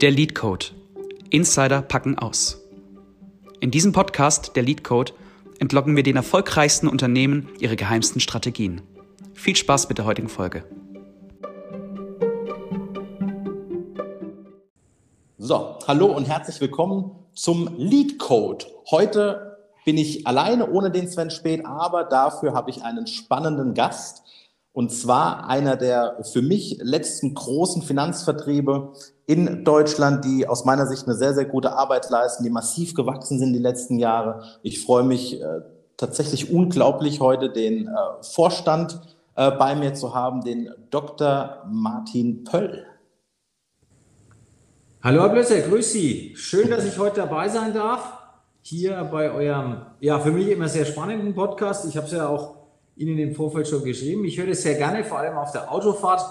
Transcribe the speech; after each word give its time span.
Der 0.00 0.12
Lead 0.12 0.36
Code. 0.36 0.66
Insider 1.30 1.82
packen 1.82 2.16
aus. 2.16 2.62
In 3.58 3.72
diesem 3.72 3.90
Podcast, 3.90 4.54
der 4.54 4.62
Lead 4.62 4.84
Code, 4.84 5.12
entlocken 5.58 5.96
wir 5.96 6.04
den 6.04 6.14
erfolgreichsten 6.14 6.86
Unternehmen 6.86 7.48
ihre 7.58 7.74
geheimsten 7.74 8.20
Strategien. 8.20 8.80
Viel 9.34 9.56
Spaß 9.56 9.88
mit 9.88 9.98
der 9.98 10.04
heutigen 10.04 10.28
Folge. 10.28 10.62
So, 15.36 15.80
hallo 15.88 16.06
und 16.16 16.28
herzlich 16.28 16.60
willkommen 16.60 17.16
zum 17.32 17.68
Lead 17.76 18.20
Code. 18.20 18.66
Heute 18.92 19.58
bin 19.84 19.98
ich 19.98 20.28
alleine 20.28 20.70
ohne 20.70 20.92
den 20.92 21.08
Sven 21.08 21.30
Spät, 21.30 21.66
aber 21.66 22.04
dafür 22.04 22.54
habe 22.54 22.70
ich 22.70 22.84
einen 22.84 23.08
spannenden 23.08 23.74
Gast. 23.74 24.22
Und 24.78 24.92
zwar 24.92 25.48
einer 25.48 25.74
der 25.74 26.18
für 26.22 26.40
mich 26.40 26.78
letzten 26.80 27.34
großen 27.34 27.82
Finanzvertriebe 27.82 28.92
in 29.26 29.64
Deutschland, 29.64 30.24
die 30.24 30.46
aus 30.46 30.64
meiner 30.64 30.86
Sicht 30.86 31.08
eine 31.08 31.16
sehr, 31.16 31.34
sehr 31.34 31.46
gute 31.46 31.72
Arbeit 31.72 32.08
leisten, 32.10 32.44
die 32.44 32.50
massiv 32.50 32.94
gewachsen 32.94 33.40
sind 33.40 33.54
die 33.54 33.58
letzten 33.58 33.98
Jahre. 33.98 34.44
Ich 34.62 34.84
freue 34.84 35.02
mich 35.02 35.42
äh, 35.42 35.62
tatsächlich 35.96 36.52
unglaublich, 36.52 37.18
heute 37.18 37.50
den 37.50 37.88
äh, 37.88 37.90
Vorstand 38.22 39.00
äh, 39.34 39.50
bei 39.50 39.74
mir 39.74 39.94
zu 39.94 40.14
haben, 40.14 40.44
den 40.44 40.70
Dr. 40.90 41.64
Martin 41.68 42.44
Pöll. 42.44 42.86
Hallo 45.02 45.22
Herr 45.22 45.30
Blösser, 45.30 45.58
grüß 45.58 45.90
Sie. 45.90 46.34
Schön, 46.36 46.70
dass 46.70 46.84
ich 46.84 46.96
heute 47.00 47.22
dabei 47.22 47.48
sein 47.48 47.74
darf. 47.74 48.12
Hier 48.62 49.08
bei 49.10 49.32
eurem, 49.32 49.78
ja, 49.98 50.20
für 50.20 50.30
mich 50.30 50.46
immer 50.46 50.68
sehr 50.68 50.84
spannenden 50.84 51.34
Podcast. 51.34 51.84
Ich 51.88 51.96
habe 51.96 52.06
es 52.06 52.12
ja 52.12 52.28
auch 52.28 52.57
Ihnen 52.98 53.18
im 53.18 53.34
Vorfeld 53.34 53.68
schon 53.68 53.84
geschrieben. 53.84 54.24
Ich 54.24 54.38
höre 54.38 54.48
das 54.48 54.62
sehr 54.62 54.74
gerne, 54.74 55.04
vor 55.04 55.18
allem 55.18 55.36
auf 55.36 55.52
der 55.52 55.72
Autofahrt 55.72 56.22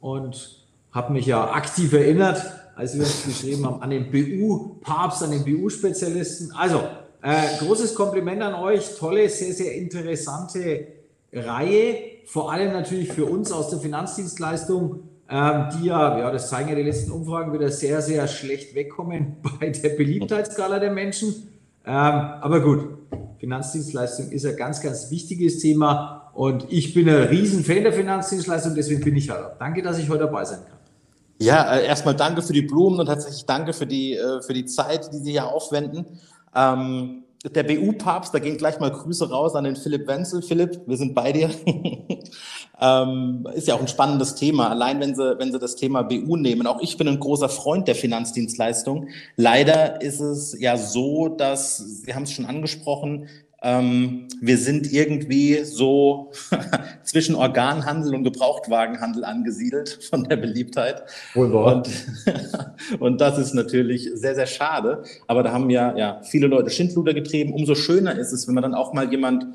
und 0.00 0.64
habe 0.92 1.12
mich 1.12 1.26
ja 1.26 1.50
aktiv 1.50 1.92
erinnert, 1.92 2.42
als 2.74 2.94
wir 2.94 3.02
uns 3.02 3.24
geschrieben 3.24 3.66
haben, 3.66 3.82
an 3.82 3.90
den 3.90 4.10
BU-Papst, 4.10 5.22
an 5.22 5.30
den 5.30 5.44
BU-Spezialisten. 5.44 6.52
Also, 6.56 6.80
äh, 7.22 7.58
großes 7.58 7.94
Kompliment 7.94 8.42
an 8.42 8.54
euch. 8.54 8.96
Tolle, 8.98 9.28
sehr, 9.28 9.52
sehr 9.52 9.74
interessante 9.74 10.86
Reihe. 11.32 11.96
Vor 12.24 12.52
allem 12.52 12.72
natürlich 12.72 13.12
für 13.12 13.26
uns 13.26 13.52
aus 13.52 13.70
der 13.70 13.78
Finanzdienstleistung, 13.78 15.00
ähm, 15.28 15.68
die 15.74 15.86
ja, 15.86 16.18
ja, 16.18 16.30
das 16.30 16.48
zeigen 16.48 16.68
ja 16.68 16.74
die 16.74 16.82
letzten 16.82 17.10
Umfragen, 17.10 17.52
wieder 17.52 17.70
sehr, 17.70 18.00
sehr 18.00 18.26
schlecht 18.28 18.74
wegkommen 18.74 19.36
bei 19.60 19.70
der 19.70 19.90
Beliebtheitsskala 19.90 20.78
der 20.78 20.92
Menschen. 20.92 21.55
Ähm, 21.86 21.94
aber 21.94 22.60
gut, 22.60 22.98
Finanzdienstleistung 23.38 24.30
ist 24.32 24.44
ein 24.44 24.56
ganz, 24.56 24.80
ganz 24.80 25.10
wichtiges 25.10 25.60
Thema 25.60 26.32
und 26.34 26.66
ich 26.68 26.92
bin 26.92 27.08
ein 27.08 27.28
Riesenfan 27.28 27.84
der 27.84 27.92
Finanzdienstleistung, 27.92 28.74
deswegen 28.74 29.00
bin 29.02 29.16
ich 29.16 29.30
halt. 29.30 29.52
Danke, 29.60 29.82
dass 29.82 29.98
ich 29.98 30.08
heute 30.08 30.24
dabei 30.24 30.44
sein 30.44 30.58
kann. 30.68 30.78
Ja, 31.38 31.76
äh, 31.76 31.86
erstmal 31.86 32.16
danke 32.16 32.42
für 32.42 32.52
die 32.52 32.62
Blumen 32.62 32.98
und 32.98 33.06
tatsächlich 33.06 33.44
danke 33.44 33.72
für 33.72 33.86
die, 33.86 34.14
äh, 34.14 34.42
für 34.42 34.52
die 34.52 34.64
Zeit, 34.64 35.12
die 35.12 35.18
Sie 35.18 35.32
hier 35.32 35.46
aufwenden. 35.46 36.06
Ähm, 36.54 37.22
der 37.54 37.62
BU-Papst, 37.62 38.34
da 38.34 38.38
gehen 38.38 38.56
gleich 38.56 38.80
mal 38.80 38.90
Grüße 38.90 39.30
raus 39.30 39.54
an 39.54 39.64
den 39.64 39.76
Philipp 39.76 40.06
Wenzel. 40.08 40.42
Philipp, 40.42 40.80
wir 40.86 40.96
sind 40.96 41.14
bei 41.14 41.32
dir. 41.32 41.50
ähm, 42.80 43.46
ist 43.54 43.68
ja 43.68 43.74
auch 43.74 43.80
ein 43.80 43.88
spannendes 43.88 44.34
Thema. 44.34 44.70
Allein 44.70 45.00
wenn 45.00 45.14
Sie, 45.14 45.38
wenn 45.38 45.52
Sie 45.52 45.58
das 45.58 45.76
Thema 45.76 46.02
BU 46.02 46.36
nehmen. 46.36 46.66
Auch 46.66 46.80
ich 46.80 46.96
bin 46.96 47.08
ein 47.08 47.20
großer 47.20 47.48
Freund 47.48 47.88
der 47.88 47.94
Finanzdienstleistung. 47.94 49.08
Leider 49.36 50.00
ist 50.02 50.20
es 50.20 50.58
ja 50.58 50.76
so, 50.76 51.28
dass, 51.28 51.78
Sie 51.78 52.14
haben 52.14 52.24
es 52.24 52.32
schon 52.32 52.46
angesprochen, 52.46 53.28
ähm, 53.66 54.28
wir 54.40 54.58
sind 54.58 54.92
irgendwie 54.92 55.64
so 55.64 56.30
zwischen 57.02 57.34
Organhandel 57.34 58.14
und 58.14 58.22
Gebrauchtwagenhandel 58.22 59.24
angesiedelt 59.24 60.06
von 60.08 60.22
der 60.22 60.36
Beliebtheit. 60.36 61.02
Wunderbar. 61.34 61.76
Und, 61.76 61.90
und 63.00 63.20
das 63.20 63.38
ist 63.38 63.54
natürlich 63.54 64.08
sehr, 64.14 64.36
sehr 64.36 64.46
schade. 64.46 65.02
Aber 65.26 65.42
da 65.42 65.50
haben 65.50 65.68
ja, 65.68 65.96
ja 65.96 66.20
viele 66.22 66.46
Leute 66.46 66.70
Schindluder 66.70 67.12
getrieben. 67.12 67.52
Umso 67.52 67.74
schöner 67.74 68.16
ist 68.16 68.30
es, 68.32 68.46
wenn 68.46 68.54
man 68.54 68.62
dann 68.62 68.74
auch 68.74 68.92
mal 68.92 69.10
jemand 69.10 69.48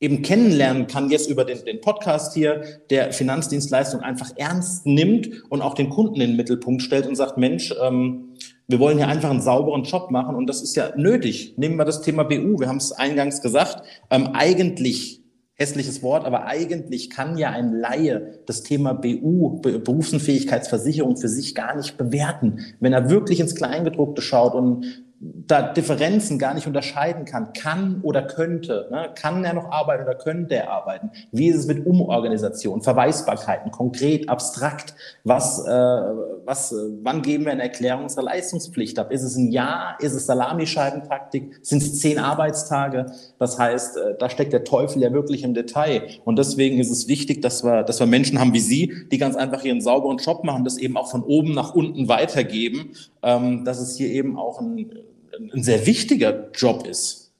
eben 0.00 0.22
kennenlernen 0.22 0.86
kann, 0.86 1.10
jetzt 1.10 1.28
über 1.28 1.44
den, 1.44 1.62
den 1.66 1.82
Podcast 1.82 2.32
hier, 2.32 2.62
der 2.88 3.12
Finanzdienstleistung 3.12 4.00
einfach 4.00 4.30
ernst 4.36 4.86
nimmt 4.86 5.28
und 5.50 5.60
auch 5.60 5.74
den 5.74 5.90
Kunden 5.90 6.14
in 6.14 6.30
den 6.30 6.36
Mittelpunkt 6.36 6.80
stellt 6.80 7.06
und 7.06 7.16
sagt, 7.16 7.36
Mensch, 7.36 7.74
ähm, 7.82 8.27
wir 8.68 8.78
wollen 8.78 8.98
hier 8.98 9.08
einfach 9.08 9.30
einen 9.30 9.40
sauberen 9.40 9.84
Job 9.84 10.10
machen 10.10 10.36
und 10.36 10.46
das 10.46 10.62
ist 10.62 10.76
ja 10.76 10.92
nötig. 10.94 11.54
Nehmen 11.56 11.76
wir 11.76 11.86
das 11.86 12.02
Thema 12.02 12.24
BU, 12.24 12.60
wir 12.60 12.68
haben 12.68 12.76
es 12.76 12.92
eingangs 12.92 13.40
gesagt, 13.40 13.82
ähm, 14.10 14.28
eigentlich 14.34 15.22
hässliches 15.54 16.02
Wort, 16.02 16.24
aber 16.24 16.46
eigentlich 16.46 17.10
kann 17.10 17.36
ja 17.36 17.50
ein 17.50 17.72
Laie 17.72 18.40
das 18.46 18.62
Thema 18.62 18.92
BU, 18.92 19.60
Berufsunfähigkeitsversicherung, 19.60 21.16
für 21.16 21.28
sich 21.28 21.54
gar 21.54 21.76
nicht 21.76 21.96
bewerten. 21.96 22.60
Wenn 22.78 22.92
er 22.92 23.10
wirklich 23.10 23.40
ins 23.40 23.56
Kleingedruckte 23.56 24.22
schaut 24.22 24.54
und 24.54 25.02
da 25.20 25.62
Differenzen 25.72 26.38
gar 26.38 26.54
nicht 26.54 26.68
unterscheiden 26.68 27.24
kann, 27.24 27.52
kann 27.52 28.00
oder 28.02 28.22
könnte, 28.22 28.86
ne? 28.90 29.10
kann 29.16 29.42
er 29.44 29.52
noch 29.52 29.70
arbeiten 29.70 30.04
oder 30.04 30.14
könnte 30.14 30.54
er 30.54 30.70
arbeiten? 30.70 31.10
Wie 31.32 31.48
ist 31.48 31.56
es 31.56 31.66
mit 31.66 31.86
Umorganisation, 31.86 32.82
Verweisbarkeiten, 32.82 33.72
konkret, 33.72 34.28
abstrakt? 34.28 34.94
Was, 35.24 35.66
äh, 35.66 35.70
was, 35.70 36.70
äh, 36.70 36.76
wann 37.02 37.22
geben 37.22 37.46
wir 37.46 37.52
eine 37.52 37.62
Erklärung 37.62 38.04
unserer 38.04 38.24
Leistungspflicht 38.24 38.96
ab? 38.98 39.10
Ist 39.10 39.24
es 39.24 39.34
ein 39.36 39.50
Jahr? 39.50 39.96
Ist 39.98 40.12
es 40.12 40.26
Salamischeibentaktik? 40.26 41.58
Sind 41.62 41.82
es 41.82 41.98
zehn 41.98 42.20
Arbeitstage? 42.20 43.06
Das 43.40 43.58
heißt, 43.58 43.96
äh, 43.96 44.14
da 44.20 44.30
steckt 44.30 44.52
der 44.52 44.62
Teufel 44.62 45.02
ja 45.02 45.12
wirklich 45.12 45.42
im 45.42 45.52
Detail. 45.52 46.02
Und 46.24 46.38
deswegen 46.38 46.78
ist 46.78 46.90
es 46.90 47.08
wichtig, 47.08 47.42
dass 47.42 47.64
wir, 47.64 47.82
dass 47.82 47.98
wir 47.98 48.06
Menschen 48.06 48.38
haben 48.38 48.52
wie 48.52 48.60
Sie, 48.60 48.94
die 49.10 49.18
ganz 49.18 49.34
einfach 49.34 49.64
ihren 49.64 49.80
sauberen 49.80 50.18
Job 50.18 50.44
machen, 50.44 50.62
das 50.62 50.78
eben 50.78 50.96
auch 50.96 51.10
von 51.10 51.24
oben 51.24 51.54
nach 51.54 51.74
unten 51.74 52.06
weitergeben, 52.06 52.92
ähm, 53.22 53.64
dass 53.64 53.80
es 53.80 53.96
hier 53.96 54.10
eben 54.10 54.38
auch 54.38 54.60
ein 54.60 55.07
ein 55.52 55.62
sehr 55.62 55.86
wichtiger 55.86 56.50
Job 56.52 56.86
ist. 56.86 57.32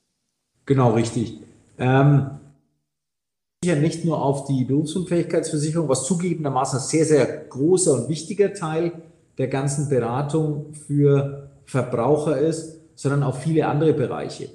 Genau, 0.67 0.93
richtig. 0.93 1.39
Ähm, 1.79 2.31
ja 3.65 3.75
nicht 3.75 4.05
nur 4.05 4.23
auf 4.23 4.45
die 4.45 4.65
Berufsunfähigkeitsversicherung, 4.65 5.89
was 5.89 6.05
zugegebenermaßen 6.05 6.79
ein 6.79 6.85
sehr, 6.85 7.05
sehr 7.05 7.27
großer 7.27 7.93
und 7.95 8.09
wichtiger 8.09 8.55
Teil 8.55 8.93
der 9.37 9.49
ganzen 9.49 9.89
Beratung 9.89 10.75
für 10.75 11.51
Verbraucher 11.65 12.39
ist, 12.39 12.77
sondern 12.95 13.23
auch 13.23 13.37
viele 13.37 13.67
andere 13.67 13.95
Bereiche. 13.95 14.49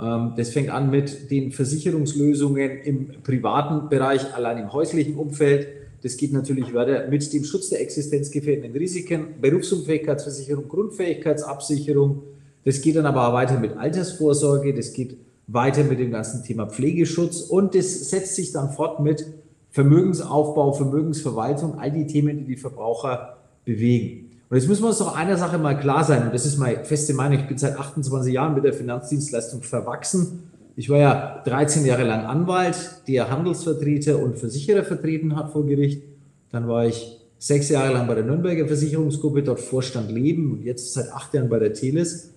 Ähm, 0.00 0.32
das 0.36 0.50
fängt 0.50 0.70
an 0.70 0.90
mit 0.90 1.30
den 1.30 1.52
Versicherungslösungen 1.52 2.78
im 2.82 3.22
privaten 3.22 3.88
Bereich, 3.88 4.34
allein 4.34 4.58
im 4.58 4.72
häuslichen 4.72 5.16
Umfeld. 5.16 5.68
Das 6.02 6.16
geht 6.16 6.32
natürlich 6.32 6.72
weiter 6.74 7.08
mit 7.08 7.32
dem 7.32 7.44
Schutz 7.44 7.70
der 7.70 7.80
existenzgefährdenden 7.80 8.72
Risiken, 8.72 9.40
Berufsunfähigkeitsversicherung, 9.40 10.68
Grundfähigkeitsabsicherung, 10.68 12.22
das 12.66 12.80
geht 12.80 12.96
dann 12.96 13.06
aber 13.06 13.28
auch 13.28 13.32
weiter 13.32 13.60
mit 13.60 13.76
Altersvorsorge, 13.76 14.74
das 14.74 14.92
geht 14.92 15.16
weiter 15.46 15.84
mit 15.84 16.00
dem 16.00 16.10
ganzen 16.10 16.42
Thema 16.42 16.66
Pflegeschutz 16.66 17.42
und 17.42 17.76
das 17.76 18.10
setzt 18.10 18.34
sich 18.34 18.50
dann 18.50 18.70
fort 18.70 18.98
mit 18.98 19.24
Vermögensaufbau, 19.70 20.72
Vermögensverwaltung, 20.72 21.78
all 21.78 21.92
die 21.92 22.08
Themen, 22.08 22.38
die 22.38 22.44
die 22.44 22.56
Verbraucher 22.56 23.36
bewegen. 23.64 24.32
Und 24.50 24.56
jetzt 24.56 24.68
müssen 24.68 24.82
wir 24.82 24.88
uns 24.88 24.98
doch 24.98 25.14
einer 25.14 25.36
Sache 25.36 25.58
mal 25.58 25.78
klar 25.78 26.02
sein, 26.02 26.24
und 26.24 26.34
das 26.34 26.44
ist 26.44 26.58
meine 26.58 26.84
feste 26.84 27.14
Meinung, 27.14 27.38
ich 27.38 27.46
bin 27.46 27.56
seit 27.56 27.78
28 27.78 28.34
Jahren 28.34 28.54
mit 28.54 28.64
der 28.64 28.72
Finanzdienstleistung 28.72 29.62
verwachsen. 29.62 30.50
Ich 30.74 30.90
war 30.90 30.98
ja 30.98 31.42
13 31.44 31.86
Jahre 31.86 32.02
lang 32.02 32.24
Anwalt, 32.24 33.02
der 33.06 33.30
Handelsvertreter 33.30 34.18
und 34.18 34.38
Versicherer 34.38 34.82
vertreten 34.82 35.36
hat 35.36 35.52
vor 35.52 35.64
Gericht. 35.66 36.02
Dann 36.50 36.66
war 36.66 36.84
ich 36.84 37.20
sechs 37.38 37.68
Jahre 37.68 37.92
lang 37.92 38.08
bei 38.08 38.16
der 38.16 38.24
Nürnberger 38.24 38.66
Versicherungsgruppe, 38.66 39.44
dort 39.44 39.60
Vorstand 39.60 40.10
Leben 40.10 40.50
und 40.50 40.64
jetzt 40.64 40.92
seit 40.94 41.12
acht 41.12 41.32
Jahren 41.32 41.48
bei 41.48 41.60
der 41.60 41.72
Teles. 41.72 42.32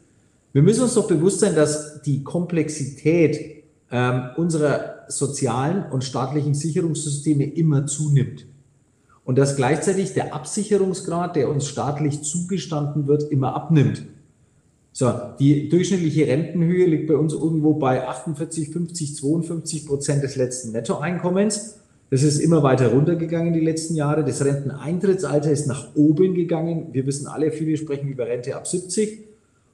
Wir 0.52 0.64
müssen 0.64 0.84
uns 0.84 0.96
doch 0.96 1.08
bewusst 1.08 1.42
sein, 1.42 1.56
dass 1.56 2.02
die 2.02 2.24
Komplexität 2.24 3.64
ähm, 3.92 4.30
unserer 4.38 5.06
sozialen 5.08 5.84
und 5.92 6.04
staatlichen 6.04 6.54
Sicherungssysteme 6.54 7.44
immer 7.44 7.86
zunimmt. 7.86 8.46
Und 9.26 9.38
dass 9.38 9.56
gleichzeitig 9.56 10.14
der 10.14 10.34
Absicherungsgrad, 10.34 11.36
der 11.36 11.50
uns 11.50 11.68
staatlich 11.68 12.24
zugestanden 12.24 13.08
wird, 13.08 13.32
immer 13.32 13.56
abnimmt. 13.56 14.04
So, 14.92 15.14
die 15.40 15.70
durchschnittliche 15.70 16.26
Rentenhöhe 16.28 16.88
liegt 16.88 17.08
bei 17.08 17.16
uns 17.16 17.34
irgendwo 17.34 17.76
bei 17.76 18.08
48, 18.08 18.72
50, 18.72 19.16
52 19.18 19.86
Prozent 19.86 20.24
des 20.24 20.36
letzten 20.36 20.72
Nettoeinkommens. 20.72 21.80
Das 22.10 22.24
ist 22.24 22.40
immer 22.40 22.64
weiter 22.64 22.92
runtergegangen 22.92 23.54
die 23.54 23.60
letzten 23.60 23.94
Jahre. 23.94 24.26
Das 24.26 24.44
Renteneintrittsalter 24.44 25.52
ist 25.52 25.68
nach 25.68 25.96
oben 25.96 26.34
gegangen. 26.34 26.88
Wir 26.92 27.06
wissen 27.06 27.28
alle, 27.28 27.52
viele 27.52 27.78
sprechen 27.78 28.10
über 28.10 28.26
Rente 28.26 28.56
ab 28.56 28.66
70. 28.66 29.26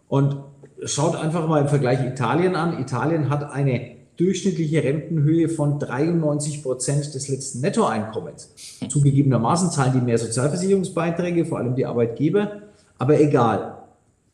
Und 0.09 0.37
schaut 0.83 1.15
einfach 1.15 1.47
mal 1.47 1.61
im 1.61 1.67
Vergleich 1.67 2.05
Italien 2.05 2.55
an. 2.55 2.79
Italien 2.79 3.29
hat 3.29 3.51
eine 3.51 3.95
durchschnittliche 4.17 4.83
Rentenhöhe 4.83 5.49
von 5.49 5.79
93 5.79 6.63
Prozent 6.63 7.13
des 7.13 7.27
letzten 7.27 7.61
Nettoeinkommens. 7.61 8.53
Zugegebenermaßen 8.87 9.71
zahlen 9.71 9.93
die 9.93 10.01
mehr 10.01 10.17
Sozialversicherungsbeiträge, 10.17 11.45
vor 11.45 11.59
allem 11.59 11.75
die 11.75 11.85
Arbeitgeber. 11.85 12.61
Aber 12.97 13.19
egal. 13.19 13.83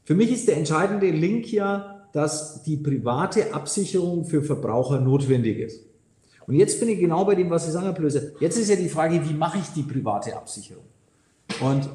Für 0.04 0.16
mich 0.16 0.32
ist 0.32 0.48
der 0.48 0.58
entscheidende 0.58 1.10
Link 1.10 1.52
ja, 1.52 2.08
dass 2.14 2.64
die 2.64 2.78
private 2.78 3.54
Absicherung 3.54 4.26
für 4.26 4.44
Verbraucher 4.44 5.00
notwendig 5.00 5.60
ist. 5.60 5.86
Und 6.48 6.56
jetzt 6.56 6.80
bin 6.80 6.90
ich 6.90 7.00
genau 7.00 7.24
bei 7.24 7.36
dem, 7.36 7.50
was 7.50 7.66
Sie 7.66 7.72
sagen, 7.72 7.86
Herr 7.86 7.94
Blöse. 7.94 8.34
Jetzt 8.40 8.58
ist 8.58 8.70
ja 8.70 8.76
die 8.76 8.90
Frage, 8.90 9.22
wie 9.28 9.34
mache 9.34 9.60
ich 9.60 9.70
die 9.74 9.84
private 9.84 10.36
Absicherung? 10.36 10.84
Und 11.62 11.88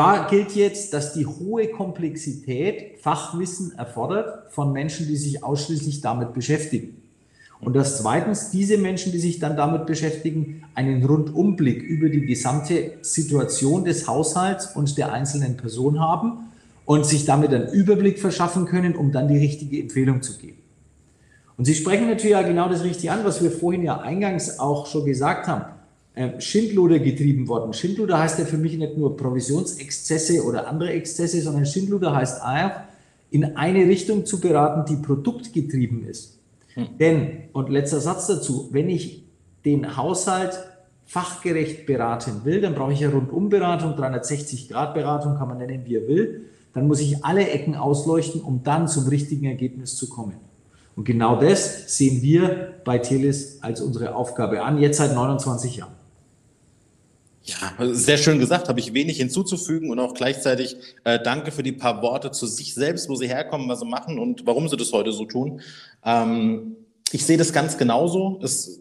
Da 0.00 0.26
gilt 0.30 0.52
jetzt, 0.52 0.94
dass 0.94 1.12
die 1.12 1.26
hohe 1.26 1.68
Komplexität 1.68 2.98
Fachwissen 3.02 3.72
erfordert 3.76 4.50
von 4.50 4.72
Menschen, 4.72 5.06
die 5.06 5.16
sich 5.16 5.44
ausschließlich 5.44 6.00
damit 6.00 6.32
beschäftigen. 6.32 7.02
Und 7.60 7.76
dass 7.76 7.98
zweitens 7.98 8.48
diese 8.48 8.78
Menschen, 8.78 9.12
die 9.12 9.18
sich 9.18 9.40
dann 9.40 9.58
damit 9.58 9.84
beschäftigen, 9.84 10.64
einen 10.74 11.04
Rundumblick 11.04 11.82
über 11.82 12.08
die 12.08 12.24
gesamte 12.24 12.92
Situation 13.02 13.84
des 13.84 14.08
Haushalts 14.08 14.74
und 14.74 14.96
der 14.96 15.12
einzelnen 15.12 15.58
Person 15.58 16.00
haben 16.00 16.50
und 16.86 17.04
sich 17.04 17.26
damit 17.26 17.52
einen 17.52 17.68
Überblick 17.68 18.20
verschaffen 18.20 18.64
können, 18.64 18.96
um 18.96 19.12
dann 19.12 19.28
die 19.28 19.36
richtige 19.36 19.78
Empfehlung 19.82 20.22
zu 20.22 20.38
geben. 20.38 20.56
Und 21.58 21.66
Sie 21.66 21.74
sprechen 21.74 22.06
natürlich 22.06 22.32
ja 22.32 22.40
genau 22.40 22.70
das 22.70 22.84
Richtige 22.84 23.12
an, 23.12 23.22
was 23.24 23.42
wir 23.42 23.50
vorhin 23.50 23.82
ja 23.82 24.00
eingangs 24.00 24.58
auch 24.60 24.86
schon 24.86 25.04
gesagt 25.04 25.46
haben. 25.46 25.66
Ähm, 26.16 26.40
Schindluder 26.40 26.98
getrieben 26.98 27.46
worden. 27.46 27.72
Schindluder 27.72 28.18
heißt 28.18 28.40
ja 28.40 28.44
für 28.44 28.58
mich 28.58 28.76
nicht 28.76 28.96
nur 28.96 29.16
Provisionsexzesse 29.16 30.44
oder 30.44 30.66
andere 30.66 30.90
Exzesse, 30.90 31.40
sondern 31.40 31.64
Schindluder 31.64 32.14
heißt 32.14 32.42
auch, 32.42 32.70
in 33.30 33.56
eine 33.56 33.86
Richtung 33.86 34.26
zu 34.26 34.40
beraten, 34.40 34.84
die 34.92 35.00
produktgetrieben 35.00 36.04
ist. 36.04 36.38
Hm. 36.74 36.88
Denn, 36.98 37.30
und 37.52 37.70
letzter 37.70 38.00
Satz 38.00 38.26
dazu, 38.26 38.68
wenn 38.72 38.88
ich 38.88 39.24
den 39.64 39.96
Haushalt 39.96 40.58
fachgerecht 41.06 41.86
beraten 41.86 42.40
will, 42.44 42.60
dann 42.60 42.74
brauche 42.74 42.92
ich 42.92 43.00
ja 43.00 43.10
Rundumberatung, 43.10 43.92
360-Grad-Beratung, 43.92 45.36
kann 45.36 45.48
man 45.48 45.58
nennen, 45.58 45.82
wie 45.84 45.96
er 45.96 46.08
will. 46.08 46.46
Dann 46.72 46.86
muss 46.86 47.00
ich 47.00 47.24
alle 47.24 47.48
Ecken 47.48 47.74
ausleuchten, 47.76 48.40
um 48.40 48.62
dann 48.62 48.88
zum 48.88 49.06
richtigen 49.08 49.46
Ergebnis 49.46 49.96
zu 49.96 50.08
kommen. 50.08 50.36
Und 50.96 51.04
genau 51.04 51.40
das 51.40 51.96
sehen 51.96 52.22
wir 52.22 52.74
bei 52.84 52.98
Telis 52.98 53.62
als 53.62 53.80
unsere 53.80 54.14
Aufgabe 54.14 54.62
an, 54.62 54.78
jetzt 54.78 54.98
seit 54.98 55.14
29 55.14 55.76
Jahren. 55.76 55.99
Ja, 57.50 57.94
sehr 57.94 58.18
schön 58.18 58.38
gesagt, 58.38 58.68
habe 58.68 58.80
ich 58.80 58.94
wenig 58.94 59.16
hinzuzufügen 59.16 59.90
und 59.90 59.98
auch 59.98 60.14
gleichzeitig 60.14 60.76
äh, 61.04 61.18
danke 61.22 61.52
für 61.52 61.62
die 61.62 61.72
paar 61.72 62.02
Worte 62.02 62.30
zu 62.30 62.46
sich 62.46 62.74
selbst, 62.74 63.08
wo 63.08 63.16
Sie 63.16 63.28
herkommen, 63.28 63.68
was 63.68 63.80
Sie 63.80 63.86
machen 63.86 64.18
und 64.18 64.46
warum 64.46 64.68
Sie 64.68 64.76
das 64.76 64.92
heute 64.92 65.12
so 65.12 65.24
tun. 65.24 65.60
Ähm, 66.04 66.76
ich 67.12 67.24
sehe 67.26 67.36
das 67.36 67.52
ganz 67.52 67.76
genauso. 67.76 68.38
Es, 68.42 68.79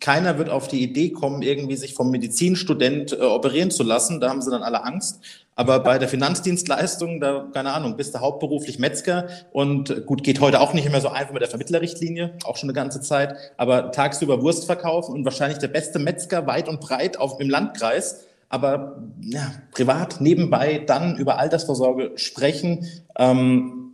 keiner 0.00 0.38
wird 0.38 0.50
auf 0.50 0.68
die 0.68 0.82
Idee 0.82 1.10
kommen, 1.10 1.42
irgendwie 1.42 1.76
sich 1.76 1.94
vom 1.94 2.10
Medizinstudent 2.10 3.12
äh, 3.12 3.22
operieren 3.22 3.70
zu 3.70 3.82
lassen. 3.82 4.20
Da 4.20 4.30
haben 4.30 4.42
sie 4.42 4.50
dann 4.50 4.62
alle 4.62 4.84
Angst. 4.84 5.20
Aber 5.58 5.80
bei 5.80 5.98
der 5.98 6.08
Finanzdienstleistung, 6.08 7.20
da, 7.20 7.48
keine 7.52 7.72
Ahnung, 7.72 7.96
bist 7.96 8.14
du 8.14 8.20
hauptberuflich 8.20 8.78
Metzger 8.78 9.28
und 9.50 10.06
gut, 10.06 10.22
geht 10.22 10.40
heute 10.40 10.60
auch 10.60 10.72
nicht 10.72 10.88
mehr 10.88 11.00
so 11.00 11.08
einfach 11.08 11.32
mit 11.32 11.42
der 11.42 11.48
Vermittlerrichtlinie, 11.48 12.34
auch 12.44 12.56
schon 12.56 12.68
eine 12.68 12.74
ganze 12.74 13.00
Zeit, 13.00 13.34
aber 13.56 13.90
tagsüber 13.90 14.40
Wurst 14.40 14.66
verkaufen 14.66 15.14
und 15.14 15.24
wahrscheinlich 15.24 15.58
der 15.58 15.66
beste 15.66 15.98
Metzger 15.98 16.46
weit 16.46 16.68
und 16.68 16.80
breit 16.80 17.18
auf, 17.18 17.40
im 17.40 17.50
Landkreis. 17.50 18.24
Aber 18.48 19.02
ja, 19.20 19.50
privat 19.72 20.20
nebenbei 20.20 20.78
dann 20.86 21.16
über 21.16 21.38
Altersvorsorge 21.38 22.12
sprechen, 22.14 22.86
ähm, 23.18 23.87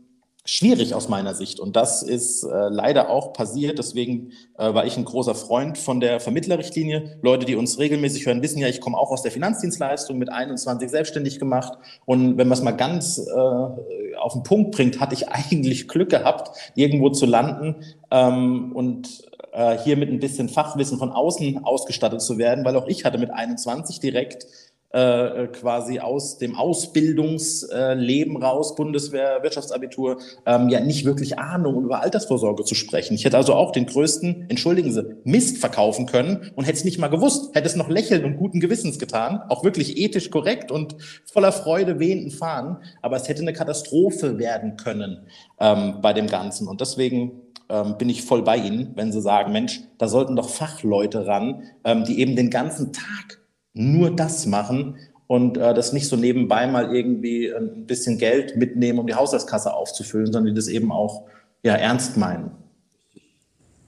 schwierig 0.47 0.95
aus 0.95 1.09
meiner 1.09 1.35
Sicht. 1.35 1.59
Und 1.59 1.75
das 1.75 2.03
ist 2.03 2.43
äh, 2.43 2.69
leider 2.69 3.09
auch 3.09 3.33
passiert. 3.33 3.79
Deswegen 3.79 4.33
äh, 4.59 4.75
war 4.75 4.85
ich 4.85 4.97
ein 4.97 5.05
großer 5.05 5.35
Freund 5.35 5.79
von 5.79 6.01
der 6.01 6.21
Vermittlerrichtlinie. 6.21 7.19
Leute, 7.23 7.47
die 7.47 7.57
uns 7.57 7.79
regelmäßig 7.79 8.27
hören, 8.27 8.43
wissen 8.43 8.59
ja, 8.59 8.69
ich 8.69 8.81
komme 8.81 8.99
auch 8.99 9.11
aus 9.11 9.23
der 9.23 9.33
Finanzdienstleistung 9.33 10.19
mit 10.19 10.31
21 10.31 10.91
selbstständig 10.91 11.39
gemacht. 11.39 11.79
Und 12.05 12.37
wenn 12.37 12.49
man 12.49 12.59
es 12.59 12.63
mal 12.63 12.73
ganz 12.73 13.19
äh, 13.19 14.17
auf 14.17 14.35
den 14.35 14.43
Punkt 14.43 14.73
bringt, 14.73 15.01
hatte 15.01 15.15
ich 15.15 15.29
eigentlich 15.31 15.89
Glück 15.89 16.11
gehabt, 16.11 16.51
irgendwo 16.75 17.09
zu 17.09 17.25
landen 17.25 17.77
ähm, 18.11 18.73
und 18.75 19.25
äh, 19.53 19.79
hier 19.79 19.97
mit 19.97 20.11
ein 20.11 20.21
bisschen 20.21 20.51
Fachwissen 20.51 20.99
von 20.99 21.11
außen 21.11 21.65
ausgestattet 21.65 22.21
zu 22.21 22.37
werden, 22.37 22.65
weil 22.67 22.77
auch 22.77 22.87
ich 22.87 23.07
hatte 23.07 23.19
mit 23.19 23.31
21 23.31 23.99
direkt 23.99 24.47
äh, 24.95 25.49
quasi 25.49 25.99
aus 25.99 26.39
dem 26.39 26.55
Ausbildungsleben 26.55 28.37
raus, 28.37 28.77
Bundeswehr, 28.77 29.43
Wirtschaftsabitur, 29.43 30.19
ähm, 30.47 30.69
ja 30.69 30.79
nicht 30.79 31.05
wirklich 31.05 31.37
Ahnung, 31.37 31.83
über 31.83 32.01
Altersvorsorge 32.01 32.63
zu 32.63 32.77
sprechen. 32.77 33.15
Ich 33.15 33.25
hätte 33.25 33.37
also 33.37 33.55
auch 33.55 33.73
den 33.73 33.87
größten, 33.87 34.47
entschuldigen 34.49 34.93
Sie, 34.93 35.17
Mist 35.25 35.59
verkaufen 35.59 36.07
können 36.07 36.53
und 36.55 36.65
hätte 36.65 36.79
es 36.79 36.85
nicht 36.85 36.99
mal 36.99 37.09
gewusst, 37.09 37.57
hätte 37.57 37.67
es 37.67 37.75
noch 37.75 37.89
lächeln 37.89 38.25
und 38.25 38.37
guten 38.37 38.61
Gewissens 38.61 39.01
getan, 39.01 39.41
auch 39.49 39.65
wirklich 39.65 39.99
ethisch 39.99 40.31
korrekt 40.31 40.71
und 40.71 40.95
voller 41.25 41.51
Freude 41.51 41.99
wehenden 41.99 42.31
Fahren, 42.31 42.77
aber 43.03 43.17
es 43.17 43.29
hätte 43.29 43.43
eine 43.43 43.53
Katastrophe 43.53 44.39
werden 44.39 44.77
können 44.77 45.27
ähm, 45.59 45.97
bei 46.03 46.13
dem 46.13 46.29
Ganzen. 46.29 46.69
Und 46.69 46.81
deswegen 46.81 47.33
ähm, 47.69 47.99
bin 47.99 48.09
ich 48.09 48.23
voll 48.23 48.43
bei 48.43 48.59
Ihnen, 48.59 48.93
wenn 48.95 49.11
Sie 49.11 49.21
sagen, 49.21 49.51
Mensch, 49.51 49.81
da 49.99 50.07
sollten 50.07 50.37
doch 50.37 50.49
Fachleute 50.49 51.27
ran, 51.27 51.65
ähm, 51.83 52.05
die 52.05 52.21
eben 52.21 52.37
den 52.37 52.51
ganzen 52.51 52.93
Tag 52.93 53.41
nur 53.75 54.15
das 54.15 54.47
machen 54.47 54.97
und 55.27 55.59
äh, 55.59 55.75
das 55.75 55.93
nicht 55.93 56.09
so 56.09 56.17
nebenbei 56.17 56.67
mal 56.67 56.95
irgendwie 56.95 57.53
ein 57.53 57.87
bisschen 57.87 58.19
Geld 58.19 58.57
mitnehmen, 58.57 58.99
um 58.99 59.07
die 59.07 59.15
Haushaltskasse 59.15 59.75
aufzufüllen, 59.75 60.27
sondern 60.27 60.47
die 60.47 60.55
das 60.55 60.69
eben 60.69 60.91
auch 60.93 61.25
ja, 61.63 61.75
ernst 61.75 62.17
meinen. 62.17 62.53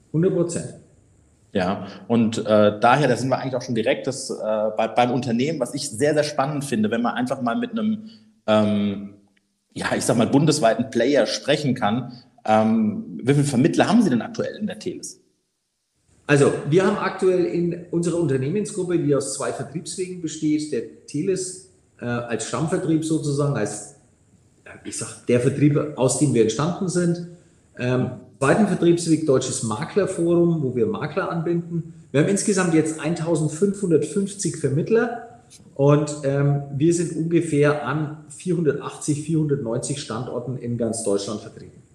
100 0.07 0.33
Prozent. 0.33 0.73
Ja, 1.53 1.87
und 2.07 2.39
äh, 2.39 2.79
daher, 2.79 3.07
da 3.07 3.15
sind 3.15 3.29
wir 3.29 3.39
eigentlich 3.39 3.55
auch 3.55 3.61
schon 3.61 3.75
direkt 3.75 4.05
das, 4.05 4.29
äh, 4.29 4.69
bei, 4.77 4.87
beim 4.87 5.11
Unternehmen, 5.11 5.59
was 5.59 5.73
ich 5.73 5.89
sehr, 5.89 6.13
sehr 6.13 6.23
spannend 6.23 6.65
finde, 6.65 6.91
wenn 6.91 7.01
man 7.01 7.15
einfach 7.15 7.41
mal 7.41 7.55
mit 7.55 7.71
einem, 7.71 8.09
ähm, 8.45 9.15
ja, 9.73 9.87
ich 9.95 10.03
sag 10.03 10.17
mal, 10.17 10.27
bundesweiten 10.27 10.89
Player 10.89 11.25
sprechen 11.25 11.73
kann. 11.73 12.13
Ähm, 12.45 13.19
wie 13.23 13.33
viele 13.33 13.45
Vermittler 13.45 13.87
haben 13.87 14.01
Sie 14.01 14.09
denn 14.09 14.21
aktuell 14.21 14.55
in 14.57 14.67
der 14.67 14.79
Teles? 14.79 15.21
Also, 16.27 16.51
wir 16.69 16.85
haben 16.85 16.97
aktuell 16.97 17.45
in 17.45 17.85
unserer 17.89 18.19
Unternehmensgruppe, 18.19 18.99
die 18.99 19.15
aus 19.15 19.33
zwei 19.33 19.53
Vertriebswegen 19.53 20.21
besteht, 20.21 20.73
der 20.73 21.05
Teles 21.05 21.69
äh, 22.01 22.05
als 22.05 22.47
Stammvertrieb 22.49 23.05
sozusagen, 23.05 23.55
als 23.55 23.95
ich 24.83 24.97
sag, 24.97 25.25
der 25.27 25.39
Vertrieb, 25.39 25.79
aus 25.95 26.19
dem 26.19 26.33
wir 26.33 26.41
entstanden 26.41 26.89
sind. 26.89 27.27
Ähm, 27.79 28.11
zweiten 28.39 28.67
Vertriebsweg 28.67 29.25
Deutsches 29.25 29.63
Maklerforum, 29.63 30.61
wo 30.63 30.75
wir 30.75 30.85
Makler 30.85 31.31
anbinden. 31.31 31.93
Wir 32.11 32.21
haben 32.21 32.29
insgesamt 32.29 32.73
jetzt 32.73 32.99
1550 32.99 34.57
Vermittler 34.57 35.41
und 35.75 36.13
ähm, 36.23 36.63
wir 36.75 36.93
sind 36.93 37.15
ungefähr 37.15 37.85
an 37.85 38.25
480, 38.29 39.23
490 39.23 40.01
Standorten 40.01 40.57
in 40.57 40.77
ganz 40.77 41.03
Deutschland 41.03 41.39
vertreten. 41.39 41.86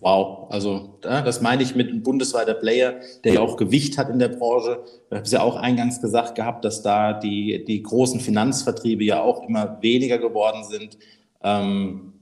Wow, 0.00 0.46
also 0.50 0.98
das 1.02 1.40
meine 1.40 1.62
ich 1.62 1.74
mit 1.74 1.88
einem 1.88 2.04
bundesweiter 2.04 2.54
Player, 2.54 3.00
der 3.24 3.34
ja 3.34 3.40
auch 3.40 3.56
Gewicht 3.56 3.98
hat 3.98 4.08
in 4.10 4.20
der 4.20 4.28
Branche. 4.28 4.84
Ich 5.10 5.16
habe 5.16 5.24
es 5.24 5.32
ja 5.32 5.40
auch 5.40 5.56
eingangs 5.56 6.00
gesagt 6.00 6.36
gehabt, 6.36 6.64
dass 6.64 6.82
da 6.82 7.14
die, 7.14 7.64
die 7.66 7.82
großen 7.82 8.20
Finanzvertriebe 8.20 9.02
ja 9.02 9.20
auch 9.20 9.42
immer 9.48 9.78
weniger 9.82 10.18
geworden 10.18 10.62
sind. 10.62 10.98
Ähm, 11.42 12.12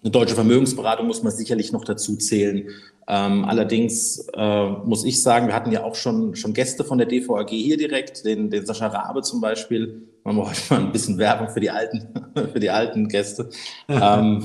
eine 0.00 0.12
deutsche 0.12 0.36
Vermögensberatung 0.36 1.08
muss 1.08 1.24
man 1.24 1.32
sicherlich 1.32 1.72
noch 1.72 1.84
dazu 1.84 2.16
zählen. 2.16 2.68
Ähm, 3.08 3.44
allerdings 3.46 4.28
äh, 4.36 4.68
muss 4.68 5.04
ich 5.04 5.20
sagen, 5.20 5.48
wir 5.48 5.54
hatten 5.54 5.72
ja 5.72 5.82
auch 5.82 5.96
schon, 5.96 6.36
schon 6.36 6.52
Gäste 6.52 6.84
von 6.84 6.98
der 6.98 7.08
DVAG 7.08 7.50
hier 7.50 7.76
direkt, 7.76 8.24
den, 8.24 8.48
den 8.48 8.64
Sascha 8.64 8.86
Rabe 8.86 9.22
zum 9.22 9.40
Beispiel. 9.40 10.06
Machen 10.22 10.36
wir 10.36 10.46
heute 10.46 10.60
mal 10.70 10.80
ein 10.80 10.92
bisschen 10.92 11.18
Werbung 11.18 11.48
für 11.48 11.58
die 11.58 11.70
alten, 11.70 12.06
für 12.52 12.60
die 12.60 12.70
alten 12.70 13.08
Gäste. 13.08 13.50
ähm, 13.88 14.44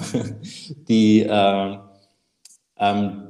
die 0.88 1.22
äh, 1.22 1.78
ähm, 2.84 3.24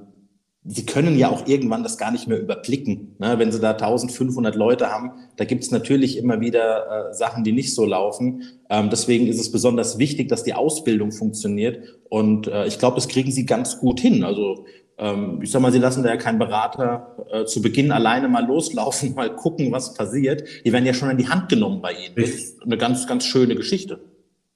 sie 0.65 0.86
können 0.86 1.17
ja 1.17 1.29
auch 1.29 1.48
irgendwann 1.48 1.83
das 1.83 1.98
gar 1.98 2.12
nicht 2.12 2.27
mehr 2.27 2.39
überblicken. 2.39 3.15
Ne? 3.19 3.38
Wenn 3.38 3.51
sie 3.51 3.60
da 3.60 3.72
1500 3.72 4.55
Leute 4.55 4.89
haben, 4.89 5.12
da 5.36 5.45
gibt 5.45 5.63
es 5.63 5.72
natürlich 5.72 6.17
immer 6.17 6.39
wieder 6.39 7.10
äh, 7.10 7.13
Sachen, 7.13 7.43
die 7.43 7.51
nicht 7.51 7.75
so 7.75 7.86
laufen. 7.86 8.43
Ähm, 8.69 8.89
deswegen 8.89 9.27
ist 9.27 9.39
es 9.39 9.51
besonders 9.51 9.98
wichtig, 9.98 10.29
dass 10.29 10.43
die 10.43 10.53
Ausbildung 10.53 11.12
funktioniert. 11.12 11.79
Und 12.10 12.48
äh, 12.48 12.65
ich 12.65 12.79
glaube, 12.79 12.95
das 12.95 13.07
kriegen 13.07 13.31
sie 13.31 13.45
ganz 13.45 13.79
gut 13.79 14.00
hin. 14.00 14.24
Also 14.24 14.65
ähm, 14.98 15.39
ich 15.41 15.51
sag 15.51 15.62
mal, 15.62 15.72
sie 15.72 15.79
lassen 15.79 16.03
da 16.03 16.10
ja 16.10 16.17
keinen 16.17 16.39
Berater 16.39 17.17
äh, 17.31 17.45
zu 17.45 17.62
Beginn 17.62 17.91
alleine 17.91 18.29
mal 18.29 18.45
loslaufen, 18.45 19.13
mal 19.15 19.36
gucken, 19.36 19.72
was 19.72 19.93
passiert. 19.93 20.43
Die 20.65 20.72
werden 20.72 20.86
ja 20.86 20.93
schon 20.93 21.10
in 21.10 21.17
die 21.17 21.27
Hand 21.27 21.50
genommen 21.50 21.81
bei 21.81 21.91
ihnen. 21.91 22.15
Das 22.15 22.29
ist 22.29 22.63
eine 22.63 22.77
ganz, 22.77 23.05
ganz 23.05 23.25
schöne 23.25 23.55
Geschichte. 23.55 24.00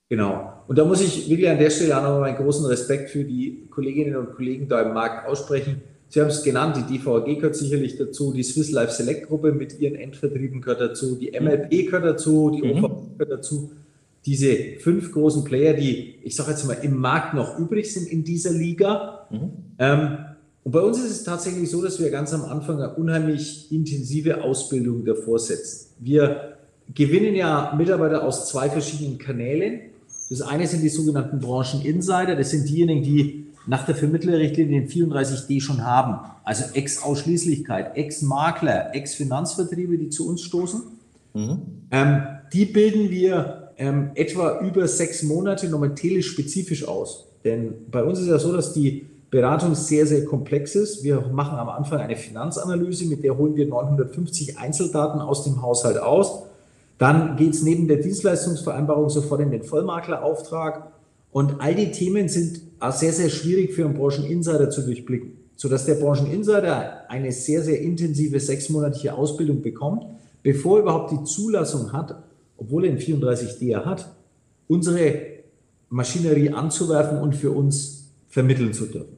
Genau. 0.10 0.54
Und 0.68 0.78
da 0.78 0.86
muss 0.86 1.02
ich 1.02 1.30
wirklich 1.30 1.50
an 1.50 1.60
der 1.60 1.70
Stelle 1.70 1.98
auch 1.98 2.04
nochmal 2.04 2.32
meinen 2.32 2.38
großen 2.38 2.66
Respekt 2.66 3.10
für 3.10 3.24
die 3.24 3.68
Kolleginnen 3.70 4.16
und 4.16 4.36
Kollegen 4.36 4.68
da 4.68 4.82
im 4.82 4.94
Markt 4.94 5.28
aussprechen. 5.28 5.82
Sie 6.10 6.22
haben 6.22 6.30
es 6.30 6.44
genannt, 6.44 6.78
die 6.78 6.98
DVG 6.98 7.36
gehört 7.36 7.56
sicherlich 7.56 7.98
dazu, 7.98 8.32
die 8.32 8.44
Swiss 8.44 8.72
Life 8.72 8.94
Select 8.94 9.28
Gruppe 9.28 9.52
mit 9.52 9.80
ihren 9.80 9.96
Endvertrieben 9.96 10.62
gehört 10.62 10.80
dazu, 10.80 11.16
die 11.16 11.38
MLP 11.38 11.88
gehört 11.88 12.06
dazu, 12.06 12.50
die 12.50 12.66
mhm. 12.66 12.84
OVP 12.84 13.18
gehört 13.18 13.40
dazu. 13.40 13.72
Diese 14.26 14.56
fünf 14.80 15.12
großen 15.12 15.44
Player, 15.44 15.74
die, 15.74 16.16
ich 16.24 16.36
sage 16.36 16.52
jetzt 16.52 16.66
mal, 16.66 16.78
im 16.82 16.98
Markt 16.98 17.34
noch 17.34 17.60
übrig 17.60 17.94
sind 17.94 18.08
in 18.08 18.24
dieser 18.24 18.52
Liga. 18.52 19.28
Mhm. 19.30 19.52
Ähm, 19.80 20.18
und 20.64 20.72
bei 20.72 20.82
uns 20.82 20.98
ist 20.98 21.12
es 21.12 21.24
tatsächlich 21.24 21.70
so, 21.70 21.82
dass 21.82 22.00
wir 22.00 22.10
ganz 22.10 22.34
am 22.34 22.44
Anfang 22.44 22.82
eine 22.82 22.94
unheimlich 22.96 23.72
intensive 23.72 24.44
Ausbildung 24.44 25.06
davor 25.06 25.40
setzen. 25.40 25.94
Wir 26.00 26.58
gewinnen 26.94 27.36
ja 27.36 27.74
Mitarbeiter 27.78 28.24
aus 28.24 28.50
zwei 28.50 28.70
verschiedenen 28.70 29.18
Kanälen. 29.18 29.82
Das 30.30 30.42
eine 30.42 30.68
sind 30.68 30.84
die 30.84 30.90
sogenannten 30.90 31.40
Brancheninsider. 31.40 32.36
Das 32.36 32.50
sind 32.50 32.68
diejenigen, 32.68 33.04
die 33.04 33.48
nach 33.66 33.86
der 33.86 33.96
Vermittlerrichtlinie 33.96 34.82
den 34.82 34.90
34d 34.90 35.62
schon 35.62 35.86
haben. 35.86 36.20
Also 36.44 36.64
Ex-Ausschließlichkeit, 36.74 37.96
Ex-Makler, 37.96 38.96
Ex-Finanzvertriebe, 38.96 39.98
die 39.98 40.10
zu 40.10 40.28
uns 40.28 40.42
stoßen. 40.42 40.82
Mhm. 41.34 41.62
Ähm, 41.92 42.24
die 42.54 42.66
bilden 42.66 43.10
wir 43.10 43.74
ähm, 43.78 44.12
etwa 44.16 44.60
über 44.62 44.88
sechs 44.88 45.24
Monate 45.24 45.70
nochmal 45.70 45.96
telespezifisch 45.96 46.88
aus. 46.88 47.26
Denn 47.44 47.74
bei 47.92 48.04
uns 48.04 48.20
ist 48.20 48.28
ja 48.28 48.40
so, 48.40 48.54
dass 48.54 48.74
die 48.74 49.08
Beratung 49.30 49.76
sehr, 49.76 50.08
sehr 50.08 50.24
komplex 50.26 50.76
ist. 50.76 51.04
Wir 51.04 51.22
machen 51.22 51.58
am 51.58 51.70
Anfang 51.70 52.00
eine 52.00 52.16
Finanzanalyse, 52.16 53.06
mit 53.06 53.24
der 53.24 53.38
holen 53.38 53.56
wir 53.56 53.68
950 53.68 54.58
Einzeldaten 54.58 55.20
aus 55.20 55.44
dem 55.44 55.62
Haushalt 55.62 55.98
aus. 55.98 56.44
Dann 56.98 57.36
geht 57.36 57.54
es 57.54 57.64
neben 57.64 57.88
der 57.88 57.98
Dienstleistungsvereinbarung 57.98 59.10
sofort 59.10 59.42
in 59.42 59.52
den 59.52 59.64
Vollmaklerauftrag. 59.64 60.92
Und 61.32 61.60
all 61.60 61.76
die 61.76 61.92
Themen 61.92 62.28
sind 62.30 62.62
sehr, 62.92 63.14
sehr 63.14 63.30
schwierig 63.30 63.74
für 63.74 63.86
einen 63.86 63.94
Brancheninsider 63.94 64.70
zu 64.70 64.82
durchblicken, 64.82 65.34
sodass 65.56 65.86
der 65.86 65.96
Brancheninsider 65.96 67.10
eine 67.10 67.32
sehr, 67.32 67.62
sehr 67.62 67.82
intensive 67.82 68.40
sechsmonatige 68.40 69.14
Ausbildung 69.14 69.62
bekommt, 69.62 70.06
bevor 70.42 70.78
er 70.78 70.84
überhaupt 70.84 71.12
die 71.12 71.24
Zulassung 71.24 71.94
hat, 71.94 72.16
obwohl 72.58 72.86
er 72.86 72.92
einen 72.92 73.00
34D 73.00 73.86
hat, 73.86 74.10
unsere 74.68 75.22
Maschinerie 75.90 76.50
anzuwerfen 76.50 77.20
und 77.20 77.36
für 77.36 77.52
uns 77.52 78.10
vermitteln 78.28 78.74
zu 78.74 78.88
dürfen. 78.88 79.18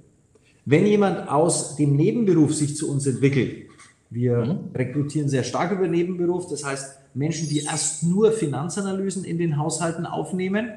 Wenn 0.65 0.85
jemand 0.85 1.29
aus 1.29 1.77
dem 1.77 1.95
Nebenberuf 1.95 2.53
sich 2.53 2.75
zu 2.75 2.91
uns 2.91 3.07
entwickelt, 3.07 3.68
wir 4.09 4.37
mhm. 4.37 4.59
rekrutieren 4.75 5.29
sehr 5.29 5.43
stark 5.43 5.71
über 5.71 5.87
Nebenberuf, 5.87 6.49
das 6.49 6.65
heißt 6.65 6.97
Menschen, 7.13 7.49
die 7.49 7.59
erst 7.59 8.03
nur 8.03 8.31
Finanzanalysen 8.31 9.23
in 9.23 9.37
den 9.37 9.57
Haushalten 9.57 10.05
aufnehmen 10.05 10.71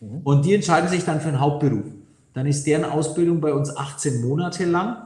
mhm. 0.00 0.20
und 0.24 0.44
die 0.44 0.54
entscheiden 0.54 0.88
sich 0.88 1.04
dann 1.04 1.20
für 1.20 1.28
einen 1.28 1.40
Hauptberuf. 1.40 1.86
Dann 2.34 2.46
ist 2.46 2.66
deren 2.66 2.84
Ausbildung 2.84 3.40
bei 3.40 3.52
uns 3.52 3.76
18 3.76 4.20
Monate 4.20 4.64
lang. 4.64 4.98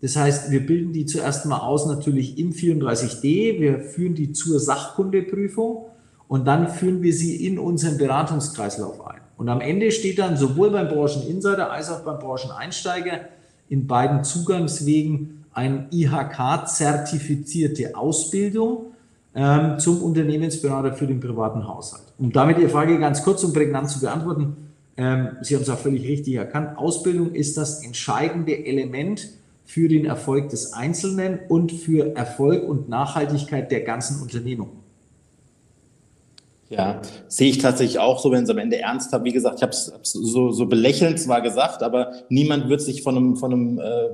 Das 0.00 0.16
heißt, 0.16 0.50
wir 0.50 0.64
bilden 0.64 0.92
die 0.92 1.06
zuerst 1.06 1.44
mal 1.44 1.58
aus 1.58 1.86
natürlich 1.86 2.38
im 2.38 2.52
34D, 2.52 3.60
wir 3.60 3.80
führen 3.80 4.14
die 4.14 4.32
zur 4.32 4.60
Sachkundeprüfung 4.60 5.86
und 6.28 6.46
dann 6.46 6.68
führen 6.68 7.02
wir 7.02 7.12
sie 7.12 7.44
in 7.46 7.58
unseren 7.58 7.98
Beratungskreislauf 7.98 9.04
ein. 9.06 9.20
Und 9.36 9.48
am 9.48 9.60
Ende 9.60 9.90
steht 9.90 10.18
dann 10.18 10.36
sowohl 10.36 10.70
beim 10.70 10.88
Brancheninsider 10.88 11.70
als 11.70 11.90
auch 11.90 12.00
beim 12.00 12.18
Brancheneinsteiger 12.18 13.20
in 13.68 13.86
beiden 13.86 14.24
Zugangswegen 14.24 15.37
eine 15.58 15.88
IHK-zertifizierte 15.90 17.96
Ausbildung 17.96 18.92
ähm, 19.34 19.80
zum 19.80 20.00
Unternehmensberater 20.02 20.94
für 20.94 21.08
den 21.08 21.18
privaten 21.18 21.66
Haushalt. 21.66 22.04
Um 22.16 22.30
damit 22.30 22.58
Ihre 22.58 22.68
Frage 22.68 23.00
ganz 23.00 23.24
kurz 23.24 23.42
und 23.42 23.52
prägnant 23.52 23.90
zu 23.90 23.98
beantworten, 24.00 24.68
ähm, 24.96 25.30
Sie 25.42 25.56
haben 25.56 25.62
es 25.62 25.70
auch 25.70 25.78
völlig 25.78 26.04
richtig 26.04 26.34
erkannt, 26.34 26.78
Ausbildung 26.78 27.34
ist 27.34 27.56
das 27.56 27.84
entscheidende 27.84 28.66
Element 28.66 29.30
für 29.64 29.88
den 29.88 30.06
Erfolg 30.06 30.50
des 30.50 30.74
Einzelnen 30.74 31.40
und 31.48 31.72
für 31.72 32.14
Erfolg 32.16 32.62
und 32.62 32.88
Nachhaltigkeit 32.88 33.72
der 33.72 33.80
ganzen 33.80 34.22
Unternehmung. 34.22 34.70
Ja, 36.70 37.00
sehe 37.28 37.48
ich 37.48 37.58
tatsächlich 37.58 37.98
auch 37.98 38.18
so, 38.20 38.30
wenn 38.30 38.44
es 38.44 38.50
am 38.50 38.58
Ende 38.58 38.78
ernst 38.78 39.12
hat. 39.12 39.24
Wie 39.24 39.32
gesagt, 39.32 39.56
ich 39.56 39.62
habe 39.62 39.72
es 39.72 39.86
so, 40.02 40.50
so 40.50 40.66
belächelnd 40.66 41.18
zwar 41.18 41.40
gesagt, 41.40 41.82
aber 41.82 42.12
niemand 42.28 42.68
wird 42.68 42.82
sich 42.82 43.02
von 43.02 43.16
einem, 43.16 43.36
von 43.36 43.52
einem 43.52 43.78
äh, 43.78 44.08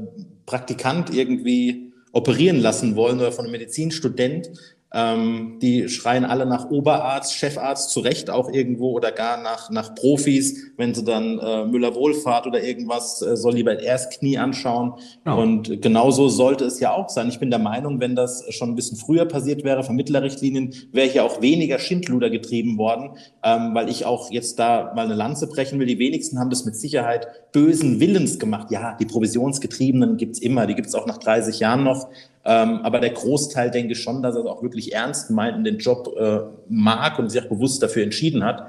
Praktikant 0.46 1.12
irgendwie 1.12 1.92
operieren 2.12 2.61
lassen 2.61 2.94
wollen 2.94 3.18
oder 3.18 3.32
von 3.32 3.44
einem 3.44 3.52
Medizinstudent. 3.52 4.52
Ähm, 4.94 5.58
die 5.60 5.88
schreien 5.88 6.24
alle 6.24 6.46
nach 6.46 6.70
Oberarzt, 6.70 7.34
Chefarzt 7.34 7.90
zu 7.90 7.98
Recht 7.98 8.30
auch 8.30 8.48
irgendwo 8.48 8.92
oder 8.92 9.10
gar 9.10 9.42
nach, 9.42 9.68
nach 9.68 9.94
Profis. 9.96 10.70
Wenn 10.76 10.94
sie 10.94 11.02
dann 11.02 11.40
äh, 11.40 11.64
Müller-Wohlfahrt 11.64 12.46
oder 12.46 12.62
irgendwas, 12.62 13.20
äh, 13.20 13.36
soll 13.36 13.54
lieber 13.54 13.80
erst 13.80 14.18
Knie 14.18 14.38
anschauen. 14.38 14.94
Ja. 15.26 15.34
Und 15.34 15.82
genauso 15.82 16.28
sollte 16.28 16.64
es 16.64 16.78
ja 16.78 16.92
auch 16.92 17.08
sein. 17.08 17.28
Ich 17.28 17.40
bin 17.40 17.50
der 17.50 17.58
Meinung, 17.58 17.98
wenn 17.98 18.14
das 18.14 18.44
schon 18.54 18.70
ein 18.70 18.76
bisschen 18.76 18.96
früher 18.96 19.24
passiert 19.24 19.64
wäre, 19.64 19.82
Vermittlerrichtlinien, 19.82 20.72
wäre 20.92 21.08
hier 21.08 21.24
auch 21.24 21.42
weniger 21.42 21.80
Schindluder 21.80 22.30
getrieben 22.30 22.78
worden, 22.78 23.16
ähm, 23.42 23.74
weil 23.74 23.88
ich 23.88 24.06
auch 24.06 24.30
jetzt 24.30 24.60
da 24.60 24.92
mal 24.94 25.06
eine 25.06 25.14
Lanze 25.14 25.48
brechen 25.48 25.80
will. 25.80 25.86
Die 25.86 25.98
wenigsten 25.98 26.38
haben 26.38 26.50
das 26.50 26.64
mit 26.64 26.76
Sicherheit 26.76 27.26
bösen 27.50 27.98
Willens 27.98 28.38
gemacht. 28.38 28.70
Ja, 28.70 28.96
die 29.00 29.06
Provisionsgetriebenen 29.06 30.18
gibt's 30.18 30.38
immer, 30.38 30.66
die 30.66 30.76
gibt's 30.76 30.94
auch 30.94 31.06
nach 31.06 31.18
30 31.18 31.58
Jahren 31.58 31.82
noch. 31.82 32.08
Ähm, 32.44 32.80
aber 32.82 33.00
der 33.00 33.10
Großteil 33.10 33.70
denke 33.70 33.92
ich 33.92 34.02
schon, 34.02 34.22
dass 34.22 34.34
er 34.34 34.42
es 34.42 34.46
auch 34.46 34.62
wirklich 34.62 34.92
ernst 34.92 35.30
meint 35.30 35.56
und 35.56 35.64
den 35.64 35.78
Job 35.78 36.14
äh, 36.18 36.40
mag 36.68 37.18
und 37.18 37.30
sich 37.30 37.42
auch 37.42 37.48
bewusst 37.48 37.82
dafür 37.82 38.02
entschieden 38.02 38.44
hat. 38.44 38.68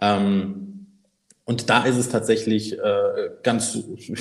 Ähm, 0.00 0.66
und 1.44 1.70
da 1.70 1.84
ist 1.84 1.96
es 1.96 2.08
tatsächlich 2.08 2.76
äh, 2.76 3.30
ganz 3.44 3.78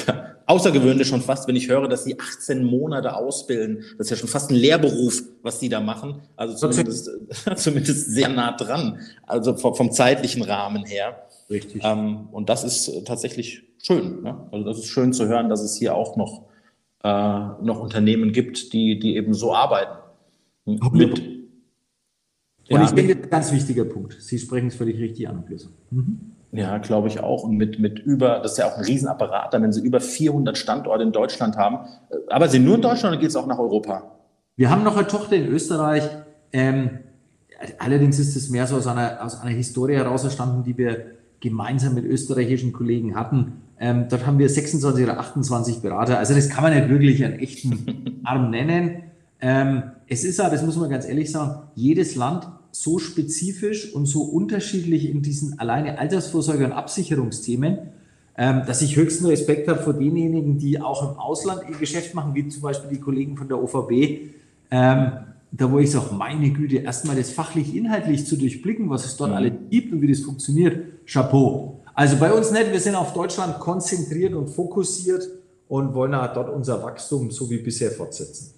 ja, 0.08 0.36
außergewöhnlich 0.46 1.08
schon 1.08 1.22
fast, 1.22 1.48
wenn 1.48 1.56
ich 1.56 1.68
höre, 1.68 1.88
dass 1.88 2.04
sie 2.04 2.20
18 2.20 2.64
Monate 2.64 3.16
ausbilden. 3.16 3.84
Das 3.98 4.08
ist 4.08 4.12
ja 4.12 4.18
schon 4.18 4.30
fast 4.30 4.52
ein 4.52 4.56
Lehrberuf, 4.56 5.24
was 5.42 5.60
sie 5.60 5.68
da 5.68 5.80
machen. 5.80 6.22
Also 6.36 6.56
zumindest, 6.56 7.10
zumindest 7.56 8.12
sehr 8.12 8.30
nah 8.30 8.56
dran, 8.56 9.00
also 9.26 9.56
vom, 9.56 9.74
vom 9.74 9.92
zeitlichen 9.92 10.44
Rahmen 10.44 10.86
her. 10.86 11.26
Richtig. 11.50 11.82
Ähm, 11.84 12.30
und 12.32 12.50
das 12.50 12.64
ist 12.64 13.06
tatsächlich 13.06 13.64
schön. 13.82 14.22
Ne? 14.22 14.48
Also 14.52 14.64
das 14.64 14.78
ist 14.78 14.88
schön 14.88 15.12
zu 15.12 15.28
hören, 15.28 15.50
dass 15.50 15.62
es 15.62 15.76
hier 15.76 15.96
auch 15.96 16.18
noch 16.18 16.44
äh, 17.06 17.64
noch 17.64 17.80
Unternehmen 17.82 18.32
gibt, 18.32 18.74
die, 18.74 18.98
die 18.98 19.16
eben 19.16 19.36
so 19.36 19.54
arbeiten. 19.54 20.00
Mit, 20.66 20.82
und 20.82 21.22
ja, 22.68 22.84
ich 22.84 22.92
denke, 22.92 23.14
ein 23.14 23.30
ganz 23.30 23.52
wichtiger 23.52 23.86
Punkt. 23.86 24.18
Sie 24.20 24.40
sprechen 24.40 24.70
es 24.70 24.76
völlig 24.76 25.00
richtig 25.00 25.30
an, 25.30 25.44
mhm. 25.92 26.32
Ja, 26.52 26.80
glaube 26.80 27.10
ich 27.10 27.20
auch. 27.20 27.44
Und 27.44 27.58
mit, 27.58 27.78
mit 27.78 28.00
über, 28.00 28.40
das 28.40 28.54
ist 28.54 28.58
ja 28.58 28.68
auch 28.68 28.78
ein 28.78 28.86
Riesenapparat, 28.86 29.54
wenn 29.54 29.72
Sie 29.72 29.82
über 29.82 30.00
400 30.00 30.58
Standorte 30.58 31.04
in 31.04 31.12
Deutschland 31.12 31.58
haben. 31.58 31.88
Aber 32.30 32.48
Sie 32.48 32.58
nur 32.58 32.76
in 32.76 32.82
Deutschland 32.82 33.14
oder 33.14 33.22
geht 33.22 33.30
es 33.30 33.36
auch 33.36 33.46
nach 33.46 33.60
Europa? 33.60 34.16
Wir 34.56 34.72
haben 34.72 34.84
noch 34.84 34.98
eine 34.98 35.06
Tochter 35.06 35.36
in 35.36 35.46
Österreich. 35.46 36.10
Ähm, 36.54 37.02
allerdings 37.78 38.18
ist 38.18 38.36
es 38.36 38.50
mehr 38.50 38.66
so 38.66 38.78
aus 38.78 38.88
einer, 38.88 39.24
aus 39.24 39.40
einer 39.40 39.52
Historie 39.52 39.96
heraus 39.96 40.24
entstanden, 40.24 40.64
die 40.64 40.76
wir 40.76 41.06
gemeinsam 41.40 41.94
mit 41.94 42.06
österreichischen 42.06 42.74
Kollegen 42.74 43.16
hatten. 43.16 43.62
Ähm, 43.80 44.06
dort 44.10 44.26
haben 44.26 44.40
wir 44.40 44.50
26 44.50 45.04
oder 45.04 45.20
28 45.20 45.82
Berater. 45.82 46.18
Also 46.18 46.34
das 46.34 46.50
kann 46.50 46.64
man 46.64 46.74
nicht 46.74 46.90
wirklich 46.90 47.24
einen 47.24 47.40
echten 47.40 48.22
Arm 48.24 48.50
nennen. 48.50 49.04
Ähm, 49.42 49.84
es 50.08 50.24
ist 50.24 50.40
aber, 50.40 50.52
das 50.52 50.64
muss 50.64 50.78
man 50.78 50.90
ganz 50.90 51.06
ehrlich 51.06 51.32
sagen, 51.32 51.64
jedes 51.76 52.16
Land 52.16 52.48
so 52.72 53.00
spezifisch 53.00 53.94
und 53.94 54.06
so 54.06 54.24
unterschiedlich 54.24 55.10
in 55.10 55.22
diesen 55.22 55.60
alleine 55.60 55.98
Altersvorsorge 55.98 56.66
und 56.66 56.72
Absicherungsthemen, 56.72 57.78
ähm, 58.38 58.64
dass 58.68 58.82
ich 58.82 58.96
höchsten 58.96 59.26
Respekt 59.26 59.68
habe 59.68 59.82
vor 59.82 59.94
denjenigen, 59.94 60.58
die 60.58 60.82
auch 60.82 61.10
im 61.10 61.18
Ausland 61.18 61.62
ihr 61.70 61.78
Geschäft 61.78 62.14
machen, 62.14 62.36
wie 62.36 62.48
zum 62.50 62.62
Beispiel 62.62 62.90
die 62.90 63.00
Kollegen 63.00 63.38
von 63.38 63.48
der 63.48 63.62
OVB. 63.62 63.92
Ähm, 64.72 65.12
da 65.52 65.72
wo 65.72 65.80
ich 65.80 65.92
sage, 65.92 66.14
meine 66.14 66.50
Güte, 66.50 66.78
erstmal 66.78 67.16
das 67.16 67.32
fachlich-inhaltlich 67.32 68.26
zu 68.26 68.36
durchblicken, 68.36 68.90
was 68.90 69.06
es 69.06 69.16
dort 69.16 69.30
mhm. 69.32 69.38
alles 69.38 69.54
gibt 69.70 69.94
und 69.94 70.02
wie 70.02 70.10
das 70.10 70.20
funktioniert, 70.20 71.06
Chapeau. 71.06 71.75
Also 71.96 72.18
bei 72.18 72.32
uns 72.32 72.52
nicht, 72.52 72.72
wir 72.72 72.80
sind 72.80 72.96
auf 72.96 73.14
Deutschland 73.14 73.60
konzentriert 73.60 74.34
und 74.34 74.50
fokussiert 74.50 75.28
und 75.70 75.94
wollen 75.94 76.12
dort 76.12 76.50
unser 76.50 76.84
Wachstum 76.84 77.32
so 77.32 77.50
wie 77.50 77.58
bisher 77.58 77.90
fortsetzen. 77.90 78.54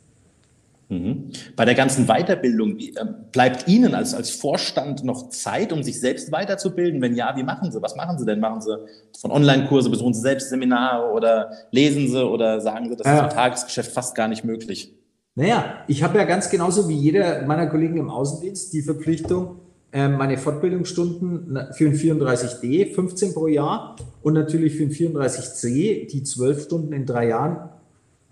Mhm. 0.90 1.32
Bei 1.56 1.66
der 1.66 1.76
ganzen 1.76 2.08
Weiterbildung, 2.08 2.80
äh, 2.80 2.94
bleibt 3.32 3.68
Ihnen 3.68 3.94
als, 3.94 4.14
als 4.14 4.30
Vorstand 4.30 5.04
noch 5.04 5.30
Zeit, 5.30 5.74
um 5.74 5.84
sich 5.84 6.00
selbst 6.00 6.32
weiterzubilden? 6.32 7.02
Wenn 7.02 7.14
ja, 7.14 7.36
wie 7.36 7.44
machen 7.44 7.72
Sie? 7.72 7.82
Was 7.82 7.96
machen 7.96 8.18
Sie 8.18 8.26
denn? 8.26 8.40
Machen 8.40 8.62
Sie 8.62 8.78
von 9.20 9.32
Online-Kurse, 9.32 9.90
besuchen 9.90 10.14
Sie 10.14 10.22
selbst 10.22 10.50
Seminare 10.50 11.12
oder 11.12 11.52
lesen 11.72 12.08
Sie 12.08 12.26
oder 12.26 12.62
sagen 12.62 12.90
Sie, 12.90 12.96
das 12.96 13.06
ja. 13.06 13.18
ist 13.18 13.24
im 13.24 13.38
Tagesgeschäft 13.38 13.92
fast 13.92 14.16
gar 14.16 14.30
nicht 14.30 14.46
möglich? 14.46 14.96
Naja, 15.36 15.84
ich 15.88 16.04
habe 16.04 16.18
ja 16.18 16.24
ganz 16.24 16.50
genauso 16.50 16.88
wie 16.88 16.96
jeder 16.96 17.46
meiner 17.46 17.68
Kollegen 17.68 17.98
im 17.98 18.10
Außendienst 18.10 18.74
die 18.74 18.82
Verpflichtung, 18.82 19.42
ähm, 19.42 19.67
meine 19.94 20.38
Fortbildungsstunden 20.38 21.60
für 21.72 21.86
ein 21.86 21.96
34D 21.96 22.94
15 22.94 23.34
pro 23.34 23.48
Jahr 23.48 23.96
und 24.22 24.34
natürlich 24.34 24.76
für 24.76 24.84
ein 24.84 24.92
34C 24.92 26.08
die 26.08 26.24
12 26.24 26.64
Stunden 26.64 26.94
in 26.94 27.06
drei 27.06 27.30
Jahren 27.30 27.70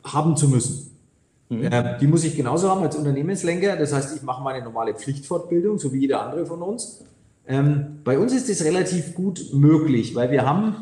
haben 0.04 0.36
zu 0.36 0.50
müssen. 0.50 0.92
Mhm. 1.50 1.70
Ähm, 1.72 1.86
die 2.00 2.08
muss 2.08 2.24
ich 2.24 2.36
genauso 2.36 2.70
haben 2.70 2.82
als 2.82 2.96
Unternehmenslenker. 2.96 3.76
Das 3.76 3.94
heißt, 3.94 4.16
ich 4.16 4.24
mache 4.24 4.44
meine 4.44 4.64
normale 4.64 4.94
Pflichtfortbildung, 4.94 5.80
so 5.80 5.94
wie 5.94 6.00
jeder 6.00 6.26
andere 6.26 6.46
von 6.46 6.62
uns. 6.62 7.04
Ähm, 7.48 8.00
bei 8.04 8.18
uns 8.18 8.34
ist 8.34 8.50
das 8.50 8.64
relativ 8.66 9.14
gut 9.14 9.52
möglich, 9.54 10.16
weil 10.16 10.32
wir 10.32 10.46
haben 10.46 10.76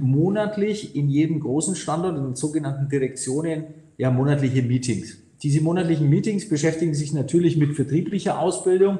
monatlich 0.00 0.94
in 0.94 1.08
jedem 1.08 1.40
großen 1.40 1.74
Standort, 1.74 2.18
in 2.18 2.24
den 2.24 2.34
sogenannten 2.34 2.90
Direktionen, 2.90 3.64
ja 3.96 4.10
monatliche 4.10 4.60
Meetings. 4.60 5.16
Diese 5.42 5.62
monatlichen 5.62 6.10
Meetings 6.10 6.50
beschäftigen 6.50 6.92
sich 6.92 7.14
natürlich 7.14 7.56
mit 7.56 7.74
vertrieblicher 7.74 8.38
Ausbildung, 8.38 8.98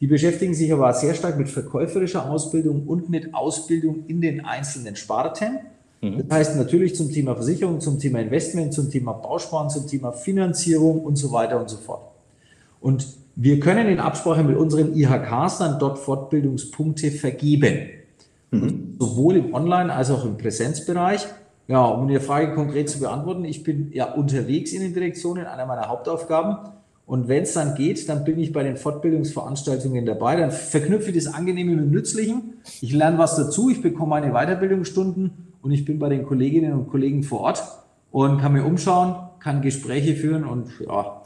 die 0.00 0.06
beschäftigen 0.06 0.54
sich 0.54 0.72
aber 0.72 0.92
sehr 0.94 1.14
stark 1.14 1.38
mit 1.38 1.48
verkäuferischer 1.48 2.30
Ausbildung 2.30 2.86
und 2.86 3.10
mit 3.10 3.34
Ausbildung 3.34 4.04
in 4.06 4.20
den 4.20 4.44
einzelnen 4.44 4.96
Sparten. 4.96 5.58
Mhm. 6.00 6.26
Das 6.26 6.38
heißt 6.38 6.56
natürlich 6.56 6.96
zum 6.96 7.12
Thema 7.12 7.34
Versicherung, 7.34 7.80
zum 7.80 7.98
Thema 7.98 8.20
Investment, 8.20 8.72
zum 8.72 8.90
Thema 8.90 9.12
Bausparen, 9.12 9.68
zum 9.68 9.86
Thema 9.86 10.12
Finanzierung 10.12 11.00
und 11.00 11.16
so 11.16 11.32
weiter 11.32 11.60
und 11.60 11.68
so 11.68 11.76
fort. 11.76 12.02
Und 12.80 13.06
wir 13.36 13.60
können 13.60 13.88
in 13.88 14.00
Absprache 14.00 14.42
mit 14.42 14.56
unseren 14.56 14.96
IHKs 14.96 15.58
dann 15.58 15.78
dort 15.78 15.98
Fortbildungspunkte 15.98 17.10
vergeben. 17.10 17.90
Mhm. 18.50 18.96
Sowohl 18.98 19.36
im 19.36 19.54
Online- 19.54 19.92
als 19.92 20.10
auch 20.10 20.24
im 20.24 20.38
Präsenzbereich. 20.38 21.26
Ja, 21.68 21.84
um 21.84 22.08
Ihre 22.08 22.20
Frage 22.20 22.54
konkret 22.54 22.88
zu 22.88 22.98
beantworten, 22.98 23.44
ich 23.44 23.62
bin 23.62 23.92
ja 23.92 24.12
unterwegs 24.12 24.72
in 24.72 24.80
den 24.80 24.92
Direktionen, 24.92 25.46
einer 25.46 25.66
meiner 25.66 25.88
Hauptaufgaben. 25.88 26.56
Und 27.10 27.26
wenn 27.26 27.42
es 27.42 27.54
dann 27.54 27.74
geht, 27.74 28.08
dann 28.08 28.22
bin 28.22 28.38
ich 28.38 28.52
bei 28.52 28.62
den 28.62 28.76
Fortbildungsveranstaltungen 28.76 30.06
dabei. 30.06 30.36
Dann 30.36 30.52
verknüpfe 30.52 31.10
ich 31.10 31.16
das 31.16 31.34
Angenehme 31.34 31.72
mit 31.72 31.86
dem 31.86 31.90
Nützlichen. 31.90 32.60
Ich 32.80 32.92
lerne 32.92 33.18
was 33.18 33.34
dazu, 33.34 33.68
ich 33.68 33.82
bekomme 33.82 34.10
meine 34.10 34.30
Weiterbildungsstunden 34.30 35.32
und 35.60 35.70
ich 35.72 35.84
bin 35.84 35.98
bei 35.98 36.08
den 36.08 36.24
Kolleginnen 36.24 36.72
und 36.72 36.88
Kollegen 36.88 37.24
vor 37.24 37.40
Ort 37.40 37.64
und 38.12 38.40
kann 38.40 38.52
mir 38.52 38.64
umschauen, 38.64 39.16
kann 39.40 39.60
Gespräche 39.60 40.14
führen 40.14 40.44
und 40.44 40.68
ja, 40.86 41.22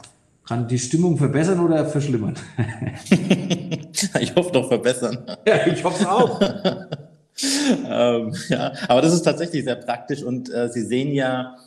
kann 0.47 0.67
die 0.67 0.79
Stimmung 0.79 1.19
verbessern 1.19 1.59
oder 1.59 1.85
verschlimmern. 1.85 2.33
ich 4.19 4.35
hoffe 4.35 4.53
doch 4.53 4.67
verbessern. 4.67 5.19
Ja, 5.47 5.67
ich 5.67 5.83
hoffe 5.83 6.01
es 6.01 6.07
auch. 6.07 6.41
ähm, 7.87 8.33
ja, 8.49 8.71
aber 8.87 9.03
das 9.03 9.13
ist 9.13 9.21
tatsächlich 9.21 9.63
sehr 9.63 9.75
praktisch 9.75 10.23
und 10.23 10.51
äh, 10.51 10.67
Sie 10.67 10.81
sehen 10.81 11.13
ja, 11.13 11.57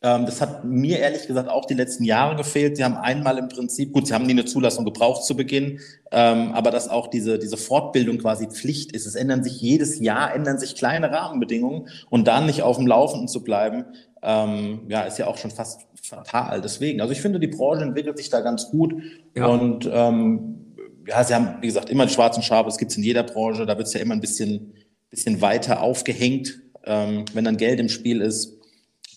das 0.00 0.42
hat 0.42 0.64
mir 0.64 0.98
ehrlich 0.98 1.26
gesagt 1.26 1.48
auch 1.48 1.64
die 1.64 1.74
letzten 1.74 2.04
Jahre 2.04 2.36
gefehlt. 2.36 2.76
Sie 2.76 2.84
haben 2.84 2.96
einmal 2.96 3.38
im 3.38 3.48
Prinzip, 3.48 3.92
gut, 3.92 4.06
Sie 4.06 4.14
haben 4.14 4.26
nie 4.26 4.32
eine 4.32 4.44
Zulassung 4.44 4.84
gebraucht 4.84 5.24
zu 5.24 5.34
Beginn, 5.36 5.80
ähm, 6.12 6.52
aber 6.52 6.70
dass 6.70 6.88
auch 6.88 7.08
diese, 7.08 7.38
diese 7.38 7.56
Fortbildung 7.56 8.18
quasi 8.18 8.46
Pflicht 8.46 8.92
ist. 8.92 9.06
Es 9.06 9.14
ändern 9.14 9.42
sich 9.42 9.60
jedes 9.60 9.98
Jahr, 9.98 10.34
ändern 10.34 10.58
sich 10.58 10.74
kleine 10.74 11.10
Rahmenbedingungen 11.10 11.88
und 12.10 12.28
dann 12.28 12.46
nicht 12.46 12.62
auf 12.62 12.76
dem 12.76 12.86
Laufenden 12.86 13.26
zu 13.26 13.42
bleiben, 13.42 13.86
ähm, 14.22 14.80
ja, 14.88 15.02
ist 15.02 15.18
ja 15.18 15.28
auch 15.28 15.38
schon 15.38 15.50
fast 15.50 15.82
fatal. 16.02 16.60
Deswegen, 16.60 17.00
also 17.00 17.12
ich 17.12 17.22
finde, 17.22 17.40
die 17.40 17.46
Branche 17.46 17.82
entwickelt 17.82 18.18
sich 18.18 18.28
da 18.28 18.40
ganz 18.40 18.70
gut 18.70 18.94
ja. 19.34 19.46
und 19.46 19.88
ähm, 19.90 20.74
ja, 21.08 21.24
Sie 21.24 21.34
haben, 21.34 21.56
wie 21.62 21.68
gesagt, 21.68 21.88
immer 21.88 22.04
die 22.04 22.12
schwarzen 22.12 22.42
Schafe, 22.42 22.68
es 22.68 22.76
gibt 22.76 22.90
es 22.90 22.98
in 22.98 23.02
jeder 23.02 23.22
Branche, 23.22 23.64
da 23.64 23.78
wird 23.78 23.86
es 23.86 23.94
ja 23.94 24.00
immer 24.00 24.14
ein 24.14 24.20
bisschen, 24.20 24.74
bisschen 25.08 25.40
weiter 25.40 25.80
aufgehängt, 25.80 26.60
ähm, 26.84 27.24
wenn 27.32 27.44
dann 27.44 27.56
Geld 27.56 27.80
im 27.80 27.88
Spiel 27.88 28.20
ist 28.20 28.55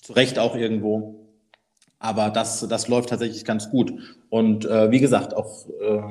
zu 0.10 0.14
Recht 0.14 0.40
auch 0.40 0.56
irgendwo. 0.56 1.28
Aber 2.00 2.30
das, 2.30 2.66
das 2.68 2.88
läuft 2.88 3.10
tatsächlich 3.10 3.46
ganz 3.46 3.70
gut. 3.70 3.94
Und 4.30 4.66
äh, 4.66 4.90
wie 4.90 5.00
gesagt, 5.00 5.36
auch 5.36 5.68
äh, 5.68 6.02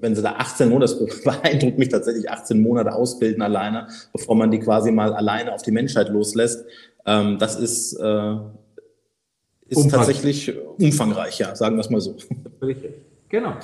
wenn 0.00 0.16
sie 0.16 0.22
da 0.22 0.32
18 0.32 0.68
Monate, 0.68 1.06
das 1.06 1.22
beeindruckt 1.22 1.78
mich 1.78 1.88
tatsächlich, 1.88 2.30
18 2.30 2.60
Monate 2.60 2.92
ausbilden 2.92 3.42
alleine, 3.42 3.88
bevor 4.12 4.34
man 4.34 4.50
die 4.50 4.58
quasi 4.58 4.90
mal 4.90 5.12
alleine 5.12 5.54
auf 5.54 5.62
die 5.62 5.70
Menschheit 5.70 6.08
loslässt. 6.08 6.64
Ähm, 7.06 7.38
das 7.38 7.56
ist, 7.56 7.94
äh, 7.94 8.34
ist 9.68 9.76
Umfang. 9.76 9.90
tatsächlich 9.90 10.52
umfangreich, 10.78 11.38
ja, 11.38 11.54
sagen 11.54 11.76
wir 11.76 11.80
es 11.80 11.90
mal 11.90 12.00
so. 12.00 12.16
Richtig. 12.62 12.94
Genau. 13.28 13.54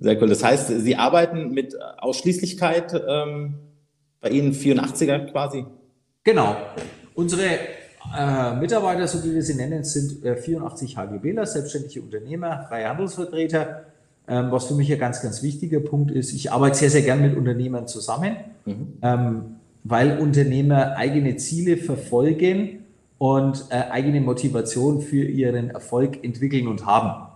Sehr 0.00 0.22
cool. 0.22 0.28
Das 0.28 0.42
heißt, 0.42 0.68
Sie 0.68 0.96
arbeiten 0.96 1.50
mit 1.50 1.76
Ausschließlichkeit 1.98 3.02
ähm, 3.06 3.56
bei 4.20 4.30
Ihnen 4.30 4.54
84er 4.54 5.30
quasi? 5.30 5.66
Genau. 6.24 6.56
Unsere 7.14 7.42
äh, 8.16 8.54
Mitarbeiter, 8.56 9.06
so 9.06 9.22
wie 9.24 9.34
wir 9.34 9.42
sie 9.42 9.54
nennen, 9.54 9.84
sind 9.84 10.24
äh, 10.24 10.36
84 10.36 10.96
HGBler, 10.96 11.46
selbstständige 11.46 12.02
Unternehmer, 12.02 12.66
freie 12.68 12.88
Handelsvertreter. 12.88 13.84
Ähm, 14.28 14.50
was 14.50 14.66
für 14.66 14.74
mich 14.74 14.92
ein 14.92 14.98
ganz, 14.98 15.22
ganz 15.22 15.42
wichtiger 15.42 15.80
Punkt 15.80 16.10
ist, 16.10 16.32
ich 16.32 16.50
arbeite 16.50 16.76
sehr, 16.76 16.90
sehr 16.90 17.02
gern 17.02 17.22
mit 17.22 17.36
Unternehmern 17.36 17.86
zusammen, 17.86 18.36
mhm. 18.64 18.94
ähm, 19.00 19.42
weil 19.84 20.18
Unternehmer 20.18 20.96
eigene 20.96 21.36
Ziele 21.36 21.76
verfolgen 21.76 22.80
und 23.18 23.66
äh, 23.70 23.74
eigene 23.90 24.20
Motivation 24.20 25.00
für 25.00 25.22
ihren 25.24 25.70
Erfolg 25.70 26.24
entwickeln 26.24 26.66
und 26.66 26.86
haben. 26.86 27.28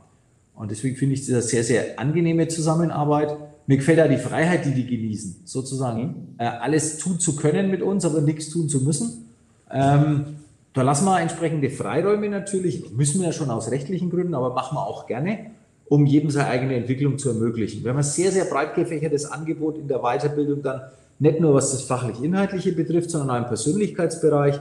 Und 0.56 0.72
deswegen 0.72 0.96
finde 0.96 1.14
ich 1.14 1.20
das 1.20 1.30
eine 1.30 1.42
sehr, 1.42 1.64
sehr 1.64 1.98
angenehme 1.98 2.48
Zusammenarbeit. 2.48 3.36
Mir 3.66 3.76
gefällt 3.76 4.00
auch 4.00 4.08
die 4.08 4.16
Freiheit, 4.16 4.64
die 4.64 4.74
die 4.74 4.86
genießen, 4.86 5.42
sozusagen. 5.44 6.02
Mhm. 6.02 6.14
Äh, 6.38 6.44
alles 6.44 6.98
tun 6.98 7.20
zu 7.20 7.36
können 7.36 7.70
mit 7.70 7.82
uns, 7.82 8.04
aber 8.04 8.20
nichts 8.20 8.50
tun 8.50 8.68
zu 8.68 8.80
müssen. 8.80 9.26
Ähm, 9.70 10.39
da 10.72 10.82
lassen 10.82 11.04
wir 11.04 11.20
entsprechende 11.20 11.68
Freiräume 11.68 12.28
natürlich, 12.28 12.90
müssen 12.92 13.20
wir 13.20 13.28
ja 13.28 13.32
schon 13.32 13.50
aus 13.50 13.70
rechtlichen 13.70 14.10
Gründen, 14.10 14.34
aber 14.34 14.54
machen 14.54 14.76
wir 14.76 14.86
auch 14.86 15.06
gerne, 15.06 15.50
um 15.88 16.06
jedem 16.06 16.30
seine 16.30 16.48
eigene 16.48 16.76
Entwicklung 16.76 17.18
zu 17.18 17.30
ermöglichen. 17.30 17.82
Wir 17.82 17.90
haben 17.90 17.98
ein 17.98 18.04
sehr, 18.04 18.30
sehr 18.30 18.44
breit 18.44 18.74
gefächertes 18.76 19.26
Angebot 19.26 19.78
in 19.78 19.88
der 19.88 19.98
Weiterbildung 19.98 20.62
dann, 20.62 20.82
nicht 21.18 21.40
nur 21.40 21.54
was 21.54 21.72
das 21.72 21.82
fachlich-inhaltliche 21.82 22.73
betrifft, 22.73 23.10
sondern 23.10 23.30
auch 23.30 23.42
im 23.42 23.49
Persönlichkeitsbereich. 23.49 24.60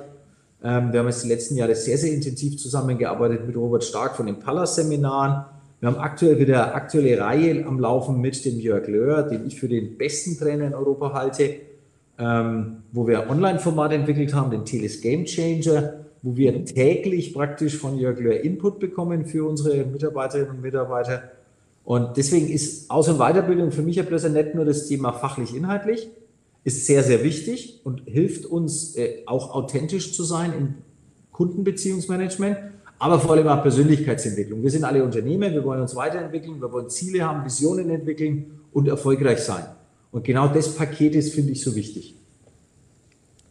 Ähm, 0.64 0.92
wir 0.92 1.00
haben 1.00 1.08
jetzt 1.08 1.24
die 1.24 1.30
letzten 1.30 1.56
Jahre 1.56 1.76
sehr, 1.76 1.98
sehr 1.98 2.12
intensiv 2.12 2.58
zusammengearbeitet 2.58 3.46
mit 3.46 3.56
Robert 3.56 3.84
Stark 3.84 4.16
von 4.16 4.26
den 4.26 4.40
Pallas-Seminaren. 4.40 5.46
Wir 5.80 5.88
haben 5.88 6.00
aktuell 6.00 6.40
wieder 6.40 6.76
aktuelle 6.76 7.20
Reihe 7.20 7.66
am 7.66 7.80
Laufen 7.80 8.20
mit 8.20 8.44
dem 8.44 8.60
Jörg 8.60 8.88
Löhr, 8.88 9.24
den 9.24 9.46
ich 9.48 9.60
für 9.60 9.70
den 9.70 9.98
besten 9.98 10.38
Trainer 10.38 10.66
in 10.66 10.74
Europa 10.74 11.14
halte 11.14 11.69
ähm, 12.20 12.84
wo 12.92 13.08
wir 13.08 13.30
Online-Format 13.30 13.94
entwickelt 13.94 14.34
haben, 14.34 14.52
den 14.52 14.66
Teles 14.66 15.02
Game 15.02 15.26
Changer, 15.26 16.06
wo 16.22 16.36
wir 16.36 16.66
täglich 16.66 17.34
praktisch 17.34 17.78
von 17.78 17.98
Jörg 17.98 18.20
Löhr 18.20 18.42
Input 18.42 18.80
bekommen 18.80 19.26
für 19.26 19.48
unsere 19.48 19.86
Mitarbeiterinnen 19.86 20.52
und 20.52 20.62
Mitarbeiter. 20.62 21.24
Und 21.86 22.18
deswegen 22.18 22.50
ist 22.50 22.92
Aus- 22.92 23.08
und 23.08 23.18
Weiterbildung 23.18 23.72
für 23.72 23.82
mich 23.82 23.96
ja 23.96 24.04
bloß 24.04 24.30
nicht 24.30 24.54
nur 24.54 24.66
das 24.66 24.88
Thema 24.88 25.14
fachlich-inhaltlich, 25.14 26.10
ist 26.66 26.86
sehr, 26.86 27.04
sehr 27.04 27.24
wichtig 27.24 27.80
und 27.86 28.04
hilft 28.06 28.46
uns 28.46 28.98
äh, 28.98 29.24
auch 29.26 29.56
authentisch 29.56 30.14
zu 30.14 30.24
sein 30.24 30.54
im 30.58 30.74
Kundenbeziehungsmanagement, 31.32 32.58
aber 33.00 33.18
vor 33.18 33.32
allem 33.32 33.48
auch 33.48 33.62
Persönlichkeitsentwicklung. 33.62 34.62
Wir 34.62 34.70
sind 34.70 34.84
alle 34.84 35.04
Unternehmer, 35.06 35.50
wir 35.52 35.64
wollen 35.64 35.82
uns 35.82 35.96
weiterentwickeln, 35.96 36.60
wir 36.60 36.70
wollen 36.70 36.90
Ziele 36.90 37.26
haben, 37.26 37.46
Visionen 37.46 37.90
entwickeln 37.90 38.60
und 38.74 38.90
erfolgreich 38.90 39.40
sein. 39.40 39.64
Und 40.12 40.24
genau 40.24 40.48
das 40.48 40.76
Paket 40.76 41.16
ist, 41.16 41.34
finde 41.34 41.52
ich, 41.52 41.62
so 41.62 41.76
wichtig. 41.76 42.16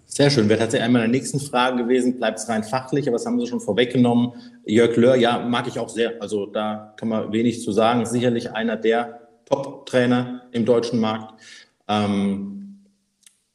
Sehr 0.07 0.31
schön. 0.31 0.49
Wäre 0.49 0.59
tatsächlich 0.59 0.85
einmal 0.85 1.05
in 1.05 1.12
der 1.12 1.21
nächsten 1.21 1.38
Frage 1.38 1.85
gewesen, 1.85 2.16
bleibt 2.16 2.40
es 2.40 2.49
rein 2.49 2.64
fachlich, 2.64 3.07
aber 3.07 3.18
das 3.18 3.27
haben 3.27 3.38
Sie 3.38 3.47
schon 3.47 3.61
vorweggenommen. 3.61 4.33
Jörg 4.64 4.97
Löhr, 4.97 5.14
ja, 5.14 5.38
mag 5.38 5.68
ich 5.68 5.79
auch 5.79 5.88
sehr. 5.88 6.21
Also 6.21 6.47
da 6.47 6.92
kann 6.97 7.09
man 7.09 7.33
wenig 7.33 7.62
zu 7.62 7.71
sagen. 7.71 8.05
Sicherlich 8.05 8.51
einer 8.51 8.77
der 8.77 9.29
Top-Trainer 9.44 10.42
im 10.51 10.64
deutschen 10.64 10.99
Markt. 10.99 11.40
Ähm, 11.87 12.58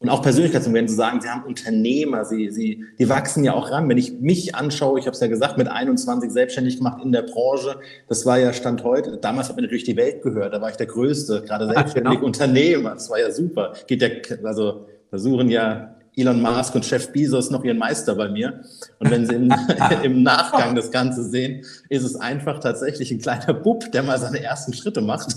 und 0.04 0.10
auch 0.10 0.22
Persönlichkeitsentwicklung, 0.22 0.90
zu 0.90 0.96
sagen, 0.96 1.22
sie 1.22 1.30
haben 1.30 1.46
Unternehmer, 1.46 2.26
sie, 2.26 2.50
sie, 2.52 2.84
die 3.00 3.08
wachsen 3.08 3.46
ja 3.46 3.54
auch 3.54 3.72
ran. 3.72 3.88
Wenn 3.88 3.98
ich 3.98 4.20
mich 4.20 4.54
anschaue, 4.54 5.00
ich 5.00 5.06
habe 5.06 5.16
es 5.16 5.22
ja 5.22 5.28
gesagt, 5.28 5.58
mit 5.58 5.70
21 5.70 6.30
selbstständig 6.30 6.78
gemacht 6.78 7.02
in 7.02 7.14
der 7.14 7.22
Branche, 7.22 7.78
das 8.10 8.26
war 8.26 8.38
ja 8.38 8.52
Stand 8.52 8.84
heute. 8.84 9.18
Damals 9.18 9.48
hat 9.48 9.56
mir 9.56 9.62
natürlich 9.62 9.86
die 9.86 9.96
Welt 9.96 10.22
gehört, 10.22 10.54
da 10.54 10.62
war 10.62 10.70
ich 10.70 10.76
der 10.76 10.88
Größte, 10.88 11.44
gerade 11.44 11.68
selbstständig 11.74 12.16
genau. 12.16 12.26
Unternehmer. 12.26 12.96
Das 12.96 13.10
war 13.10 13.18
ja 13.18 13.32
super. 13.32 13.72
Geht 13.88 14.02
ja, 14.02 14.10
also 14.44 14.88
da 15.10 15.18
suchen 15.18 15.48
ja 15.50 15.96
Elon 16.18 16.42
Musk 16.42 16.76
und 16.76 16.86
Chef 16.86 17.14
Bezos 17.14 17.50
noch 17.50 17.64
ihren 17.64 17.78
Meister 17.78 18.16
bei 18.16 18.28
mir. 18.28 18.60
Und 19.00 19.10
wenn 19.10 19.26
Sie 19.26 19.36
im, 19.36 19.54
im 20.04 20.22
Nachgang 20.22 20.76
das 20.76 20.92
Ganze 20.92 21.24
sehen, 21.24 21.64
ist 21.88 22.04
es 22.04 22.18
einfach 22.18 22.60
tatsächlich 22.60 23.10
ein 23.12 23.20
kleiner 23.20 23.54
Bub, 23.54 23.90
der 23.94 24.04
mal 24.04 24.20
seine 24.20 24.44
ersten 24.44 24.74
Schritte 24.74 25.00
macht. 25.00 25.34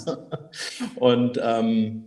Und 0.96 1.40
ähm, 1.40 2.04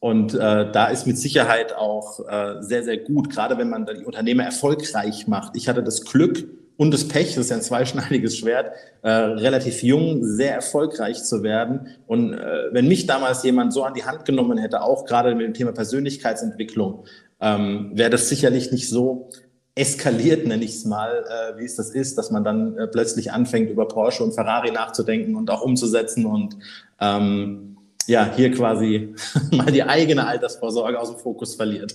und 0.00 0.32
äh, 0.34 0.72
da 0.72 0.86
ist 0.86 1.06
mit 1.06 1.18
Sicherheit 1.18 1.76
auch 1.76 2.26
äh, 2.26 2.62
sehr, 2.62 2.82
sehr 2.82 2.96
gut, 2.96 3.28
gerade 3.30 3.58
wenn 3.58 3.68
man 3.68 3.86
die 3.86 4.04
Unternehmer 4.04 4.44
erfolgreich 4.44 5.28
macht. 5.28 5.56
Ich 5.56 5.68
hatte 5.68 5.82
das 5.82 6.06
Glück 6.06 6.48
und 6.78 6.90
das 6.94 7.06
Pech, 7.06 7.34
das 7.34 7.44
ist 7.44 7.50
ja 7.50 7.56
ein 7.56 7.62
zweischneidiges 7.62 8.38
Schwert, 8.38 8.72
äh, 9.02 9.10
relativ 9.10 9.82
jung 9.82 10.24
sehr 10.24 10.54
erfolgreich 10.54 11.22
zu 11.22 11.42
werden. 11.42 11.88
Und 12.06 12.32
äh, 12.32 12.72
wenn 12.72 12.88
mich 12.88 13.06
damals 13.06 13.42
jemand 13.42 13.74
so 13.74 13.84
an 13.84 13.92
die 13.92 14.04
Hand 14.04 14.24
genommen 14.24 14.56
hätte, 14.56 14.82
auch 14.82 15.04
gerade 15.04 15.34
mit 15.34 15.44
dem 15.44 15.52
Thema 15.52 15.72
Persönlichkeitsentwicklung, 15.72 17.04
ähm, 17.38 17.90
wäre 17.92 18.08
das 18.08 18.30
sicherlich 18.30 18.72
nicht 18.72 18.88
so 18.88 19.28
eskaliert, 19.74 20.46
nenne 20.46 20.64
ich 20.64 20.76
es 20.76 20.84
mal, 20.86 21.24
äh, 21.28 21.58
wie 21.58 21.64
es 21.66 21.76
das 21.76 21.90
ist, 21.90 22.16
dass 22.16 22.30
man 22.30 22.44
dann 22.44 22.78
äh, 22.78 22.86
plötzlich 22.86 23.32
anfängt, 23.32 23.70
über 23.70 23.86
Porsche 23.86 24.24
und 24.24 24.32
Ferrari 24.32 24.70
nachzudenken 24.70 25.36
und 25.36 25.50
auch 25.50 25.60
umzusetzen 25.60 26.24
und 26.24 26.56
ähm, 27.00 27.69
ja, 28.10 28.28
hier 28.34 28.50
quasi 28.52 29.14
mal 29.52 29.70
die 29.70 29.82
eigene 29.82 30.26
Altersvorsorge 30.26 30.98
aus 30.98 31.10
dem 31.10 31.18
Fokus 31.18 31.54
verliert. 31.54 31.94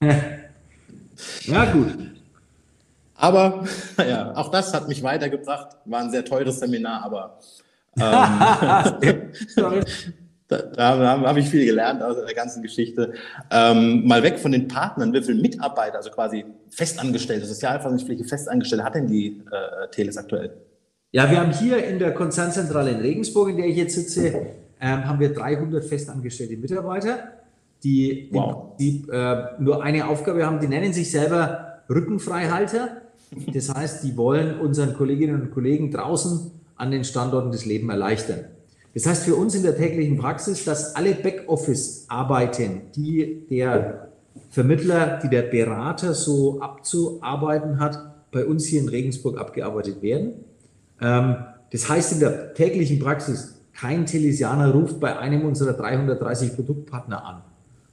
Ja, 1.44 1.66
gut. 1.66 1.94
Aber 3.14 3.64
ja, 3.98 4.34
auch 4.34 4.50
das 4.50 4.74
hat 4.74 4.88
mich 4.88 5.00
weitergebracht. 5.04 5.76
War 5.84 6.00
ein 6.00 6.10
sehr 6.10 6.24
teures 6.24 6.58
Seminar, 6.58 7.04
aber 7.04 7.38
ähm, 7.96 9.84
da, 10.48 10.58
da 10.74 11.20
habe 11.20 11.38
ich 11.38 11.48
viel 11.48 11.64
gelernt 11.64 12.02
aus 12.02 12.16
der 12.16 12.34
ganzen 12.34 12.64
Geschichte. 12.64 13.12
Ähm, 13.48 14.04
mal 14.04 14.24
weg 14.24 14.40
von 14.40 14.50
den 14.50 14.66
Partnern, 14.66 15.12
wie 15.12 15.22
viele 15.22 15.40
Mitarbeiter, 15.40 15.98
also 15.98 16.10
quasi 16.10 16.44
Festangestellte, 16.68 17.46
Sozialversicherungspflichtige 17.46 18.28
Festangestellte 18.28 18.84
hat 18.84 18.96
denn 18.96 19.06
die 19.06 19.40
äh, 19.52 19.88
Teles 19.92 20.16
aktuell? 20.16 20.50
Ja, 21.12 21.30
wir 21.30 21.38
haben 21.38 21.52
hier 21.52 21.86
in 21.86 22.00
der 22.00 22.12
Konzernzentrale 22.12 22.90
in 22.90 23.00
Regensburg, 23.00 23.50
in 23.50 23.58
der 23.58 23.66
ich 23.66 23.76
jetzt 23.76 23.94
sitze, 23.94 24.46
ähm, 24.84 25.08
haben 25.08 25.18
wir 25.18 25.32
300 25.32 25.82
festangestellte 25.82 26.58
Mitarbeiter, 26.58 27.30
die 27.82 28.28
wow. 28.30 28.74
im 28.78 29.08
äh, 29.10 29.44
nur 29.58 29.82
eine 29.82 30.06
Aufgabe 30.06 30.44
haben. 30.44 30.60
Die 30.60 30.68
nennen 30.68 30.92
sich 30.92 31.10
selber 31.10 31.78
Rückenfreihalter. 31.88 33.00
Das 33.54 33.74
heißt, 33.74 34.04
die 34.04 34.14
wollen 34.18 34.60
unseren 34.60 34.92
Kolleginnen 34.94 35.40
und 35.40 35.50
Kollegen 35.52 35.90
draußen 35.90 36.50
an 36.76 36.90
den 36.90 37.04
Standorten 37.04 37.50
das 37.50 37.64
Leben 37.64 37.88
erleichtern. 37.88 38.40
Das 38.92 39.06
heißt 39.06 39.24
für 39.24 39.36
uns 39.36 39.54
in 39.54 39.62
der 39.62 39.74
täglichen 39.74 40.18
Praxis, 40.18 40.66
dass 40.66 40.94
alle 40.94 41.14
Backoffice-Arbeiten, 41.14 42.82
die 42.94 43.46
der 43.48 44.08
Vermittler, 44.50 45.18
die 45.22 45.30
der 45.30 45.42
Berater 45.42 46.12
so 46.12 46.60
abzuarbeiten 46.60 47.80
hat, 47.80 48.30
bei 48.30 48.44
uns 48.44 48.66
hier 48.66 48.82
in 48.82 48.90
Regensburg 48.90 49.38
abgearbeitet 49.38 50.02
werden. 50.02 50.44
Ähm, 51.00 51.36
Das 51.72 51.88
heißt 51.88 52.12
in 52.12 52.20
der 52.20 52.54
täglichen 52.54 52.98
Praxis, 52.98 53.54
kein 53.74 54.06
Telesianer 54.06 54.72
ruft 54.72 55.00
bei 55.00 55.18
einem 55.18 55.44
unserer 55.44 55.72
330 55.72 56.54
Produktpartner 56.54 57.24
an, 57.24 57.42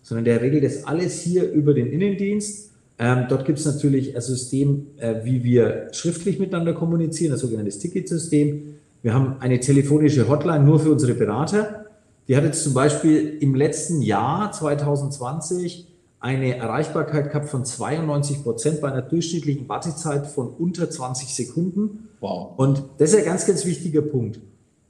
sondern 0.02 0.26
der 0.26 0.42
regelt 0.42 0.64
das 0.64 0.86
alles 0.86 1.22
hier 1.22 1.52
über 1.52 1.74
den 1.74 1.88
Innendienst. 1.88 2.72
Ähm, 3.00 3.26
dort 3.30 3.46
gibt 3.46 3.60
es 3.60 3.66
natürlich 3.66 4.16
ein 4.16 4.22
System, 4.22 4.88
äh, 4.98 5.16
wie 5.24 5.44
wir 5.44 5.88
schriftlich 5.92 6.40
miteinander 6.40 6.74
kommunizieren, 6.74 7.34
ein 7.34 7.40
sogenanntes 7.40 7.80
Ticketsystem. 7.80 8.76
Wir 9.02 9.14
haben 9.14 9.38
eine 9.40 9.60
telefonische 9.60 10.28
Hotline 10.30 10.64
nur 10.64 10.80
für 10.80 10.92
unsere 10.92 11.16
Berater. 11.16 11.86
Die 12.28 12.38
hat 12.38 12.44
jetzt 12.44 12.64
zum 12.64 12.74
Beispiel 12.74 13.38
im 13.40 13.56
letzten 13.56 14.04
Jahr 14.04 14.52
2020 14.52 15.88
eine 16.20 16.56
Erreichbarkeit 16.56 17.32
gehabt 17.32 17.50
von 17.50 17.66
92 17.66 18.44
Prozent 18.44 18.82
bei 18.82 18.92
einer 18.92 19.02
durchschnittlichen 19.02 19.68
Wartezeit 19.68 20.28
von 20.28 20.50
unter 20.50 20.88
20 20.88 21.34
Sekunden. 21.34 22.10
Wow. 22.20 22.54
Und 22.58 22.84
das 23.00 23.14
ist 23.14 23.18
ein 23.18 23.26
ganz, 23.26 23.48
ganz 23.48 23.66
wichtiger 23.66 24.04
Punkt. 24.04 24.40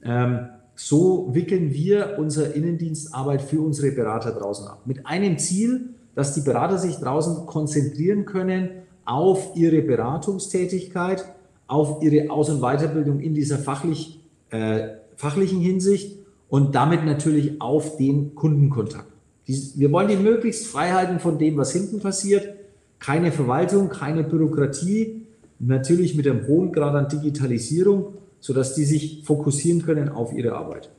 Ähm, 0.04 0.48
so 0.74 1.28
wickeln 1.32 1.72
wir 1.72 2.16
unsere 2.18 2.52
Innendienstarbeit 2.52 3.42
für 3.42 3.60
unsere 3.60 3.92
Berater 3.92 4.32
draußen 4.32 4.66
ab. 4.66 4.82
Mit 4.84 5.06
einem 5.06 5.38
Ziel, 5.38 5.90
dass 6.14 6.34
die 6.34 6.40
Berater 6.40 6.78
sich 6.78 6.96
draußen 6.96 7.46
konzentrieren 7.46 8.24
können 8.24 8.70
auf 9.04 9.52
ihre 9.54 9.82
Beratungstätigkeit, 9.82 11.24
auf 11.66 12.02
ihre 12.02 12.30
Aus- 12.30 12.50
und 12.50 12.60
Weiterbildung 12.60 13.20
in 13.20 13.34
dieser 13.34 13.58
fachlich, 13.58 14.20
äh, 14.50 14.88
fachlichen 15.16 15.60
Hinsicht 15.60 16.16
und 16.48 16.74
damit 16.74 17.04
natürlich 17.04 17.60
auf 17.60 17.96
den 17.96 18.34
Kundenkontakt. 18.34 19.06
Wir 19.46 19.90
wollen 19.90 20.08
die 20.08 20.16
möglichst 20.16 20.66
frei 20.66 20.90
halten 20.90 21.18
von 21.18 21.38
dem, 21.38 21.56
was 21.56 21.72
hinten 21.72 22.00
passiert. 22.00 22.54
Keine 22.98 23.32
Verwaltung, 23.32 23.88
keine 23.88 24.22
Bürokratie, 24.22 25.22
natürlich 25.58 26.14
mit 26.14 26.28
einem 26.28 26.46
hohen 26.46 26.72
Grad 26.72 26.94
an 26.94 27.08
Digitalisierung, 27.08 28.14
sodass 28.42 28.74
die 28.74 28.84
sich 28.84 29.22
fokussieren 29.24 29.82
können 29.82 30.08
auf 30.08 30.32
ihre 30.32 30.52
Arbeit. 30.52 30.90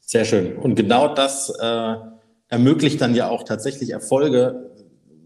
Sehr 0.00 0.24
schön. 0.24 0.56
Und 0.56 0.76
genau 0.76 1.14
das 1.14 1.50
äh, 1.58 1.94
ermöglicht 2.48 3.00
dann 3.00 3.14
ja 3.14 3.28
auch 3.28 3.42
tatsächlich 3.42 3.90
Erfolge. 3.90 4.70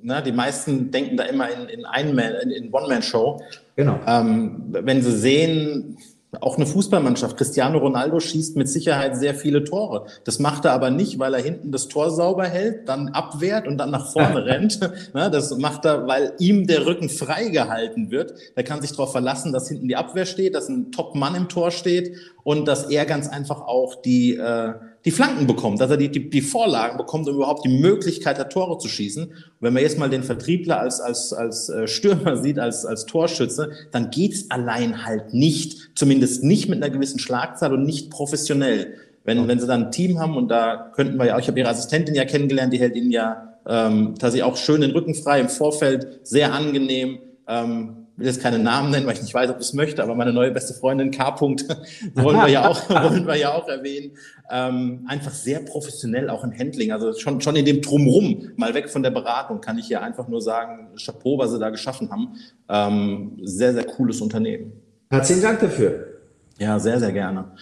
Na, 0.03 0.23
die 0.23 0.33
meisten 0.33 0.91
denken 0.93 1.17
da 1.17 1.25
immer 1.25 1.51
in, 1.51 1.69
in, 1.69 2.51
in, 2.51 2.73
One-Man-Show. 2.73 3.43
Genau. 3.75 3.99
Ähm, 4.07 4.69
wenn 4.71 5.03
sie 5.03 5.13
sehen, 5.13 5.99
auch 6.41 6.57
eine 6.57 6.67
Fußballmannschaft. 6.67 7.37
Cristiano 7.37 7.79
Ronaldo 7.79 8.21
schießt 8.21 8.57
mit 8.57 8.69
Sicherheit 8.69 9.17
sehr 9.17 9.35
viele 9.35 9.65
Tore. 9.65 10.07
Das 10.25 10.39
macht 10.39 10.65
er 10.65 10.73
aber 10.73 10.91
nicht, 10.91 11.19
weil 11.19 11.35
er 11.35 11.43
hinten 11.43 11.73
das 11.73 11.89
Tor 11.89 12.11
sauber 12.11 12.47
hält, 12.47 12.89
dann 12.89 13.09
abwehrt 13.09 13.67
und 13.67 13.79
dann 13.79 13.91
nach 13.91 14.13
vorne 14.13 14.45
rennt. 14.47 14.79
Das 15.13 15.57
macht 15.59 15.85
er, 15.85 16.07
weil 16.07 16.35
ihm 16.39 16.69
der 16.69 16.87
Rücken 16.87 17.09
frei 17.09 17.49
gehalten 17.49 18.13
wird. 18.13 18.35
Er 18.55 18.63
kann 18.63 18.81
sich 18.81 18.93
darauf 18.93 19.11
verlassen, 19.11 19.53
dass 19.53 19.69
hinten 19.69 19.89
die 19.89 19.97
Abwehr 19.97 20.27
steht, 20.27 20.55
dass 20.55 20.69
ein 20.69 20.93
Top-Mann 20.93 21.35
im 21.35 21.49
Tor 21.49 21.73
steht 21.73 22.17
und 22.45 22.67
dass 22.69 22.85
er 22.85 23.07
ganz 23.07 23.29
einfach 23.29 23.63
auch 23.63 24.01
die, 24.01 24.37
äh, 24.37 24.75
die 25.05 25.11
Flanken 25.11 25.47
bekommt, 25.47 25.81
dass 25.81 25.91
er 25.91 25.97
die, 25.97 26.11
die, 26.11 26.29
die 26.29 26.43
Vorlagen 26.43 26.99
bekommt, 26.99 27.29
um 27.29 27.37
überhaupt 27.37 27.65
die 27.65 27.81
Möglichkeit 27.81 28.39
hat, 28.39 28.53
Tore 28.53 28.79
zu 28.79 28.89
schießen. 28.89 29.25
Und 29.25 29.35
wenn 29.61 29.73
man 29.73 29.83
jetzt 29.83 29.99
mal 29.99 30.11
den 30.11 30.23
Vertriebler 30.23 30.79
als, 30.79 31.01
als, 31.01 31.33
als 31.33 31.69
äh, 31.69 31.87
Stürmer 31.87 32.37
sieht, 32.43 32.59
als, 32.59 32.85
als 32.85 33.07
Torschütze, 33.07 33.71
dann 33.93 34.11
geht's 34.11 34.51
allein 34.51 35.05
halt 35.05 35.33
nicht, 35.33 35.91
zumindest 35.95 36.45
nicht 36.45 36.69
mit 36.69 36.83
einer 36.83 36.93
gewissen 36.93 37.19
Schlagzahl 37.19 37.73
und 37.73 37.85
nicht 37.85 38.11
professionell. 38.11 38.95
Wenn, 39.25 39.49
wenn 39.49 39.61
sie 39.61 39.67
dann 39.67 39.85
ein 39.85 39.93
Team 39.93 40.19
haben 40.19 40.37
und 40.37 40.49
da 40.49 40.93
könnten 40.95 41.19
wir 41.19 41.27
ja 41.27 41.37
auch, 41.37 41.41
ich 41.41 41.49
habe 41.49 41.59
ihre 41.59 41.69
Assistentin 41.69 42.15
ja 42.15 42.25
kennengelernt, 42.25 42.73
die 42.73 42.79
hält 42.79 42.97
ihnen 42.97 43.11
ja 43.11 43.55
ähm, 43.67 44.15
tatsächlich 44.19 44.45
auch 44.45 44.57
schön 44.57 44.81
den 44.81 44.91
Rücken 44.93 45.15
frei 45.15 45.41
im 45.41 45.49
Vorfeld, 45.49 46.21
sehr 46.23 46.53
angenehm. 46.53 47.19
Ähm, 47.47 48.00
will 48.21 48.27
jetzt 48.27 48.43
keine 48.43 48.59
Namen 48.59 48.91
nennen, 48.91 49.07
weil 49.07 49.15
ich 49.15 49.23
nicht 49.23 49.35
weiß, 49.35 49.51
ob 49.51 49.57
ich 49.57 49.67
es 49.67 49.73
möchte, 49.73 50.03
aber 50.03 50.15
meine 50.15 50.33
neue 50.33 50.51
beste 50.51 50.75
Freundin 50.75 51.11
K. 51.11 51.31
-Punkt, 51.31 51.65
wollen 52.15 52.37
wir 52.37 52.49
ja 52.49 52.69
auch, 52.69 52.89
wollen 52.91 53.27
wir 53.27 53.37
ja 53.37 53.53
auch 53.53 53.67
erwähnen. 53.67 54.13
Ähm, 54.51 55.07
einfach 55.09 55.33
sehr 55.33 55.61
professionell 55.61 56.29
auch 56.29 56.45
im 56.45 56.57
Handling. 56.57 56.93
Also 56.93 57.15
schon, 57.15 57.41
schon 57.41 57.57
in 57.57 57.65
dem 57.65 57.81
Drumrum, 57.81 58.51
mal 58.57 58.75
weg 58.75 58.91
von 58.91 59.03
der 59.03 59.11
Beratung, 59.11 59.61
kann 59.61 59.79
ich 59.79 59.87
hier 59.87 60.03
einfach 60.03 60.29
nur 60.29 60.43
sagen, 60.43 60.89
Chapeau, 61.03 61.39
was 61.39 61.53
sie 61.53 61.59
da 61.59 61.71
geschaffen 61.71 62.11
haben. 62.11 62.35
Ähm, 62.69 63.39
sehr, 63.43 63.73
sehr 63.73 63.85
cooles 63.85 64.21
Unternehmen. 64.21 64.73
Herzlichen 65.11 65.43
Dank 65.43 65.61
dafür. 65.61 66.07
Ja, 66.59 66.79
sehr, 66.79 67.01
sehr 67.01 67.13
gerne. 67.13 67.53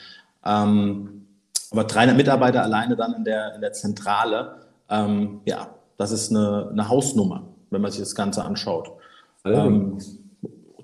Ähm, 0.45 1.27
aber 1.71 1.85
300 1.85 2.17
Mitarbeiter 2.17 2.63
alleine 2.63 2.97
dann 2.97 3.15
in 3.15 3.25
der, 3.25 3.55
in 3.55 3.61
der 3.61 3.73
Zentrale, 3.73 4.63
ähm, 4.91 5.41
ja, 5.45 5.69
das 5.99 6.11
ist 6.11 6.31
eine, 6.31 6.69
eine 6.73 6.89
Hausnummer, 6.89 7.49
wenn 7.71 7.81
man 7.81 7.91
sich 7.91 8.01
das 8.01 8.15
Ganze 8.15 8.45
anschaut. 8.45 8.91
Ähm, 9.45 9.99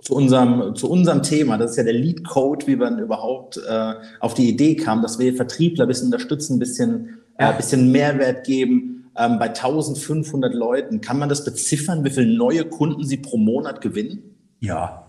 zu 0.04 0.14
unserem, 0.14 0.76
zu 0.76 0.88
unserem 0.90 1.22
Thema. 1.22 1.56
Das 1.56 1.70
ist 1.72 1.78
ja 1.78 1.82
der 1.82 1.94
Lead 1.94 2.24
Code, 2.24 2.66
wie 2.66 2.76
man 2.76 2.98
überhaupt 2.98 3.56
äh, 3.56 3.94
auf 4.20 4.34
die 4.34 4.50
Idee 4.50 4.76
kam, 4.76 5.00
dass 5.00 5.18
wir 5.18 5.34
Vertriebler 5.34 5.86
ein 5.86 5.88
bisschen 5.88 6.08
unterstützen, 6.08 6.56
ein 6.56 6.58
bisschen, 6.58 7.20
äh, 7.38 7.50
bisschen 7.54 7.90
Mehrwert 7.90 8.44
geben. 8.44 9.10
Ähm, 9.16 9.38
bei 9.38 9.46
1500 9.46 10.52
Leuten, 10.52 11.00
kann 11.00 11.18
man 11.18 11.30
das 11.30 11.44
beziffern, 11.44 12.04
wie 12.04 12.10
viele 12.10 12.36
neue 12.36 12.66
Kunden 12.66 13.02
Sie 13.04 13.16
pro 13.16 13.38
Monat 13.38 13.80
gewinnen? 13.80 14.34
Ja. 14.60 15.06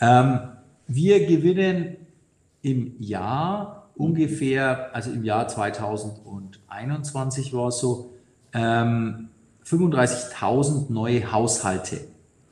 Ähm, 0.00 0.38
wir 0.86 1.26
gewinnen 1.26 1.96
im 2.60 2.94
Jahr 3.00 3.88
ungefähr, 3.96 4.94
also 4.94 5.10
im 5.10 5.24
Jahr 5.24 5.48
2021 5.48 7.52
war 7.54 7.68
es 7.68 7.78
so, 7.80 8.12
ähm, 8.52 9.30
35.000 9.64 10.92
neue 10.92 11.32
Haushalte. 11.32 12.02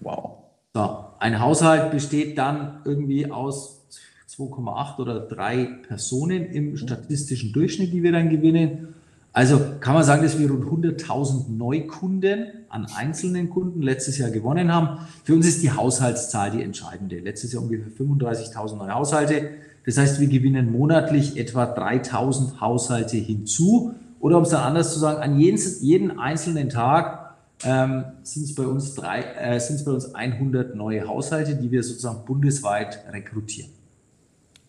Wow. 0.00 0.38
So, 0.74 1.09
ein 1.20 1.38
Haushalt 1.38 1.90
besteht 1.90 2.38
dann 2.38 2.80
irgendwie 2.84 3.30
aus 3.30 3.82
2,8 4.28 4.98
oder 4.98 5.20
3 5.20 5.68
Personen 5.86 6.46
im 6.46 6.76
statistischen 6.78 7.52
Durchschnitt, 7.52 7.92
die 7.92 8.02
wir 8.02 8.10
dann 8.10 8.30
gewinnen. 8.30 8.94
Also 9.32 9.60
kann 9.80 9.94
man 9.94 10.02
sagen, 10.02 10.22
dass 10.22 10.38
wir 10.38 10.50
rund 10.50 10.84
100.000 10.84 11.50
Neukunden 11.50 12.46
an 12.70 12.86
einzelnen 12.96 13.50
Kunden 13.50 13.82
letztes 13.82 14.16
Jahr 14.18 14.30
gewonnen 14.30 14.72
haben. 14.72 15.06
Für 15.22 15.34
uns 15.34 15.46
ist 15.46 15.62
die 15.62 15.70
Haushaltszahl 15.70 16.52
die 16.52 16.62
entscheidende. 16.62 17.18
Letztes 17.18 17.52
Jahr 17.52 17.62
ungefähr 17.62 17.92
35.000 17.92 18.76
neue 18.76 18.94
Haushalte. 18.94 19.50
Das 19.84 19.98
heißt, 19.98 20.20
wir 20.20 20.26
gewinnen 20.26 20.72
monatlich 20.72 21.36
etwa 21.36 21.64
3.000 21.64 22.60
Haushalte 22.60 23.18
hinzu. 23.18 23.94
Oder 24.20 24.38
um 24.38 24.44
es 24.44 24.50
dann 24.50 24.62
anders 24.62 24.94
zu 24.94 24.98
sagen, 24.98 25.22
an 25.22 25.38
jeden, 25.38 25.60
jeden 25.82 26.18
einzelnen 26.18 26.70
Tag 26.70 27.19
ähm, 27.64 28.04
sind 28.22 28.44
es 28.44 28.54
bei 28.54 28.64
uns 28.64 28.94
drei, 28.94 29.22
äh, 29.22 29.60
sind 29.60 29.76
es 29.76 29.84
bei 29.84 29.92
uns 29.92 30.14
100 30.14 30.74
neue 30.74 31.06
Haushalte, 31.06 31.56
die 31.56 31.70
wir 31.70 31.82
sozusagen 31.82 32.24
bundesweit 32.24 33.04
rekrutieren. 33.12 33.70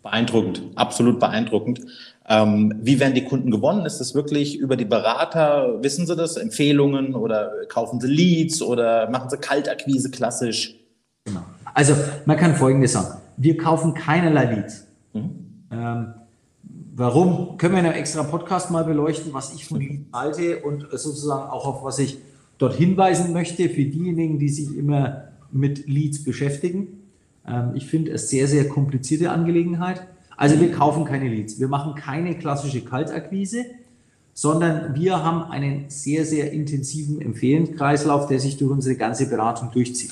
Beeindruckend, 0.04 0.64
absolut 0.76 1.20
beeindruckend. 1.20 1.82
Ähm, 2.28 2.74
wie 2.82 3.00
werden 3.00 3.14
die 3.14 3.24
Kunden 3.24 3.52
gewonnen? 3.52 3.86
Ist 3.86 4.00
das 4.00 4.16
wirklich 4.16 4.58
über 4.58 4.76
die 4.76 4.86
Berater? 4.86 5.84
Wissen 5.84 6.08
Sie 6.08 6.16
das? 6.16 6.38
Empfehlungen 6.38 7.14
oder 7.14 7.52
kaufen 7.70 8.00
Sie 8.02 8.08
Leads 8.08 8.62
oder 8.62 9.10
machen 9.10 9.30
Sie 9.30 9.38
Kaltakquise 9.38 10.10
klassisch? 10.10 10.76
Genau. 11.26 11.42
Also 11.74 11.94
man 12.26 12.38
kann 12.38 12.56
Folgendes 12.56 12.94
sagen. 12.94 13.20
Wir 13.38 13.58
kaufen 13.58 13.94
keinerlei 13.94 14.56
Leads. 14.56 14.88
Mhm. 15.14 15.66
Ähm, 15.72 16.14
warum? 16.96 17.58
Können 17.58 17.74
wir 17.76 17.80
in 17.82 17.86
einem 17.86 17.96
extra 17.96 18.24
Podcast 18.24 18.72
mal 18.72 18.84
beleuchten, 18.84 19.34
was 19.34 19.54
ich 19.54 19.68
von 19.68 19.80
Leads 19.80 20.06
halte 20.14 20.60
und 20.60 20.88
sozusagen 20.92 21.50
auch 21.50 21.66
auf 21.66 21.84
was 21.84 22.00
ich 22.00 22.18
dort 22.62 22.76
hinweisen 22.76 23.34
möchte 23.34 23.70
für 23.70 23.86
diejenigen, 23.86 24.38
die 24.38 24.50
sich 24.50 24.78
immer 24.78 25.24
mit 25.52 25.88
Leads 25.88 26.24
beschäftigen. 26.24 27.00
Ähm, 27.48 27.72
ich 27.74 27.88
finde 27.88 28.12
es 28.12 28.30
sehr, 28.30 28.48
sehr 28.48 28.70
komplizierte 28.70 29.32
Angelegenheit. 29.32 30.06
Also 30.38 30.60
wir 30.60 30.72
kaufen 30.72 31.06
keine 31.06 31.28
Leads. 31.28 31.60
Wir 31.60 31.68
machen 31.68 31.96
keine 31.96 32.38
klassische 32.38 32.82
Kaltakquise, 32.82 33.66
sondern 34.34 34.94
wir 34.96 35.24
haben 35.24 35.52
einen 35.52 35.86
sehr, 35.90 36.24
sehr 36.26 36.52
intensiven 36.52 37.20
Empfehlungskreislauf, 37.20 38.28
der 38.28 38.40
sich 38.40 38.58
durch 38.58 38.72
unsere 38.72 38.96
ganze 38.96 39.28
Beratung 39.28 39.72
durchzieht. 39.72 40.12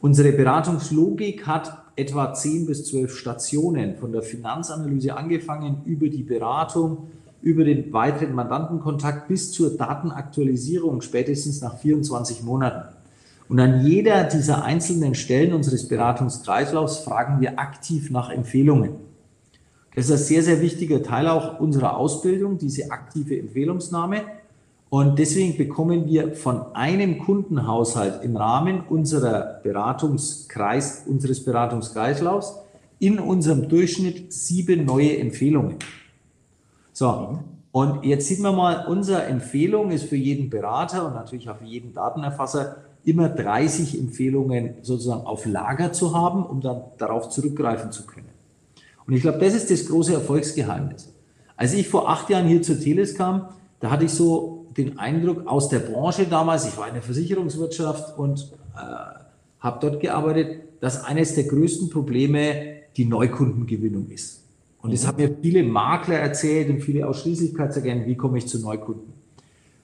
Unsere 0.00 0.32
Beratungslogik 0.32 1.46
hat 1.46 1.76
etwa 1.94 2.32
10 2.32 2.66
bis 2.66 2.86
12 2.86 3.14
Stationen, 3.14 3.96
von 3.96 4.12
der 4.12 4.22
Finanzanalyse 4.22 5.14
angefangen 5.14 5.82
über 5.84 6.08
die 6.08 6.22
Beratung, 6.22 7.08
über 7.42 7.64
den 7.64 7.92
weiteren 7.92 8.34
Mandantenkontakt 8.34 9.28
bis 9.28 9.52
zur 9.52 9.76
Datenaktualisierung 9.76 11.00
spätestens 11.00 11.60
nach 11.60 11.78
24 11.78 12.42
Monaten. 12.42 12.94
Und 13.48 13.58
an 13.58 13.84
jeder 13.84 14.24
dieser 14.24 14.62
einzelnen 14.62 15.14
Stellen 15.14 15.52
unseres 15.52 15.88
Beratungskreislaufs 15.88 16.98
fragen 16.98 17.40
wir 17.40 17.58
aktiv 17.58 18.10
nach 18.10 18.30
Empfehlungen. 18.30 18.92
Das 19.94 20.04
ist 20.04 20.12
ein 20.12 20.18
sehr, 20.18 20.42
sehr 20.44 20.60
wichtiger 20.60 21.02
Teil 21.02 21.26
auch 21.26 21.58
unserer 21.58 21.96
Ausbildung, 21.96 22.58
diese 22.58 22.92
aktive 22.92 23.36
Empfehlungsnahme. 23.38 24.22
Und 24.88 25.18
deswegen 25.18 25.56
bekommen 25.56 26.06
wir 26.06 26.34
von 26.34 26.74
einem 26.74 27.18
Kundenhaushalt 27.18 28.22
im 28.22 28.36
Rahmen 28.36 28.82
unserer 28.88 29.60
Beratungskreis, 29.62 31.04
unseres 31.06 31.44
Beratungskreislaufs 31.44 32.54
in 33.00 33.18
unserem 33.18 33.68
Durchschnitt 33.68 34.32
sieben 34.32 34.84
neue 34.84 35.18
Empfehlungen. 35.18 35.76
So, 37.00 37.38
und 37.72 38.04
jetzt 38.04 38.26
sieht 38.26 38.40
man 38.40 38.54
mal, 38.54 38.84
unsere 38.86 39.22
Empfehlung 39.22 39.90
ist 39.90 40.04
für 40.04 40.16
jeden 40.16 40.50
Berater 40.50 41.06
und 41.06 41.14
natürlich 41.14 41.48
auch 41.48 41.56
für 41.56 41.64
jeden 41.64 41.94
Datenerfasser 41.94 42.76
immer 43.04 43.30
30 43.30 43.98
Empfehlungen 43.98 44.74
sozusagen 44.82 45.22
auf 45.22 45.46
Lager 45.46 45.94
zu 45.94 46.14
haben, 46.14 46.44
um 46.44 46.60
dann 46.60 46.82
darauf 46.98 47.30
zurückgreifen 47.30 47.90
zu 47.90 48.04
können. 48.04 48.28
Und 49.06 49.14
ich 49.14 49.22
glaube, 49.22 49.38
das 49.38 49.54
ist 49.54 49.70
das 49.70 49.86
große 49.86 50.12
Erfolgsgeheimnis. 50.12 51.10
Als 51.56 51.72
ich 51.72 51.88
vor 51.88 52.10
acht 52.10 52.28
Jahren 52.28 52.46
hier 52.46 52.60
zur 52.60 52.78
Teles 52.78 53.14
kam, 53.14 53.48
da 53.80 53.90
hatte 53.90 54.04
ich 54.04 54.12
so 54.12 54.66
den 54.76 54.98
Eindruck 54.98 55.46
aus 55.46 55.70
der 55.70 55.78
Branche 55.78 56.26
damals, 56.26 56.68
ich 56.68 56.76
war 56.76 56.86
in 56.86 56.92
der 56.92 57.02
Versicherungswirtschaft 57.02 58.18
und 58.18 58.52
äh, 58.76 58.80
habe 59.58 59.78
dort 59.80 60.00
gearbeitet, 60.00 60.64
dass 60.80 61.02
eines 61.02 61.34
der 61.34 61.44
größten 61.44 61.88
Probleme 61.88 62.82
die 62.94 63.06
Neukundengewinnung 63.06 64.10
ist. 64.10 64.39
Und 64.82 64.92
das 64.92 65.06
haben 65.06 65.22
mir 65.22 65.36
viele 65.42 65.62
Makler 65.62 66.16
erzählt 66.16 66.70
und 66.70 66.80
viele 66.80 67.06
Ausschließlichkeitsagenten, 67.06 68.06
wie 68.06 68.16
komme 68.16 68.38
ich 68.38 68.46
zu 68.46 68.60
Neukunden. 68.60 69.12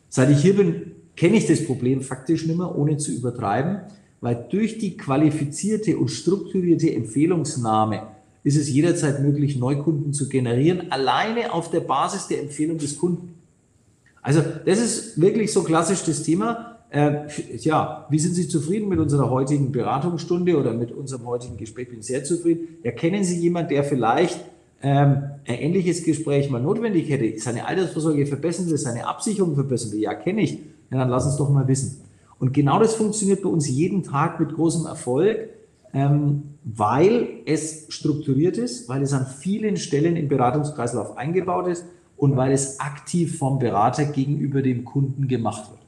Seit 0.09 0.31
ich 0.31 0.39
hier 0.39 0.57
bin, 0.57 0.93
kenne 1.17 1.37
ich 1.37 1.47
das 1.47 1.65
Problem 1.65 2.03
faktisch 2.03 2.47
nicht 2.47 2.57
mehr, 2.57 2.77
ohne 2.77 2.97
zu 2.97 3.13
übertreiben, 3.13 3.81
weil 4.21 4.47
durch 4.51 4.79
die 4.79 4.97
qualifizierte 4.97 5.99
und 5.99 6.09
strukturierte 6.09 6.93
Empfehlungsnahme 6.95 8.03
ist 8.45 8.57
es 8.57 8.71
jederzeit 8.71 9.21
möglich, 9.23 9.57
Neukunden 9.57 10.13
zu 10.13 10.29
generieren, 10.29 10.91
alleine 10.93 11.53
auf 11.53 11.71
der 11.71 11.81
Basis 11.81 12.29
der 12.29 12.41
Empfehlung 12.41 12.79
des 12.79 12.97
Kunden. 12.97 13.35
Also 14.23 14.41
das 14.65 14.81
ist 14.81 15.21
wirklich 15.21 15.53
so 15.53 15.63
klassisch 15.63 16.05
das 16.05 16.23
Thema. 16.23 16.79
Äh, 16.91 17.27
ja, 17.59 18.07
wie 18.09 18.19
sind 18.19 18.35
Sie 18.35 18.49
zufrieden 18.49 18.89
mit 18.89 18.99
unserer 18.99 19.31
heutigen 19.31 19.73
Beratungsstunde 19.73 20.57
oder 20.57 20.73
mit 20.73 20.93
unserem 20.93 21.27
heutigen 21.27 21.57
Gespräch? 21.57 21.91
Bin 21.91 22.03
sehr 22.03 22.25
zufrieden. 22.25 22.79
Ja, 22.83 22.93
Sie 23.23 23.41
jemanden, 23.41 23.71
der 23.71 23.85
vielleicht 23.85 24.45
ähm, 24.83 25.23
ein 25.47 25.59
ähnliches 25.59 26.05
Gespräch 26.05 26.51
mal 26.51 26.61
notwendig 26.61 27.09
hätte? 27.09 27.39
Seine 27.41 27.67
Altersvorsorge 27.67 28.27
verbessern 28.27 28.69
will, 28.69 28.79
seine 28.79 29.07
Absicherung 29.07 29.55
verbessern 29.55 29.93
will? 29.93 30.01
Ja, 30.01 30.15
kenne 30.15 30.43
ich. 30.43 30.59
Ja, 30.91 30.99
dann 30.99 31.09
lass 31.09 31.27
uns 31.27 31.37
doch 31.37 31.51
mal 31.51 31.67
wissen. 31.67 32.01
Und 32.39 32.53
genau 32.53 32.79
das 32.79 32.95
funktioniert 32.95 33.43
bei 33.43 33.49
uns 33.49 33.69
jeden 33.69 34.03
Tag 34.03 34.39
mit 34.41 34.55
großem 34.55 34.87
Erfolg, 34.87 35.49
ähm, 35.95 36.43
weil 36.65 37.29
es 37.47 37.87
strukturiert 37.89 38.59
ist, 38.59 38.89
weil 38.89 39.03
es 39.03 39.13
an 39.13 39.27
vielen 39.27 39.77
Stellen 39.77 40.17
im 40.17 40.29
Beratungskreislauf 40.29 41.17
eingebaut 41.17 41.69
ist 41.69 41.85
und 42.17 42.37
weil 42.37 42.53
es 42.53 42.81
aktiv 42.81 43.39
vom 43.39 43.59
Berater 43.59 44.05
gegenüber 44.05 44.63
dem 44.63 44.85
Kunden 44.85 45.29
gemacht 45.29 45.71
wird. 45.71 45.81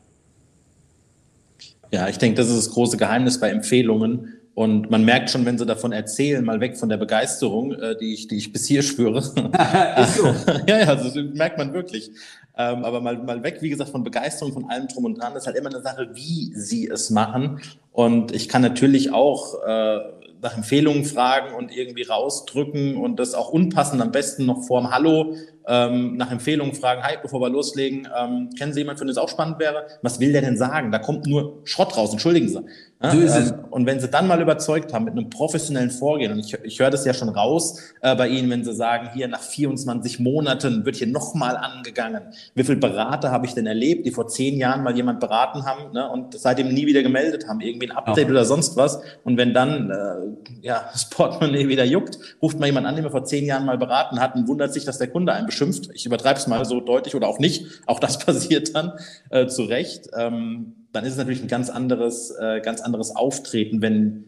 Ja, 1.91 2.09
ich 2.09 2.19
denke, 2.19 2.37
das 2.37 2.49
ist 2.49 2.57
das 2.57 2.71
große 2.71 2.97
Geheimnis 2.97 3.41
bei 3.41 3.51
Empfehlungen. 3.51 4.35
Und 4.59 4.91
man 4.91 5.05
merkt 5.05 5.31
schon, 5.31 5.47
wenn 5.47 5.57
sie 5.57 5.67
davon 5.67 5.93
erzählen, 5.93 6.45
mal 6.45 6.59
weg 6.59 6.77
von 6.77 6.89
der 6.89 6.97
Begeisterung, 6.97 7.75
äh, 7.75 7.97
die, 7.97 8.13
ich, 8.13 8.27
die 8.27 8.39
ich 8.39 8.53
bis 8.53 8.67
hier 8.67 8.83
spüre. 8.83 9.23
so. 9.23 9.37
ja, 10.67 10.79
ja, 10.81 10.97
das 10.97 11.15
merkt 11.15 11.59
man 11.59 11.73
wirklich. 11.73 12.11
Ähm, 12.57 12.85
aber 12.85 13.01
mal, 13.01 13.19
mal 13.19 13.41
weg, 13.45 13.59
wie 13.61 13.69
gesagt, 13.69 13.91
von 13.91 14.03
Begeisterung, 14.03 14.53
von 14.53 14.69
allem 14.69 14.89
drum 14.89 15.05
und 15.05 15.15
dran, 15.15 15.33
das 15.33 15.45
ist 15.45 15.47
halt 15.47 15.59
immer 15.59 15.71
eine 15.71 15.81
Sache, 15.81 16.09
wie 16.15 16.53
sie 16.57 16.89
es 16.89 17.11
machen. 17.11 17.61
Und 17.93 18.35
ich 18.35 18.49
kann 18.49 18.63
natürlich 18.63 19.13
auch 19.13 19.63
äh, 19.65 20.01
nach 20.43 20.57
Empfehlungen 20.57 21.05
fragen 21.05 21.55
und 21.55 21.71
irgendwie 21.71 22.03
rausdrücken 22.03 22.97
und 22.97 23.21
das 23.21 23.35
auch 23.35 23.51
unpassend 23.51 24.03
am 24.03 24.11
besten 24.11 24.45
noch 24.45 24.65
vorm 24.65 24.91
Hallo 24.91 25.37
ähm, 25.69 26.17
nach 26.17 26.31
Empfehlungen 26.31 26.75
fragen, 26.75 27.03
hi, 27.03 27.17
bevor 27.21 27.41
wir 27.41 27.51
loslegen, 27.51 28.09
ähm, 28.19 28.51
kennen 28.57 28.73
Sie 28.73 28.81
jemanden, 28.81 28.99
für 28.99 29.05
den 29.05 29.11
es 29.11 29.19
auch 29.19 29.29
spannend 29.29 29.59
wäre? 29.59 29.87
Was 30.03 30.19
will 30.19 30.33
der 30.33 30.41
denn 30.41 30.57
sagen? 30.57 30.91
Da 30.91 30.99
kommt 30.99 31.27
nur 31.27 31.61
Schrott 31.65 31.97
raus, 31.97 32.11
entschuldigen 32.13 32.49
Sie. 32.49 32.61
Ja, 33.03 33.11
so 33.13 33.19
ist 33.19 33.37
ähm, 33.37 33.43
es. 33.43 33.55
Und 33.71 33.87
wenn 33.87 34.01
Sie 34.01 34.09
dann 34.09 34.27
mal 34.27 34.41
überzeugt 34.41 34.93
haben 34.93 35.05
mit 35.05 35.13
einem 35.13 35.31
professionellen 35.31 35.91
Vorgehen, 35.91 36.33
und 36.33 36.41
ich, 36.41 36.55
ich 36.65 36.81
höre 36.81 36.91
das 36.91 37.05
ja 37.05 37.15
schon 37.15 37.29
raus 37.29 37.81
äh, 38.01 38.17
bei 38.17 38.29
Ihnen, 38.29 38.51
wenn 38.51 38.65
Sie 38.65 38.75
sagen, 38.75 39.11
hier 39.15 39.29
nach 39.29 39.41
24 39.41 40.19
Monaten 40.19 40.85
wird 40.85 40.97
hier 40.97 41.07
nochmal 41.07 41.57
angegangen. 41.57 42.23
Wie 42.55 42.65
viele 42.65 42.79
Berater 42.79 43.31
habe 43.31 43.47
ich 43.47 43.55
denn 43.55 43.67
erlebt, 43.67 44.07
die 44.07 44.11
vor 44.11 44.27
zehn 44.27 44.57
Jahren 44.57 44.83
mal 44.83 44.97
jemand 44.97 45.21
beraten 45.21 45.65
haben 45.65 45.93
ne, 45.93 46.11
und 46.11 46.39
seitdem 46.39 46.73
nie 46.75 46.87
wieder 46.87 47.03
gemeldet 47.03 47.47
haben, 47.47 47.61
irgendwie 47.61 47.91
ein 47.91 47.97
Update 47.97 48.27
ja. 48.27 48.31
oder 48.31 48.45
sonst 48.45 48.77
was. 48.77 49.01
Und 49.23 49.37
wenn 49.37 49.55
dann 49.55 49.91
äh, 49.91 50.67
ja, 50.67 50.89
das 50.93 51.09
Portemonnaie 51.11 51.69
wieder 51.69 51.85
juckt, 51.85 52.19
ruft 52.43 52.59
mal 52.59 52.67
jemand 52.67 52.87
an, 52.87 52.97
den 52.97 53.05
wir 53.05 53.11
vor 53.11 53.25
zehn 53.25 53.45
Jahren 53.45 53.65
mal 53.65 53.79
beraten 53.79 54.19
hatten, 54.19 54.49
wundert 54.49 54.73
sich, 54.73 54.85
dass 54.85 54.99
der 54.99 55.09
Kunde 55.09 55.33
einen 55.33 55.47
beschimpft. 55.59 55.91
Ich 55.95 56.07
übertreibe 56.07 56.39
es 56.39 56.47
mal 56.47 56.65
so 56.65 56.81
deutlich 56.81 57.15
oder 57.15 57.29
auch 57.29 57.39
nicht. 57.39 57.83
Auch 57.87 58.01
das 58.01 58.19
passiert 58.25 58.75
dann 58.75 58.93
äh, 59.31 59.47
zu 59.47 59.65
Recht. 59.65 60.09
Ähm, 60.17 60.87
dann 60.93 61.05
ist 61.05 61.13
es 61.13 61.19
natürlich 61.19 61.43
ein 61.43 61.49
ganz 61.49 61.71
anderes, 61.71 62.31
äh, 62.31 62.61
ganz 62.61 62.81
anderes 62.81 63.15
Auftreten, 63.15 63.83
wenn, 63.83 64.25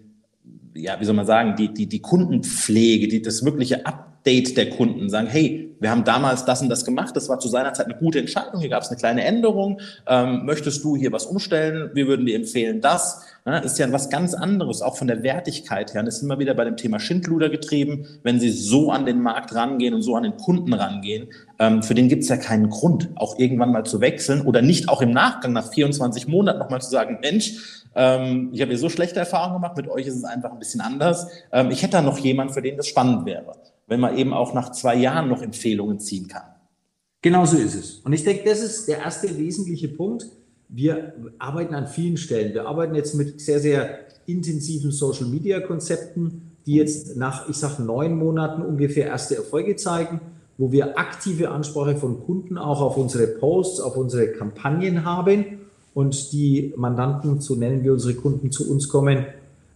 ja, 0.74 1.00
wie 1.00 1.04
soll 1.04 1.14
man 1.14 1.26
sagen, 1.26 1.56
die, 1.56 1.72
die, 1.72 1.86
die 1.86 2.00
Kundenpflege, 2.00 3.08
die, 3.08 3.22
das 3.22 3.44
wirkliche 3.44 3.86
Update 3.86 4.56
der 4.56 4.70
Kunden 4.70 5.08
sagen, 5.08 5.26
hey, 5.26 5.70
wir 5.80 5.90
haben 5.90 6.04
damals 6.04 6.44
das 6.44 6.60
und 6.60 6.68
das 6.68 6.84
gemacht, 6.84 7.16
das 7.16 7.28
war 7.28 7.40
zu 7.40 7.48
seiner 7.48 7.72
Zeit 7.72 7.86
eine 7.86 7.96
gute 7.96 8.18
Entscheidung, 8.18 8.60
hier 8.60 8.68
gab 8.68 8.82
es 8.82 8.90
eine 8.90 8.98
kleine 8.98 9.24
Änderung, 9.24 9.80
ähm, 10.06 10.44
möchtest 10.44 10.84
du 10.84 10.94
hier 10.94 11.10
was 11.10 11.24
umstellen, 11.24 11.90
wir 11.94 12.06
würden 12.06 12.26
dir 12.26 12.36
empfehlen 12.36 12.80
das. 12.80 13.22
Ja, 13.46 13.56
ist 13.56 13.78
ja 13.78 13.90
was 13.90 14.10
ganz 14.10 14.34
anderes, 14.34 14.82
auch 14.82 14.98
von 14.98 15.08
der 15.08 15.22
Wertigkeit 15.22 15.94
her. 15.94 16.02
Und 16.02 16.06
ist 16.06 16.22
immer 16.22 16.38
wieder 16.38 16.52
bei 16.52 16.64
dem 16.64 16.76
Thema 16.76 17.00
Schindluder 17.00 17.48
getrieben, 17.48 18.06
wenn 18.22 18.38
sie 18.38 18.50
so 18.50 18.92
an 18.92 19.06
den 19.06 19.22
Markt 19.22 19.54
rangehen 19.54 19.94
und 19.94 20.02
so 20.02 20.14
an 20.14 20.24
den 20.24 20.36
Kunden 20.36 20.74
rangehen. 20.74 21.28
Ähm, 21.58 21.82
für 21.82 21.94
den 21.94 22.08
gibt 22.08 22.22
es 22.22 22.28
ja 22.28 22.36
keinen 22.36 22.68
Grund, 22.68 23.08
auch 23.16 23.38
irgendwann 23.38 23.72
mal 23.72 23.84
zu 23.84 24.02
wechseln 24.02 24.42
oder 24.42 24.60
nicht 24.60 24.90
auch 24.90 25.00
im 25.00 25.10
Nachgang 25.10 25.54
nach 25.54 25.72
24 25.72 26.28
Monaten 26.28 26.58
nochmal 26.58 26.82
zu 26.82 26.90
sagen, 26.90 27.18
Mensch, 27.22 27.79
ähm, 27.94 28.50
ich 28.52 28.60
habe 28.60 28.70
hier 28.70 28.78
so 28.78 28.88
schlechte 28.88 29.18
Erfahrungen 29.18 29.54
gemacht, 29.54 29.76
mit 29.76 29.88
euch 29.88 30.06
ist 30.06 30.16
es 30.16 30.24
einfach 30.24 30.52
ein 30.52 30.58
bisschen 30.58 30.80
anders. 30.80 31.28
Ähm, 31.52 31.70
ich 31.70 31.82
hätte 31.82 31.92
da 31.92 32.02
noch 32.02 32.18
jemand, 32.18 32.52
für 32.52 32.62
den 32.62 32.76
das 32.76 32.86
spannend 32.86 33.26
wäre, 33.26 33.52
wenn 33.86 34.00
man 34.00 34.16
eben 34.16 34.32
auch 34.32 34.54
nach 34.54 34.72
zwei 34.72 34.96
Jahren 34.96 35.28
noch 35.28 35.42
Empfehlungen 35.42 35.98
ziehen 35.98 36.28
kann. 36.28 36.44
Genau 37.22 37.44
so 37.44 37.56
ist 37.56 37.74
es. 37.74 37.96
Und 37.96 38.12
ich 38.12 38.24
denke, 38.24 38.48
das 38.48 38.60
ist 38.60 38.88
der 38.88 38.98
erste 38.98 39.36
wesentliche 39.36 39.88
Punkt 39.88 40.26
wir 40.72 41.14
arbeiten 41.38 41.74
an 41.74 41.88
vielen 41.88 42.16
Stellen. 42.16 42.54
Wir 42.54 42.66
arbeiten 42.66 42.94
jetzt 42.94 43.14
mit 43.14 43.40
sehr, 43.40 43.60
sehr 43.60 43.98
intensiven 44.26 44.92
Social-Media-Konzepten, 44.92 46.56
die 46.64 46.74
jetzt 46.74 47.16
nach, 47.16 47.48
ich 47.48 47.56
sage, 47.56 47.82
neun 47.82 48.16
Monaten 48.16 48.62
ungefähr 48.62 49.06
erste 49.06 49.36
Erfolge 49.36 49.76
zeigen, 49.76 50.20
wo 50.58 50.70
wir 50.70 50.98
aktive 50.98 51.50
Ansprache 51.50 51.96
von 51.96 52.20
Kunden 52.20 52.56
auch 52.56 52.80
auf 52.80 52.96
unsere 52.96 53.26
Posts, 53.26 53.80
auf 53.80 53.96
unsere 53.96 54.28
Kampagnen 54.28 55.04
haben 55.04 55.58
und 55.94 56.32
die 56.32 56.72
Mandanten, 56.76 57.40
so 57.40 57.54
nennen 57.54 57.82
wir 57.82 57.92
unsere 57.92 58.14
Kunden, 58.14 58.50
zu 58.50 58.70
uns 58.70 58.88
kommen. 58.88 59.26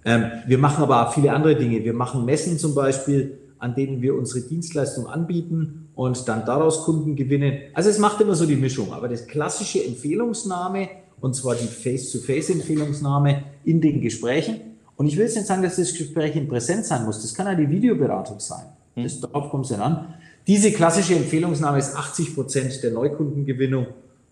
Ähm, 0.04 0.24
wir 0.46 0.58
machen 0.58 0.82
aber 0.82 1.06
auch 1.06 1.12
viele 1.12 1.32
andere 1.32 1.56
Dinge. 1.56 1.82
Wir 1.84 1.94
machen 1.94 2.24
Messen 2.24 2.58
zum 2.58 2.74
Beispiel, 2.74 3.38
an 3.58 3.74
denen 3.74 4.02
wir 4.02 4.14
unsere 4.14 4.46
Dienstleistung 4.46 5.06
anbieten 5.06 5.88
und 5.94 6.28
dann 6.28 6.44
daraus 6.44 6.84
Kunden 6.84 7.16
gewinnen. 7.16 7.58
Also 7.72 7.90
es 7.90 7.98
macht 7.98 8.20
immer 8.20 8.34
so 8.34 8.46
die 8.46 8.56
Mischung, 8.56 8.92
aber 8.92 9.08
das 9.08 9.26
klassische 9.26 9.84
Empfehlungsnahme, 9.84 10.88
und 11.20 11.34
zwar 11.34 11.54
die 11.54 11.66
Face-to-Face-Empfehlungsnahme 11.66 13.44
in 13.64 13.80
den 13.80 14.00
Gesprächen. 14.00 14.60
Und 14.96 15.06
ich 15.06 15.16
will 15.16 15.24
jetzt 15.24 15.36
nicht 15.36 15.46
sagen, 15.46 15.62
dass 15.62 15.76
das 15.76 15.94
Gespräch 15.94 16.36
in 16.36 16.46
Präsenz 16.46 16.88
sein 16.88 17.04
muss. 17.04 17.22
Das 17.22 17.34
kann 17.34 17.46
ja 17.46 17.54
die 17.54 17.68
Videoberatung 17.68 18.38
sein. 18.38 18.66
Hm. 18.94 19.04
Das, 19.04 19.20
darauf 19.20 19.50
kommt 19.50 19.64
es 19.64 19.70
dann 19.70 19.80
an. 19.80 20.14
Diese 20.46 20.70
klassische 20.70 21.14
Empfehlungsnahme 21.16 21.78
ist 21.78 21.96
80 21.96 22.34
Prozent 22.34 22.82
der 22.82 22.90
Neukundengewinnung. 22.90 23.86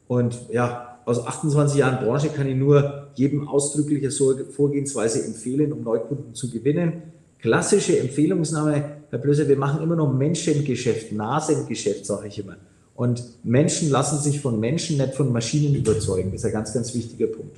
Und 0.09 0.37
ja, 0.53 0.92
aus 1.05 1.27
28 1.27 1.79
Jahren 1.79 2.05
Branche 2.05 2.29
kann 2.29 2.49
ich 2.49 2.57
nur 2.57 3.09
jedem 3.15 3.49
ausdrückliche 3.49 4.11
Vorgehensweise 4.11 5.25
empfehlen, 5.25 5.73
um 5.73 5.83
Neukunden 5.83 6.35
zu 6.35 6.51
gewinnen 6.51 7.03
klassische 7.43 7.99
Empfehlungsnahme, 7.99 8.85
Herr 9.11 9.19
Blöser, 9.19 9.47
wir 9.49 9.57
machen 9.57 9.83
immer 9.83 9.97
noch 9.97 10.11
Menschengeschäft, 10.13 11.13
Nasengeschäft, 11.13 12.07
sage 12.07 12.29
ich 12.29 12.39
immer. 12.39 12.57
Und 12.95 13.23
Menschen 13.43 13.91
lassen 13.91 14.19
sich 14.19 14.41
von 14.41 14.59
Menschen, 14.61 14.97
nicht 14.97 15.15
von 15.15 15.33
Maschinen 15.33 15.75
überzeugen. 15.75 16.31
Das 16.31 16.43
ist 16.43 16.47
ein 16.47 16.53
ganz, 16.53 16.73
ganz 16.73 16.95
wichtiger 16.95 17.27
Punkt. 17.27 17.57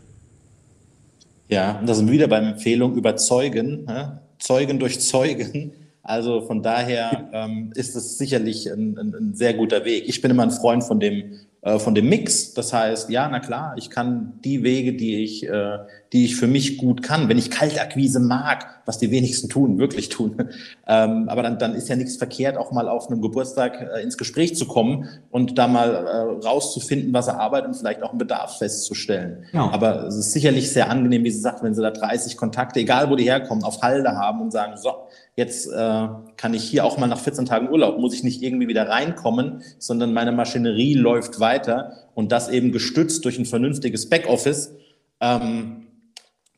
Ja, 1.49 1.79
und 1.79 1.89
da 1.89 1.95
sind 1.95 2.07
wir 2.07 2.15
wieder 2.15 2.29
beim 2.29 2.45
Empfehlung 2.45 2.97
überzeugen, 2.97 3.85
ne? 3.85 4.21
Zeugen 4.39 4.79
durch 4.79 5.01
Zeugen. 5.01 5.73
Also 6.03 6.43
von 6.43 6.63
daher 6.63 7.31
ähm, 7.33 7.73
ist 7.75 7.95
es 7.95 8.19
sicherlich 8.19 8.71
ein, 8.71 8.99
ein, 8.99 9.15
ein, 9.15 9.35
sehr 9.35 9.55
guter 9.55 9.85
Weg. 9.85 10.05
Ich 10.07 10.21
bin 10.21 10.31
immer 10.31 10.43
ein 10.43 10.51
Freund 10.51 10.85
von 10.85 11.01
dem 11.01 11.41
äh, 11.65 11.79
von 11.79 11.95
dem 11.95 12.11
Mix. 12.11 12.53
Das 12.53 12.75
heißt, 12.75 13.09
ja, 13.09 13.27
na 13.27 13.41
klar, 13.41 13.75
ich 13.79 13.89
kann 13.89 14.35
die 14.45 14.63
Wege, 14.63 14.93
die 14.93 15.25
ich, 15.25 15.49
äh, 15.49 15.79
die 16.13 16.27
ich 16.27 16.37
für 16.37 16.47
mich 16.47 16.77
gut 16.77 17.03
kann, 17.03 17.31
wenn 17.31 17.39
ich 17.39 17.51
Kaltakquise 17.51 18.21
mag, 18.21 18.83
was 18.85 18.99
die 18.99 19.11
wenigsten 19.11 19.49
tun, 19.49 19.79
wirklich 19.79 20.11
tun. 20.11 20.37
Ähm, 20.87 21.31
aber 21.31 21.43
dann, 21.43 21.59
dann 21.59 21.75
ist 21.75 21.89
ja 21.89 21.97
nichts 21.97 22.17
verkehrt, 22.17 22.59
auch 22.59 22.71
mal 22.71 22.91
auf 22.91 23.09
einem 23.09 23.23
Geburtstag 23.23 23.81
äh, 23.81 24.03
ins 24.03 24.19
Gespräch 24.19 24.55
zu 24.55 24.67
kommen 24.67 25.09
und 25.31 25.57
da 25.57 25.67
mal 25.67 25.95
äh, 25.95 26.47
rauszufinden, 26.47 27.15
was 27.15 27.27
er 27.27 27.41
arbeitet 27.41 27.69
und 27.69 27.75
vielleicht 27.75 28.03
auch 28.03 28.11
einen 28.11 28.19
Bedarf 28.19 28.59
festzustellen. 28.59 29.45
Ja. 29.55 29.71
Aber 29.71 30.07
es 30.07 30.17
ist 30.17 30.33
sicherlich 30.33 30.71
sehr 30.71 30.91
angenehm, 30.91 31.25
wie 31.25 31.31
Sie 31.31 31.41
sagt, 31.41 31.63
wenn 31.63 31.75
Sie 31.75 31.81
da 31.81 31.91
30 31.91 32.37
Kontakte, 32.37 32.81
egal 32.81 33.09
wo 33.09 33.17
die 33.17 33.25
herkommen, 33.25 33.65
auf 33.65 33.81
Halde 33.81 34.15
haben 34.15 34.43
und 34.43 34.51
sagen, 34.51 34.77
so, 34.77 34.91
jetzt 35.37 35.67
äh, 35.67 36.09
kann 36.37 36.55
ich 36.55 36.65
hier 36.65 36.85
auch 36.85 36.99
mal 36.99 37.07
nach 37.07 37.19
14 37.19 37.47
Tagen 37.47 37.69
Urlaub, 37.71 37.99
muss 37.99 38.15
ich 38.15 38.23
nicht 38.23 38.43
irgendwie 38.43 38.69
wieder 38.69 38.89
reinkommen, 38.89 39.63
sondern 39.79 40.13
meine 40.13 40.33
Maschinerie 40.33 40.95
läuft 40.95 41.41
weiter 41.41 41.93
und 42.15 42.33
das 42.33 42.49
eben 42.49 42.73
gestützt 42.73 43.25
durch 43.25 43.39
ein 43.39 43.47
vernünftiges 43.47 44.09
Backoffice. 44.09 44.75
Ähm, 45.21 45.87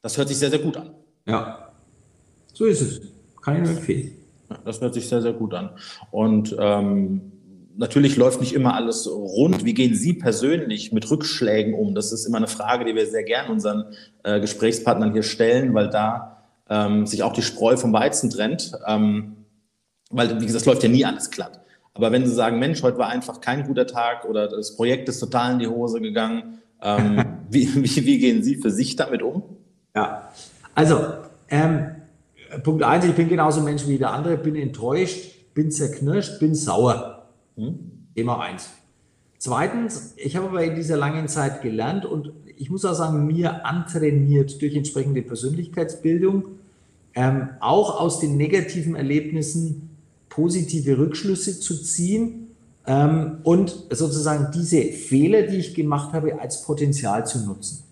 das 0.03 0.19
hört 0.19 0.29
sich 0.29 0.37
sehr, 0.37 0.51
sehr 0.51 0.59
gut 0.59 0.77
an. 0.77 0.91
Ja, 1.27 1.73
so 2.53 2.65
ist 2.65 2.81
es. 2.81 3.01
Kann 3.43 3.57
ich 3.57 3.63
nur 3.63 3.79
empfehlen. 3.79 4.13
Das 4.65 4.81
hört 4.81 4.95
sich 4.95 5.09
sehr, 5.09 5.23
sehr 5.23 5.33
gut 5.33 5.55
an. 5.55 5.71
Und 6.11 6.55
ähm, 6.59 7.33
natürlich 7.77 8.17
läuft 8.17 8.41
nicht 8.41 8.55
immer 8.55 8.75
alles 8.75 9.09
rund. 9.09 9.65
Wie 9.65 9.75
gehen 9.75 9.95
Sie 9.95 10.15
persönlich 10.15 10.93
mit 10.93 11.11
Rückschlägen 11.11 11.75
um? 11.75 11.95
Das 11.95 12.13
ist 12.13 12.27
immer 12.27 12.39
eine 12.39 12.47
Frage, 12.47 12.85
die 12.85 12.95
wir 12.95 13.07
sehr 13.07 13.25
gern 13.25 13.51
unseren 13.51 13.87
äh, 14.23 14.41
Gesprächspartnern 14.41 15.13
hier 15.13 15.23
stellen, 15.23 15.75
weil 15.75 15.91
da 15.91 16.36
ähm, 16.69 17.07
sich 17.07 17.23
auch 17.23 17.33
die 17.33 17.43
Spreu 17.43 17.77
vom 17.77 17.93
Weizen 17.93 18.31
trennt. 18.31 18.73
Ähm, 18.87 19.37
weil, 20.11 20.41
wie 20.41 20.47
gesagt, 20.47 20.63
es 20.63 20.67
läuft 20.67 20.83
ja 20.83 20.89
nie 20.89 21.05
alles 21.05 21.31
glatt. 21.31 21.61
Aber 21.95 22.13
wenn 22.13 22.27
Sie 22.27 22.35
sagen, 22.35 22.59
Mensch, 22.59 22.83
heute 22.83 22.99
war 22.99 23.09
einfach 23.09 23.41
kein 23.41 23.67
guter 23.67 23.87
Tag 23.87 24.25
oder 24.27 24.49
das 24.49 24.77
Projekt 24.77 25.09
ist 25.09 25.19
total 25.19 25.55
in 25.55 25.59
die 25.59 25.67
Hose 25.67 26.01
gegangen, 26.01 26.59
ähm, 26.83 27.25
wie, 27.51 27.75
wie, 27.75 28.05
wie, 28.05 28.19
gehen 28.19 28.43
Sie 28.43 28.57
für 28.57 28.71
sich 28.71 28.97
damit 28.97 29.23
um? 29.23 29.43
Ja, 29.95 30.31
also 30.75 31.01
ähm, 31.49 31.97
Punkt 32.63 32.83
eins, 32.83 33.05
ich 33.05 33.15
bin 33.15 33.29
genauso 33.29 33.61
ein 33.61 33.65
Mensch 33.65 33.87
wie 33.87 33.99
der 33.99 34.11
andere, 34.11 34.37
bin 34.37 34.57
enttäuscht, 34.57 35.55
bin 35.55 35.71
zerknirscht, 35.71 36.39
bin 36.39 36.55
sauer. 36.55 37.29
Hm? 37.57 38.09
Thema 38.15 38.41
eins. 38.41 38.71
Zweitens, 39.39 40.15
ich 40.17 40.37
habe 40.37 40.49
aber 40.49 40.65
in 40.65 40.75
dieser 40.75 40.97
langen 40.97 41.29
Zeit 41.29 41.63
gelernt 41.63 42.05
und 42.05 42.33
ich 42.57 42.71
muss 42.71 42.85
auch 42.85 42.95
sagen, 42.95 43.27
mir 43.27 43.67
antrainiert 43.67 44.61
durch 44.61 44.75
entsprechende 44.75 45.23
Persönlichkeitsbildung, 45.23 46.45
ähm, 47.15 47.49
auch 47.61 48.01
aus 48.01 48.21
den 48.21 48.37
negativen 48.37 48.95
Erlebnissen 48.95 49.91
positive 50.29 50.99
Rückschlüsse 50.99 51.59
zu 51.59 51.83
ziehen 51.83 52.49
ähm, 52.87 53.39
und 53.43 53.85
sozusagen 53.91 54.49
diese 54.55 54.83
Fehler, 54.83 55.43
die 55.43 55.57
ich 55.57 55.75
gemacht 55.75 56.13
habe, 56.13 56.41
als 56.41 56.63
Potenzial 56.63 57.27
zu 57.27 57.45
nutzen. 57.45 57.83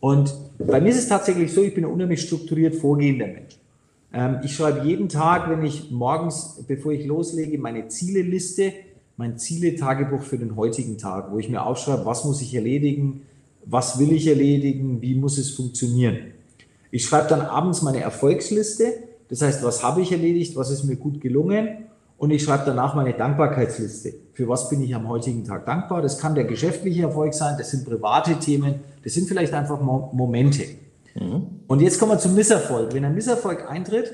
Und 0.00 0.34
bei 0.58 0.80
mir 0.80 0.90
ist 0.90 0.98
es 0.98 1.08
tatsächlich 1.08 1.52
so, 1.52 1.62
ich 1.62 1.74
bin 1.74 1.84
ein 1.84 1.90
unheimlich 1.90 2.22
strukturiert 2.22 2.74
vorgehender 2.74 3.26
Mensch. 3.26 3.56
Ähm, 4.12 4.40
ich 4.42 4.54
schreibe 4.54 4.86
jeden 4.86 5.08
Tag, 5.08 5.48
wenn 5.48 5.64
ich 5.64 5.90
morgens, 5.90 6.62
bevor 6.66 6.92
ich 6.92 7.06
loslege, 7.06 7.58
meine 7.58 7.88
Zieleliste, 7.88 8.72
mein 9.16 9.38
Ziele-Tagebuch 9.38 10.22
für 10.22 10.38
den 10.38 10.56
heutigen 10.56 10.98
Tag, 10.98 11.32
wo 11.32 11.38
ich 11.38 11.48
mir 11.48 11.64
aufschreibe, 11.64 12.04
was 12.04 12.24
muss 12.24 12.42
ich 12.42 12.54
erledigen, 12.54 13.22
was 13.64 13.98
will 13.98 14.12
ich 14.12 14.26
erledigen, 14.26 15.00
wie 15.02 15.14
muss 15.14 15.38
es 15.38 15.50
funktionieren. 15.50 16.18
Ich 16.90 17.04
schreibe 17.04 17.28
dann 17.28 17.40
abends 17.40 17.82
meine 17.82 18.00
Erfolgsliste, 18.00 18.92
das 19.28 19.40
heißt, 19.40 19.64
was 19.64 19.82
habe 19.82 20.02
ich 20.02 20.12
erledigt, 20.12 20.56
was 20.56 20.70
ist 20.70 20.84
mir 20.84 20.96
gut 20.96 21.20
gelungen 21.20 21.86
und 22.18 22.30
ich 22.30 22.42
schreibe 22.42 22.64
danach 22.66 22.94
meine 22.94 23.14
Dankbarkeitsliste. 23.14 24.14
Für 24.34 24.48
was 24.48 24.68
bin 24.68 24.82
ich 24.82 24.94
am 24.94 25.08
heutigen 25.08 25.44
Tag 25.44 25.66
dankbar? 25.66 26.02
Das 26.02 26.18
kann 26.18 26.34
der 26.34 26.44
geschäftliche 26.44 27.02
Erfolg 27.02 27.34
sein, 27.34 27.56
das 27.58 27.70
sind 27.70 27.84
private 27.84 28.38
Themen, 28.38 28.80
das 29.02 29.14
sind 29.14 29.26
vielleicht 29.26 29.54
einfach 29.54 29.80
Momente. 29.80 30.64
Mhm. 31.14 31.46
Und 31.66 31.80
jetzt 31.80 31.98
kommen 31.98 32.12
wir 32.12 32.18
zum 32.18 32.34
Misserfolg. 32.34 32.92
Wenn 32.92 33.04
ein 33.04 33.14
Misserfolg 33.14 33.70
eintritt, 33.70 34.12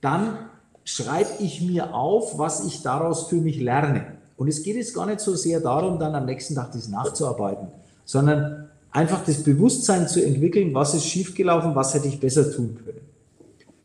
dann 0.00 0.38
schreibe 0.84 1.30
ich 1.40 1.60
mir 1.62 1.94
auf, 1.94 2.38
was 2.38 2.64
ich 2.64 2.82
daraus 2.82 3.28
für 3.28 3.36
mich 3.36 3.60
lerne. 3.60 4.18
Und 4.36 4.48
es 4.48 4.62
geht 4.62 4.76
jetzt 4.76 4.94
gar 4.94 5.06
nicht 5.06 5.20
so 5.20 5.34
sehr 5.34 5.60
darum, 5.60 5.98
dann 5.98 6.14
am 6.14 6.26
nächsten 6.26 6.54
Tag 6.54 6.72
das 6.72 6.88
nachzuarbeiten, 6.88 7.68
sondern 8.04 8.68
einfach 8.90 9.24
das 9.24 9.42
Bewusstsein 9.42 10.08
zu 10.08 10.24
entwickeln, 10.24 10.74
was 10.74 10.94
ist 10.94 11.06
schiefgelaufen, 11.06 11.74
was 11.74 11.94
hätte 11.94 12.08
ich 12.08 12.20
besser 12.20 12.50
tun 12.50 12.78
können. 12.84 13.00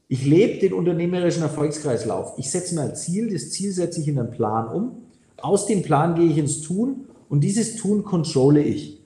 Ich 0.07 0.25
lebe 0.25 0.59
den 0.59 0.73
unternehmerischen 0.73 1.43
Erfolgskreislauf. 1.43 2.33
Ich 2.37 2.51
setze 2.51 2.75
mir 2.75 2.81
ein 2.81 2.95
Ziel, 2.95 3.31
das 3.31 3.51
Ziel 3.51 3.71
setze 3.71 4.01
ich 4.01 4.07
in 4.07 4.19
einen 4.19 4.31
Plan 4.31 4.67
um. 4.67 4.91
Aus 5.41 5.65
dem 5.65 5.81
Plan 5.81 6.15
gehe 6.15 6.29
ich 6.29 6.37
ins 6.37 6.61
Tun 6.61 7.05
und 7.29 7.41
dieses 7.41 7.77
Tun 7.77 8.03
controle 8.03 8.61
ich. 8.61 9.01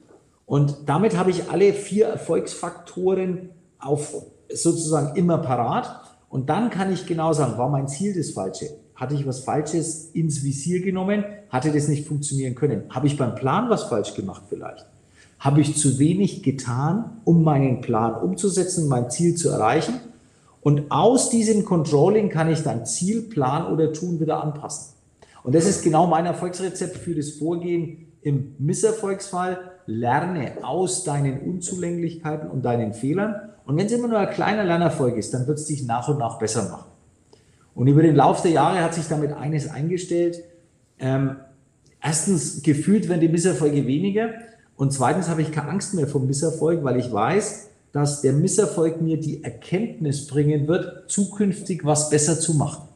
Und 0.45 0.77
damit 0.85 1.17
habe 1.17 1.31
ich 1.31 1.49
alle 1.49 1.73
vier 1.73 2.07
Erfolgsfaktoren 2.07 3.49
auf 3.79 4.13
sozusagen 4.51 5.15
immer 5.15 5.37
parat. 5.37 6.01
Und 6.29 6.49
dann 6.49 6.69
kann 6.69 6.91
ich 6.91 7.05
genau 7.05 7.33
sagen, 7.33 7.57
war 7.57 7.69
mein 7.69 7.87
Ziel 7.87 8.13
das 8.13 8.31
Falsche? 8.31 8.69
Hatte 8.95 9.15
ich 9.15 9.25
was 9.25 9.41
Falsches 9.41 10.11
ins 10.13 10.43
Visier 10.43 10.81
genommen? 10.81 11.23
Hatte 11.49 11.71
das 11.71 11.87
nicht 11.87 12.07
funktionieren 12.07 12.55
können? 12.55 12.83
Habe 12.89 13.07
ich 13.07 13.17
beim 13.17 13.35
Plan 13.35 13.69
was 13.69 13.83
falsch 13.83 14.13
gemacht 14.13 14.43
vielleicht? 14.49 14.85
Habe 15.39 15.61
ich 15.61 15.77
zu 15.77 15.99
wenig 15.99 16.43
getan, 16.43 17.21
um 17.23 17.43
meinen 17.43 17.81
Plan 17.81 18.15
umzusetzen, 18.15 18.87
mein 18.87 19.09
Ziel 19.09 19.35
zu 19.35 19.49
erreichen? 19.49 19.95
Und 20.61 20.91
aus 20.91 21.29
diesem 21.29 21.63
Controlling 21.63 22.29
kann 22.29 22.51
ich 22.51 22.63
dann 22.63 22.85
Ziel, 22.85 23.21
Plan 23.21 23.71
oder 23.71 23.93
Tun 23.93 24.19
wieder 24.19 24.43
anpassen. 24.43 24.95
Und 25.43 25.55
das 25.55 25.65
ist 25.65 25.83
genau 25.83 26.07
mein 26.07 26.25
Erfolgsrezept 26.25 26.97
für 26.97 27.15
das 27.15 27.29
Vorgehen 27.31 28.07
im 28.21 28.55
Misserfolgsfall. 28.59 29.59
Lerne 29.85 30.63
aus 30.63 31.05
deinen 31.05 31.39
Unzulänglichkeiten 31.39 32.49
und 32.49 32.65
deinen 32.65 32.93
Fehlern. 32.93 33.35
Und 33.65 33.77
wenn 33.77 33.85
es 33.85 33.93
immer 33.93 34.09
nur 34.09 34.19
ein 34.19 34.29
kleiner 34.33 34.65
Lernerfolg 34.65 35.15
ist, 35.15 35.33
dann 35.33 35.47
wird 35.47 35.59
es 35.59 35.65
dich 35.67 35.85
nach 35.85 36.09
und 36.09 36.17
nach 36.17 36.37
besser 36.37 36.67
machen. 36.69 36.91
Und 37.73 37.87
über 37.87 38.01
den 38.01 38.15
Lauf 38.15 38.41
der 38.41 38.51
Jahre 38.51 38.81
hat 38.81 38.93
sich 38.93 39.07
damit 39.07 39.31
eines 39.31 39.69
eingestellt. 39.69 40.43
Ähm, 40.99 41.37
erstens, 42.01 42.63
gefühlt 42.63 43.07
werden 43.07 43.21
die 43.21 43.29
Misserfolge 43.29 43.87
weniger. 43.87 44.31
Und 44.77 44.93
zweitens 44.93 45.27
habe 45.27 45.41
ich 45.41 45.51
keine 45.51 45.69
Angst 45.69 45.95
mehr 45.95 46.07
vom 46.07 46.27
Misserfolg, 46.27 46.83
weil 46.83 46.99
ich 46.99 47.11
weiß, 47.11 47.67
dass 47.91 48.21
der 48.21 48.33
Misserfolg 48.33 49.01
mir 49.01 49.19
die 49.19 49.43
Erkenntnis 49.43 50.27
bringen 50.27 50.67
wird, 50.67 51.09
zukünftig 51.09 51.83
was 51.83 52.09
besser 52.09 52.39
zu 52.39 52.53
machen. 52.53 52.87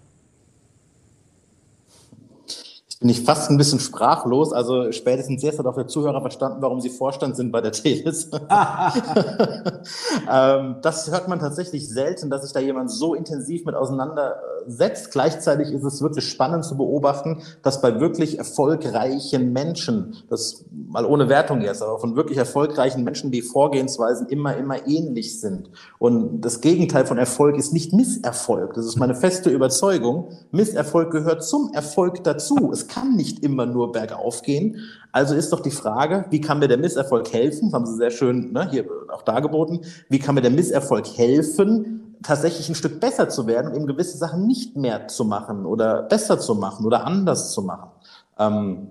Bin 3.01 3.09
ich 3.09 3.23
fast 3.23 3.49
ein 3.49 3.57
bisschen 3.57 3.79
sprachlos. 3.79 4.53
Also 4.53 4.91
spätestens 4.91 5.41
jetzt 5.41 5.57
hat 5.57 5.65
auch 5.65 5.73
der 5.73 5.87
Zuhörer 5.87 6.21
verstanden, 6.21 6.61
warum 6.61 6.81
Sie 6.81 6.91
Vorstand 6.91 7.35
sind 7.35 7.51
bei 7.51 7.59
der 7.59 7.71
Teles. 7.71 8.29
ähm, 10.31 10.75
das 10.83 11.11
hört 11.11 11.27
man 11.27 11.39
tatsächlich 11.39 11.89
selten, 11.89 12.29
dass 12.29 12.43
sich 12.43 12.53
da 12.53 12.59
jemand 12.59 12.91
so 12.91 13.15
intensiv 13.15 13.65
mit 13.65 13.73
auseinandersetzt. 13.73 15.09
Gleichzeitig 15.11 15.71
ist 15.71 15.83
es 15.83 16.03
wirklich 16.03 16.29
spannend 16.29 16.63
zu 16.63 16.77
beobachten, 16.77 17.41
dass 17.63 17.81
bei 17.81 17.99
wirklich 17.99 18.37
erfolgreichen 18.37 19.51
Menschen, 19.51 20.17
das 20.29 20.63
mal 20.69 21.03
ohne 21.03 21.27
Wertung 21.27 21.61
jetzt, 21.61 21.81
aber 21.81 21.97
von 21.97 22.15
wirklich 22.15 22.37
erfolgreichen 22.37 23.03
Menschen 23.03 23.31
die 23.31 23.41
Vorgehensweisen 23.41 24.27
immer, 24.27 24.55
immer 24.57 24.87
ähnlich 24.87 25.41
sind. 25.41 25.71
Und 25.97 26.41
das 26.41 26.61
Gegenteil 26.61 27.07
von 27.07 27.17
Erfolg 27.17 27.57
ist 27.57 27.73
nicht 27.73 27.93
Misserfolg. 27.93 28.75
Das 28.75 28.85
ist 28.85 28.97
meine 28.97 29.15
feste 29.15 29.49
Überzeugung. 29.49 30.29
Misserfolg 30.51 31.09
gehört 31.09 31.43
zum 31.43 31.71
Erfolg 31.73 32.23
dazu. 32.23 32.69
Es 32.71 32.90
kann 32.91 33.15
nicht 33.15 33.43
immer 33.43 33.65
nur 33.65 33.91
bergauf 33.91 34.41
gehen. 34.41 34.77
Also 35.11 35.35
ist 35.35 35.51
doch 35.51 35.61
die 35.61 35.71
Frage, 35.71 36.25
wie 36.29 36.41
kann 36.41 36.59
mir 36.59 36.67
der 36.67 36.77
Misserfolg 36.77 37.31
helfen? 37.31 37.69
Das 37.69 37.73
haben 37.73 37.85
Sie 37.85 37.95
sehr 37.95 38.11
schön 38.11 38.51
ne, 38.51 38.69
hier 38.69 38.85
auch 39.13 39.21
dargeboten. 39.21 39.81
Wie 40.09 40.19
kann 40.19 40.35
mir 40.35 40.41
der 40.41 40.51
Misserfolg 40.51 41.07
helfen, 41.17 42.17
tatsächlich 42.23 42.69
ein 42.69 42.75
Stück 42.75 42.99
besser 42.99 43.29
zu 43.29 43.47
werden 43.47 43.71
und 43.71 43.75
eben 43.75 43.87
gewisse 43.87 44.17
Sachen 44.17 44.45
nicht 44.45 44.75
mehr 44.75 45.07
zu 45.07 45.25
machen 45.25 45.65
oder 45.65 46.03
besser 46.03 46.39
zu 46.39 46.55
machen 46.55 46.85
oder 46.85 47.05
anders 47.05 47.51
zu 47.53 47.61
machen? 47.61 47.91
Ähm, 48.37 48.87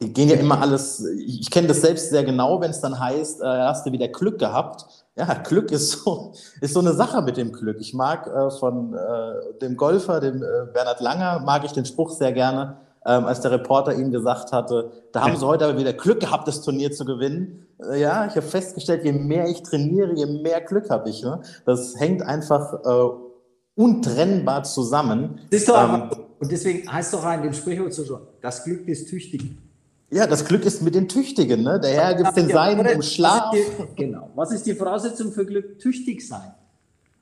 gehen 0.00 0.28
ja 0.28 0.36
immer 0.36 0.60
alles, 0.60 1.04
ich 1.04 1.50
kenne 1.50 1.68
das 1.68 1.80
selbst 1.80 2.10
sehr 2.10 2.24
genau, 2.24 2.60
wenn 2.60 2.70
es 2.70 2.80
dann 2.80 2.98
heißt, 2.98 3.40
äh, 3.40 3.44
hast 3.44 3.86
du 3.86 3.92
wieder 3.92 4.08
Glück 4.08 4.38
gehabt. 4.38 4.86
Ja, 5.16 5.32
Glück 5.34 5.70
ist 5.70 5.92
so, 5.92 6.32
ist 6.60 6.74
so 6.74 6.80
eine 6.80 6.92
Sache 6.92 7.22
mit 7.22 7.36
dem 7.36 7.52
Glück. 7.52 7.76
Ich 7.80 7.94
mag 7.94 8.26
äh, 8.26 8.50
von 8.50 8.94
äh, 8.94 9.58
dem 9.60 9.76
Golfer, 9.76 10.20
dem 10.20 10.42
äh, 10.42 10.66
Bernhard 10.72 11.00
Langer, 11.00 11.40
mag 11.40 11.64
ich 11.64 11.72
den 11.72 11.84
Spruch 11.84 12.10
sehr 12.10 12.32
gerne, 12.32 12.78
ähm, 13.06 13.24
als 13.24 13.40
der 13.40 13.50
Reporter 13.50 13.94
ihm 13.94 14.10
gesagt 14.10 14.52
hatte, 14.52 14.92
da 15.12 15.22
haben 15.22 15.36
sie 15.36 15.46
heute 15.46 15.66
aber 15.66 15.78
wieder 15.78 15.92
Glück 15.92 16.20
gehabt, 16.20 16.48
das 16.48 16.62
Turnier 16.62 16.90
zu 16.92 17.04
gewinnen. 17.04 17.66
Äh, 17.78 18.00
ja, 18.00 18.26
ich 18.26 18.36
habe 18.36 18.46
festgestellt, 18.46 19.04
je 19.04 19.12
mehr 19.12 19.48
ich 19.48 19.62
trainiere, 19.62 20.14
je 20.14 20.26
mehr 20.26 20.60
Glück 20.60 20.90
habe 20.90 21.10
ich. 21.10 21.22
Ne? 21.22 21.40
Das 21.66 21.98
hängt 21.98 22.22
einfach 22.22 22.72
äh, 22.84 23.14
untrennbar 23.74 24.64
zusammen. 24.64 25.40
Ähm, 25.52 26.10
und 26.38 26.50
deswegen 26.52 26.90
heißt 26.90 27.14
doch 27.14 27.30
in 27.32 27.42
dem 27.42 27.52
Sprichwort 27.52 27.92
so 27.92 28.04
schon, 28.04 28.20
das 28.40 28.64
Glück 28.64 28.88
ist 28.88 29.08
tüchtig. 29.08 29.42
Ja, 30.10 30.26
das 30.26 30.44
Glück 30.44 30.64
ist 30.64 30.82
mit 30.82 30.94
den 30.94 31.08
Tüchtigen. 31.08 31.62
Ne? 31.62 31.80
Der 31.80 31.90
Herr 31.90 32.14
gibt 32.14 32.36
den 32.36 32.48
Seinen 32.48 32.86
im 32.86 33.02
Schlaf. 33.02 33.50
Die, 33.50 33.96
genau. 33.96 34.30
Was 34.34 34.52
ist 34.52 34.64
die 34.64 34.74
Voraussetzung 34.74 35.32
für 35.32 35.44
Glück? 35.44 35.78
Tüchtig 35.78 36.26
sein. 36.26 36.54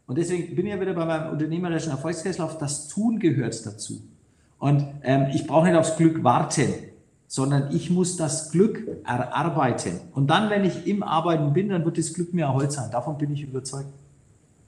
Und 0.07 0.19
deswegen 0.19 0.55
bin 0.55 0.67
ich 0.67 0.75
ja 0.75 0.81
wieder 0.81 0.93
bei 0.93 1.07
meinem 1.07 1.33
unternehmerischen 1.33 1.91
Erfolgskreislauf. 1.91 2.59
Das 2.59 2.89
Tun 2.89 3.19
gehört 3.19 3.65
dazu. 3.65 4.03
Und 4.63 4.87
ähm, 5.03 5.27
ich 5.35 5.49
brauche 5.49 5.67
nicht 5.67 5.77
aufs 5.77 5.97
Glück 5.97 6.23
warten, 6.23 6.73
sondern 7.27 7.75
ich 7.75 7.91
muss 7.91 8.17
das 8.17 8.53
Glück 8.53 8.87
erarbeiten. 9.05 9.99
Und 10.15 10.29
dann, 10.29 10.51
wenn 10.51 10.65
ich 10.65 10.87
im 10.87 11.03
Arbeiten 11.03 11.53
bin, 11.53 11.71
dann 11.71 11.85
wird 11.85 11.99
das 11.99 12.15
Glück 12.15 12.33
mir 12.33 12.45
erholt 12.45 12.71
sein. 12.71 12.89
Davon 12.93 13.19
bin 13.19 13.33
ich 13.33 13.43
überzeugt. 13.43 13.89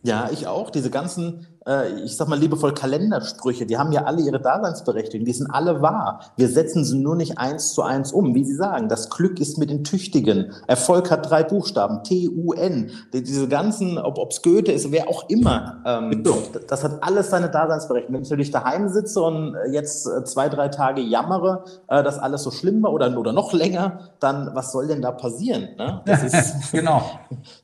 Ja, 0.03 0.31
ich 0.33 0.49
auch. 0.49 0.71
Diese 0.71 0.91
ganzen 0.91 1.47
äh, 1.67 2.01
ich 2.01 2.17
sag 2.17 2.29
mal 2.29 2.39
liebevoll 2.39 2.75
Kalendersprüche, 2.75 3.67
die 3.67 3.79
haben 3.79 3.93
ja 3.93 4.05
alle 4.05 4.23
ihre 4.23 4.41
Daseinsberechtigung, 4.41 5.25
die 5.25 5.33
sind 5.33 5.51
alle 5.51 5.83
wahr. 5.83 6.21
Wir 6.37 6.49
setzen 6.49 6.85
sie 6.85 6.99
nur 6.99 7.17
nicht 7.17 7.39
eins 7.39 7.75
zu 7.75 7.83
eins 7.83 8.13
um. 8.13 8.35
Wie 8.35 8.45
Sie 8.45 8.55
sagen, 8.55 8.89
das 8.89 9.11
Glück 9.11 9.41
ist 9.41 9.59
mit 9.59 9.71
den 9.71 9.85
Tüchtigen. 9.85 10.53
Erfolg 10.67 11.11
hat 11.11 11.29
drei 11.29 11.43
Buchstaben, 11.43 12.03
T-U-N. 12.05 12.91
Diese 13.13 13.49
ganzen, 13.49 13.99
ob 13.99 14.31
es 14.31 14.43
Goethe 14.43 14.73
ist, 14.73 14.93
wer 14.93 15.09
auch 15.09 15.29
immer, 15.29 15.83
ähm, 15.87 16.23
das 16.69 16.85
hat 16.85 17.03
alles 17.03 17.31
seine 17.31 17.51
Daseinsberechtigung. 17.51 18.15
Wenn 18.15 18.23
ich 18.23 18.31
natürlich 18.31 18.51
daheim 18.51 18.89
sitze 18.89 19.21
und 19.23 19.57
jetzt 19.71 20.07
äh, 20.07 20.25
zwei, 20.25 20.49
drei 20.49 20.69
Tage 20.69 21.01
jammere, 21.01 21.65
äh, 21.89 22.03
dass 22.03 22.19
alles 22.19 22.43
so 22.43 22.51
schlimm 22.51 22.83
war 22.83 22.93
oder, 22.93 23.17
oder 23.19 23.33
noch 23.33 23.53
länger, 23.53 24.11
dann 24.21 24.51
was 24.55 24.73
soll 24.73 24.89
denn 24.89 25.03
da 25.03 25.13
passieren? 25.13 25.69
Ne? 25.77 26.03
Das 26.05 26.23
ist, 26.25 26.73
genau. 26.73 27.03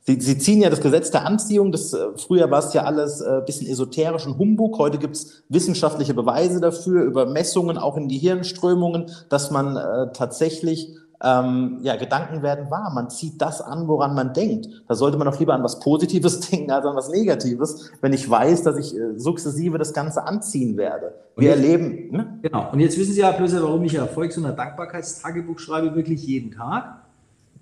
Sie, 0.02 0.20
Sie 0.20 0.38
ziehen 0.38 0.60
ja 0.60 0.70
das 0.70 0.80
Gesetz 0.80 1.10
der 1.10 1.26
Anziehung, 1.26 1.72
das, 1.72 1.96
früher 2.16 2.50
war 2.50 2.60
es 2.60 2.72
ja 2.72 2.84
alles 2.84 3.20
äh, 3.20 3.42
bisschen 3.44 3.66
esoterisch 3.66 3.89
esoterischen 3.90 4.38
Humbug. 4.38 4.78
Heute 4.78 4.98
gibt 4.98 5.16
es 5.16 5.42
wissenschaftliche 5.48 6.14
Beweise 6.14 6.60
dafür, 6.60 7.04
über 7.04 7.26
Messungen 7.26 7.76
auch 7.76 7.96
in 7.96 8.08
die 8.08 8.18
Hirnströmungen, 8.18 9.06
dass 9.28 9.50
man 9.50 9.76
äh, 9.76 10.12
tatsächlich 10.12 10.96
ähm, 11.22 11.80
ja, 11.82 11.96
Gedanken 11.96 12.42
werden 12.42 12.70
wahr. 12.70 12.92
Man 12.94 13.10
zieht 13.10 13.42
das 13.42 13.60
an, 13.60 13.88
woran 13.88 14.14
man 14.14 14.32
denkt. 14.32 14.68
Da 14.88 14.94
sollte 14.94 15.18
man 15.18 15.26
doch 15.26 15.38
lieber 15.38 15.54
an 15.54 15.62
was 15.62 15.80
Positives 15.80 16.40
denken 16.50 16.70
als 16.70 16.86
an 16.86 16.96
was 16.96 17.10
Negatives, 17.10 17.90
wenn 18.00 18.12
ich 18.12 18.28
weiß, 18.28 18.62
dass 18.62 18.78
ich 18.78 18.96
äh, 18.96 19.18
sukzessive 19.18 19.76
das 19.76 19.92
Ganze 19.92 20.24
anziehen 20.24 20.76
werde. 20.76 21.14
Wir 21.36 21.50
jetzt, 21.50 21.58
erleben. 21.58 22.10
Ne? 22.10 22.38
Genau. 22.42 22.70
Und 22.72 22.80
jetzt 22.80 22.96
wissen 22.98 23.12
Sie 23.12 23.20
ja 23.20 23.32
bloß, 23.32 23.60
warum 23.60 23.84
ich 23.84 23.94
Erfolgs- 23.94 24.38
und 24.38 24.44
Dankbarkeitstagebuch 24.44 25.58
schreibe, 25.58 25.94
wirklich 25.94 26.24
jeden 26.26 26.52
Tag. 26.52 27.02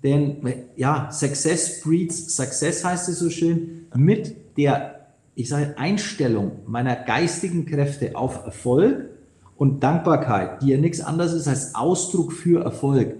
Denn 0.03 0.37
ja, 0.77 1.09
Success 1.11 1.81
breeds 1.81 2.33
Success 2.33 2.85
heißt 2.85 3.09
es 3.09 3.19
so 3.19 3.29
schön. 3.29 3.87
Mit 3.93 4.57
der, 4.57 4.98
ich 5.35 5.49
sage, 5.49 5.77
Einstellung 5.77 6.51
meiner 6.67 6.95
geistigen 6.95 7.65
Kräfte 7.65 8.15
auf 8.15 8.45
Erfolg 8.45 9.09
und 9.57 9.83
Dankbarkeit, 9.83 10.61
die 10.61 10.69
ja 10.69 10.77
nichts 10.77 11.01
anderes 11.01 11.33
ist 11.33 11.47
als 11.47 11.75
Ausdruck 11.75 12.33
für 12.33 12.63
Erfolg 12.63 13.15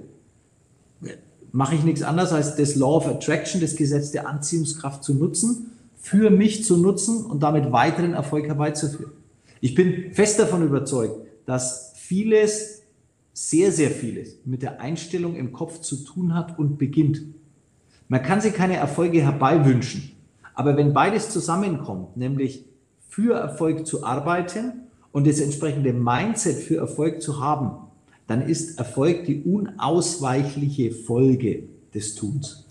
mache 1.52 1.76
ich 1.76 1.84
nichts 1.84 2.02
anderes 2.02 2.32
als 2.32 2.56
das 2.56 2.76
Law 2.76 2.98
of 2.98 3.08
Attraction, 3.08 3.62
das 3.62 3.76
Gesetz 3.76 4.12
der 4.12 4.28
Anziehungskraft 4.28 5.04
zu 5.04 5.14
nutzen, 5.14 5.72
für 5.98 6.30
mich 6.30 6.64
zu 6.64 6.78
nutzen 6.78 7.26
und 7.26 7.44
damit 7.44 7.72
weiteren 7.72 8.14
Erfolg 8.14 8.46
herbeizuführen. 8.48 9.12
Ich 9.62 9.76
bin 9.76 10.14
fest 10.14 10.40
davon 10.40 10.64
überzeugt, 10.64 11.16
dass 11.46 11.94
vieles, 11.96 12.84
sehr, 13.34 13.72
sehr 13.72 13.92
vieles 13.92 14.38
mit 14.46 14.62
der 14.62 14.82
Einstellung 14.82 15.36
im 15.36 15.52
Kopf 15.52 15.82
zu 15.82 15.98
tun 15.98 16.34
hat 16.34 16.58
und 16.60 16.78
beginnt. 16.78 17.22
Man 18.08 18.24
kann 18.24 18.42
sich 18.42 18.54
keine 18.54 18.76
Erfolge 18.76 19.22
herbeiwünschen, 19.22 20.12
aber 20.60 20.76
wenn 20.76 20.92
beides 20.92 21.30
zusammenkommt, 21.30 22.18
nämlich 22.18 22.66
für 23.08 23.34
Erfolg 23.34 23.88
zu 23.88 24.04
arbeiten 24.04 24.90
und 25.14 25.26
das 25.26 25.40
entsprechende 25.40 25.94
Mindset 25.94 26.58
für 26.58 26.76
Erfolg 26.76 27.22
zu 27.22 27.40
haben, 27.40 27.78
dann 28.28 28.42
ist 28.42 28.78
Erfolg 28.78 29.24
die 29.24 29.42
unausweichliche 29.44 30.92
Folge 30.92 31.64
des 31.94 32.16
Tuns. 32.16 32.66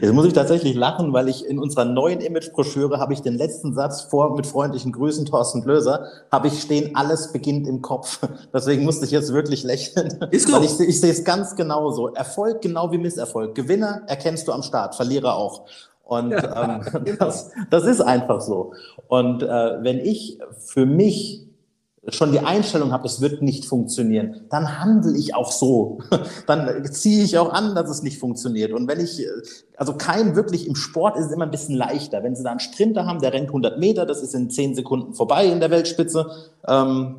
Jetzt 0.00 0.14
muss 0.14 0.24
ich 0.24 0.32
tatsächlich 0.32 0.74
lachen, 0.74 1.12
weil 1.12 1.28
ich 1.28 1.44
in 1.44 1.58
unserer 1.58 1.84
neuen 1.84 2.22
Imagebroschüre 2.22 2.98
habe 2.98 3.12
ich 3.12 3.20
den 3.20 3.34
letzten 3.34 3.74
Satz 3.74 4.00
vor 4.00 4.34
mit 4.34 4.46
freundlichen 4.46 4.90
Grüßen 4.92 5.26
Thorsten 5.26 5.62
Blöser, 5.62 6.06
habe 6.32 6.48
ich 6.48 6.62
stehen, 6.62 6.96
alles 6.96 7.32
beginnt 7.32 7.68
im 7.68 7.82
Kopf. 7.82 8.20
Deswegen 8.54 8.84
musste 8.84 9.04
ich 9.04 9.10
jetzt 9.10 9.34
wirklich 9.34 9.62
lächeln. 9.62 10.18
Ist 10.30 10.50
weil 10.50 10.64
ich, 10.64 10.80
ich 10.80 11.00
sehe 11.00 11.12
es 11.12 11.22
ganz 11.22 11.54
genauso. 11.54 12.08
Erfolg 12.08 12.62
genau 12.62 12.90
wie 12.92 12.98
Misserfolg. 12.98 13.54
Gewinner 13.54 14.02
erkennst 14.06 14.48
du 14.48 14.52
am 14.52 14.62
Start, 14.62 14.94
Verlierer 14.94 15.36
auch. 15.36 15.66
Und 16.08 16.32
ähm, 16.32 16.80
genau. 17.04 17.26
das, 17.26 17.50
das 17.68 17.84
ist 17.84 18.00
einfach 18.00 18.40
so. 18.40 18.72
Und 19.08 19.42
äh, 19.42 19.46
wenn 19.82 19.98
ich 19.98 20.38
für 20.58 20.86
mich 20.86 21.44
schon 22.08 22.32
die 22.32 22.38
Einstellung 22.38 22.92
habe, 22.92 23.06
es 23.06 23.20
wird 23.20 23.42
nicht 23.42 23.66
funktionieren, 23.66 24.46
dann 24.48 24.80
handle 24.80 25.14
ich 25.14 25.34
auch 25.34 25.52
so. 25.52 25.98
Dann 26.46 26.82
ziehe 26.86 27.22
ich 27.22 27.36
auch 27.36 27.52
an, 27.52 27.74
dass 27.74 27.90
es 27.90 28.02
nicht 28.02 28.18
funktioniert. 28.18 28.72
Und 28.72 28.88
wenn 28.88 28.98
ich, 28.98 29.26
also 29.76 29.92
kein 29.92 30.34
wirklich 30.34 30.66
im 30.66 30.74
Sport 30.74 31.18
ist 31.18 31.26
es 31.26 31.32
immer 31.32 31.44
ein 31.44 31.50
bisschen 31.50 31.74
leichter. 31.74 32.22
Wenn 32.22 32.34
Sie 32.34 32.42
da 32.42 32.50
einen 32.50 32.60
Sprinter 32.60 33.04
haben, 33.04 33.20
der 33.20 33.34
rennt 33.34 33.48
100 33.48 33.78
Meter, 33.78 34.06
das 34.06 34.22
ist 34.22 34.34
in 34.34 34.48
10 34.48 34.76
Sekunden 34.76 35.12
vorbei 35.12 35.46
in 35.46 35.60
der 35.60 35.70
Weltspitze, 35.70 36.30
ähm, 36.66 37.16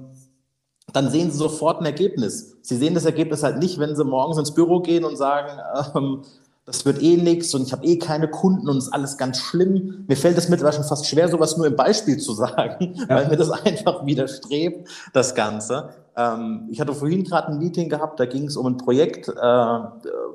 dann 0.91 1.11
sehen 1.11 1.29
Sie 1.29 1.37
sofort 1.37 1.81
ein 1.81 1.85
Ergebnis. 1.85 2.57
Sie 2.63 2.77
sehen 2.77 2.95
das 2.95 3.05
Ergebnis 3.05 3.43
halt 3.43 3.59
nicht, 3.59 3.77
wenn 3.77 3.95
Sie 3.95 4.03
morgens 4.03 4.39
ins 4.39 4.55
Büro 4.55 4.79
gehen 4.79 5.03
und 5.03 5.17
sagen, 5.17 5.59
ähm, 5.93 6.21
das 6.69 6.85
wird 6.85 7.01
eh 7.01 7.17
nichts 7.17 7.55
und 7.55 7.63
ich 7.63 7.71
habe 7.71 7.83
eh 7.83 7.97
keine 7.97 8.29
Kunden 8.29 8.69
und 8.69 8.77
es 8.77 8.85
ist 8.85 8.93
alles 8.93 9.17
ganz 9.17 9.39
schlimm. 9.39 10.05
Mir 10.07 10.15
fällt 10.15 10.37
es 10.37 10.49
mittlerweile 10.49 10.75
schon 10.75 10.85
fast 10.85 11.07
schwer, 11.07 11.27
sowas 11.27 11.57
nur 11.57 11.65
im 11.65 11.75
Beispiel 11.75 12.17
zu 12.17 12.33
sagen, 12.33 12.93
ja. 13.09 13.09
weil 13.09 13.27
mir 13.27 13.37
das 13.37 13.49
einfach 13.65 14.05
widerstrebt, 14.05 14.87
das 15.11 15.33
Ganze. 15.33 15.89
Ähm, 16.15 16.67
ich 16.69 16.79
hatte 16.79 16.93
vorhin 16.93 17.23
gerade 17.23 17.47
ein 17.47 17.57
Meeting 17.57 17.89
gehabt, 17.89 18.19
da 18.19 18.25
ging 18.25 18.45
es 18.45 18.55
um 18.55 18.67
ein 18.67 18.77
Projekt, 18.77 19.29
äh, 19.29 19.33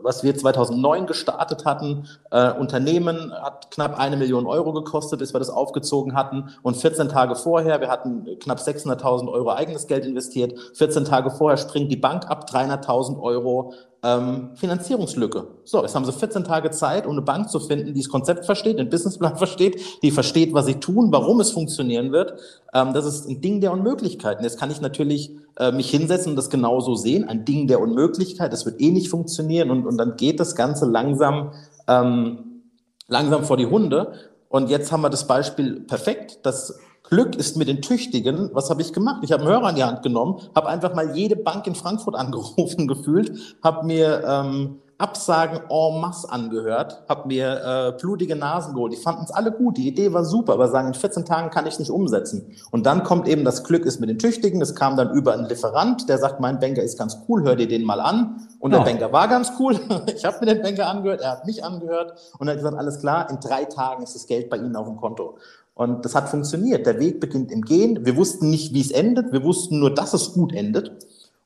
was 0.02 0.24
wir 0.24 0.36
2009 0.36 1.06
gestartet 1.06 1.64
hatten. 1.64 2.08
Äh, 2.32 2.52
Unternehmen 2.52 3.32
hat 3.32 3.70
knapp 3.70 3.98
eine 3.98 4.16
Million 4.16 4.46
Euro 4.46 4.72
gekostet, 4.72 5.20
bis 5.20 5.34
wir 5.34 5.38
das 5.38 5.50
aufgezogen 5.50 6.14
hatten. 6.14 6.48
Und 6.62 6.76
14 6.76 7.08
Tage 7.10 7.36
vorher, 7.36 7.80
wir 7.80 7.88
hatten 7.88 8.26
knapp 8.40 8.58
600.000 8.58 9.30
Euro 9.30 9.52
eigenes 9.52 9.86
Geld 9.86 10.04
investiert. 10.04 10.58
14 10.74 11.04
Tage 11.04 11.30
vorher 11.30 11.58
springt 11.58 11.92
die 11.92 11.96
Bank 11.96 12.28
ab, 12.28 12.50
300.000 12.50 13.20
Euro 13.20 13.72
ähm, 14.04 14.50
Finanzierungslücke. 14.54 15.46
So, 15.64 15.80
jetzt 15.80 15.94
haben 15.94 16.04
sie 16.04 16.12
14 16.12 16.44
Tage 16.44 16.70
Zeit, 16.70 17.06
um 17.06 17.12
eine 17.12 17.22
Bank 17.22 17.48
zu 17.48 17.58
finden, 17.58 17.94
die 17.94 18.00
das 18.00 18.10
Konzept 18.10 18.44
versteht, 18.44 18.78
den 18.78 18.90
Businessplan 18.90 19.36
versteht, 19.38 19.80
die 20.02 20.10
versteht, 20.10 20.52
was 20.52 20.66
sie 20.66 20.74
tun, 20.74 21.10
warum 21.10 21.40
es 21.40 21.50
funktionieren 21.50 22.12
wird. 22.12 22.34
Ähm, 22.74 22.92
das 22.92 23.06
ist 23.06 23.26
ein 23.26 23.40
Ding 23.40 23.62
der 23.62 23.72
Unmöglichkeiten. 23.72 24.44
Jetzt 24.44 24.60
kann 24.60 24.70
ich 24.70 24.82
natürlich 24.82 25.30
äh, 25.58 25.72
mich 25.72 25.88
hinsetzen 25.90 26.30
und 26.32 26.36
das 26.36 26.50
genauso 26.50 26.94
sehen, 26.96 27.26
ein 27.26 27.46
Ding 27.46 27.66
der 27.66 27.80
Unmöglichkeit, 27.80 28.52
das 28.52 28.66
wird 28.66 28.80
eh 28.80 28.90
nicht 28.90 29.08
funktionieren 29.08 29.70
und, 29.70 29.86
und 29.86 29.96
dann 29.96 30.16
geht 30.16 30.38
das 30.38 30.54
Ganze 30.54 30.84
langsam, 30.84 31.52
ähm, 31.88 32.62
langsam 33.08 33.44
vor 33.44 33.56
die 33.56 33.66
Hunde. 33.66 34.12
Und 34.50 34.68
jetzt 34.68 34.92
haben 34.92 35.00
wir 35.00 35.10
das 35.10 35.26
Beispiel 35.26 35.80
perfekt, 35.80 36.40
dass 36.42 36.78
Glück 37.04 37.36
ist 37.36 37.56
mit 37.56 37.68
den 37.68 37.82
Tüchtigen. 37.82 38.50
Was 38.54 38.70
habe 38.70 38.80
ich 38.82 38.92
gemacht? 38.92 39.22
Ich 39.22 39.30
habe 39.30 39.42
einen 39.42 39.52
Hörer 39.52 39.70
in 39.70 39.76
die 39.76 39.84
Hand 39.84 40.02
genommen, 40.02 40.40
habe 40.54 40.68
einfach 40.68 40.94
mal 40.94 41.14
jede 41.14 41.36
Bank 41.36 41.66
in 41.66 41.74
Frankfurt 41.74 42.14
angerufen 42.16 42.88
gefühlt, 42.88 43.56
habe 43.62 43.86
mir 43.86 44.24
ähm, 44.26 44.80
Absagen 44.96 45.60
en 45.68 46.00
masse 46.00 46.30
angehört, 46.30 47.02
habe 47.08 47.26
mir 47.26 47.94
äh, 47.96 48.00
blutige 48.00 48.36
Nasen 48.36 48.74
geholt. 48.74 48.92
Die 48.92 48.96
fanden 48.96 49.24
es 49.24 49.32
alle 49.32 49.50
gut, 49.50 49.76
die 49.76 49.88
Idee 49.88 50.12
war 50.12 50.24
super, 50.24 50.54
aber 50.54 50.68
sagen, 50.68 50.88
in 50.88 50.94
14 50.94 51.24
Tagen 51.24 51.50
kann 51.50 51.66
ich 51.66 51.78
nicht 51.78 51.90
umsetzen. 51.90 52.56
Und 52.70 52.86
dann 52.86 53.02
kommt 53.02 53.28
eben 53.28 53.44
das 53.44 53.64
Glück 53.64 53.84
ist 53.84 54.00
mit 54.00 54.08
den 54.08 54.18
Tüchtigen. 54.18 54.62
Es 54.62 54.74
kam 54.74 54.96
dann 54.96 55.10
über 55.10 55.34
einen 55.34 55.46
Lieferant, 55.46 56.08
der 56.08 56.18
sagt, 56.18 56.40
mein 56.40 56.60
Banker 56.60 56.82
ist 56.82 56.96
ganz 56.96 57.18
cool, 57.28 57.42
hör 57.42 57.56
dir 57.56 57.66
den 57.66 57.84
mal 57.84 58.00
an. 58.00 58.48
Und 58.60 58.72
ja. 58.72 58.78
der 58.78 58.84
Banker 58.84 59.12
war 59.12 59.26
ganz 59.28 59.52
cool. 59.58 59.78
ich 60.14 60.24
habe 60.24 60.38
mir 60.40 60.54
den 60.54 60.62
Banker 60.62 60.86
angehört, 60.86 61.20
er 61.20 61.32
hat 61.32 61.46
mich 61.46 61.64
angehört 61.64 62.14
und 62.38 62.46
er 62.46 62.52
hat 62.52 62.58
gesagt, 62.58 62.78
alles 62.78 63.00
klar, 63.00 63.28
in 63.30 63.40
drei 63.40 63.64
Tagen 63.64 64.04
ist 64.04 64.14
das 64.14 64.26
Geld 64.26 64.48
bei 64.48 64.56
Ihnen 64.56 64.76
auf 64.76 64.86
dem 64.86 64.96
Konto. 64.96 65.36
Und 65.74 66.04
das 66.04 66.14
hat 66.14 66.28
funktioniert. 66.28 66.86
Der 66.86 67.00
Weg 67.00 67.20
beginnt 67.20 67.50
im 67.50 67.62
Gehen. 67.62 68.06
Wir 68.06 68.16
wussten 68.16 68.48
nicht, 68.48 68.72
wie 68.74 68.80
es 68.80 68.92
endet. 68.92 69.32
Wir 69.32 69.42
wussten 69.42 69.80
nur, 69.80 69.92
dass 69.92 70.14
es 70.14 70.32
gut 70.32 70.52
endet. 70.54 70.92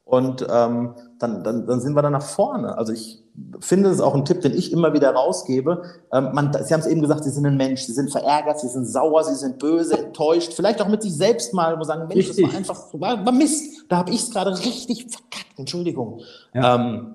Und 0.04 0.46
ähm, 0.50 0.94
dann, 1.18 1.44
dann, 1.44 1.66
dann 1.66 1.80
sind 1.80 1.94
wir 1.94 2.02
da 2.02 2.10
nach 2.10 2.22
vorne. 2.22 2.78
Also 2.78 2.92
ich 2.92 3.22
finde, 3.60 3.88
das 3.88 3.98
ist 3.98 4.02
auch 4.02 4.14
ein 4.14 4.24
Tipp, 4.24 4.40
den 4.40 4.56
ich 4.56 4.72
immer 4.72 4.92
wieder 4.94 5.10
rausgebe. 5.10 5.82
Ähm, 6.12 6.30
man, 6.32 6.52
Sie 6.64 6.72
haben 6.72 6.80
es 6.80 6.86
eben 6.86 7.02
gesagt, 7.02 7.24
Sie 7.24 7.30
sind 7.30 7.46
ein 7.46 7.56
Mensch, 7.56 7.82
Sie 7.82 7.92
sind 7.92 8.10
verärgert, 8.10 8.58
Sie 8.58 8.68
sind 8.68 8.86
sauer, 8.86 9.24
Sie 9.24 9.34
sind 9.34 9.58
böse, 9.58 9.98
enttäuscht, 9.98 10.54
vielleicht 10.54 10.80
auch 10.80 10.88
mit 10.88 11.02
sich 11.02 11.14
selbst 11.14 11.52
mal, 11.52 11.78
wo 11.78 11.84
sagen, 11.84 12.08
Mensch, 12.08 12.28
richtig. 12.28 12.44
das 12.44 12.52
war 12.52 12.58
einfach, 12.58 12.94
war, 12.94 13.26
war 13.26 13.32
Mist, 13.32 13.84
da 13.88 13.98
habe 13.98 14.10
ich 14.10 14.22
es 14.22 14.30
gerade 14.30 14.50
richtig 14.50 15.08
verkackt, 15.10 15.58
Entschuldigung. 15.58 16.20
Ja. 16.54 16.74
Ähm, 16.74 17.14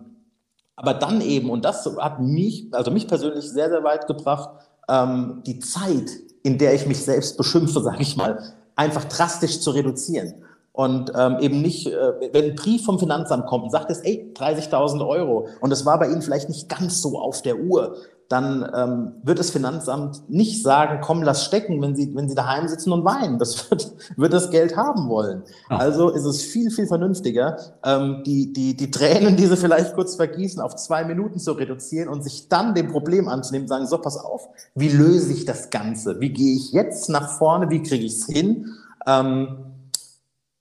aber 0.76 0.94
dann 0.94 1.22
eben, 1.22 1.50
und 1.50 1.66
das 1.66 1.90
hat 1.98 2.20
mich, 2.20 2.68
also 2.72 2.92
mich 2.92 3.08
persönlich 3.08 3.50
sehr, 3.50 3.70
sehr 3.70 3.84
weit 3.84 4.08
gebracht, 4.08 4.50
ähm, 4.90 5.42
die 5.46 5.60
Zeit, 5.60 6.10
in 6.44 6.58
der 6.58 6.74
ich 6.74 6.86
mich 6.86 7.04
selbst 7.04 7.38
beschimpfe, 7.38 7.82
sage 7.82 8.02
ich 8.02 8.16
mal, 8.16 8.54
einfach 8.76 9.06
drastisch 9.06 9.60
zu 9.62 9.72
reduzieren. 9.72 10.34
Und 10.74 11.14
ähm, 11.16 11.38
eben 11.40 11.62
nicht, 11.62 11.86
äh, 11.88 12.14
wenn 12.32 12.46
ein 12.46 12.56
Brief 12.56 12.84
vom 12.84 12.98
Finanzamt 12.98 13.46
kommt 13.46 13.66
und 13.66 13.70
sagt 13.70 13.92
es, 13.92 14.00
ey, 14.00 14.34
30.000 14.36 15.08
Euro 15.08 15.48
und 15.62 15.72
es 15.72 15.86
war 15.86 16.00
bei 16.00 16.08
Ihnen 16.08 16.24
vielleicht 16.24 16.50
nicht 16.50 16.68
ganz 16.68 17.00
so 17.00 17.20
auf 17.20 17.44
der 17.44 17.60
Uhr, 17.60 17.96
dann 18.28 18.68
ähm, 18.76 19.12
wird 19.22 19.38
das 19.38 19.52
Finanzamt 19.52 20.28
nicht 20.28 20.64
sagen, 20.64 21.00
komm, 21.04 21.22
lass 21.22 21.46
stecken, 21.46 21.80
wenn 21.84 21.96
Sie, 21.96 22.16
wenn 22.16 22.28
Sie 22.28 22.34
daheim 22.34 22.68
sitzen 22.68 22.92
und 22.92 23.06
weinen. 23.06 23.38
Das 23.38 23.70
wird, 23.70 23.92
wird 24.18 24.34
das 24.34 24.50
Geld 24.50 24.76
haben 24.76 25.08
wollen. 25.10 25.44
Ja. 25.70 25.78
Also 25.78 26.10
ist 26.10 26.26
es 26.26 26.42
viel, 26.42 26.72
viel 26.72 26.88
vernünftiger, 26.88 27.58
ähm, 27.86 28.24
die, 28.26 28.52
die, 28.52 28.76
die 28.76 28.90
Tränen, 28.90 29.36
die 29.36 29.46
Sie 29.46 29.58
vielleicht 29.58 29.94
kurz 29.94 30.16
vergießen, 30.16 30.60
auf 30.60 30.76
zwei 30.76 31.04
Minuten 31.04 31.38
zu 31.38 31.52
reduzieren 31.52 32.10
und 32.10 32.24
sich 32.24 32.50
dann 32.50 32.74
dem 32.74 32.88
Problem 32.88 33.28
anzunehmen, 33.28 33.68
sagen, 33.68 33.86
so, 33.86 34.00
pass 34.00 34.18
auf, 34.18 34.50
wie 34.74 34.90
löse 34.90 35.34
ich 35.34 35.46
das 35.46 35.70
Ganze? 35.70 36.20
Wie 36.20 36.30
gehe 36.30 36.56
ich 36.56 36.72
jetzt 36.72 37.10
nach 37.10 37.30
vorne? 37.38 37.70
Wie 37.70 37.84
kriege 37.84 38.06
ich 38.06 38.14
es 38.14 38.26
hin? 38.26 38.72
Ähm, 39.06 39.73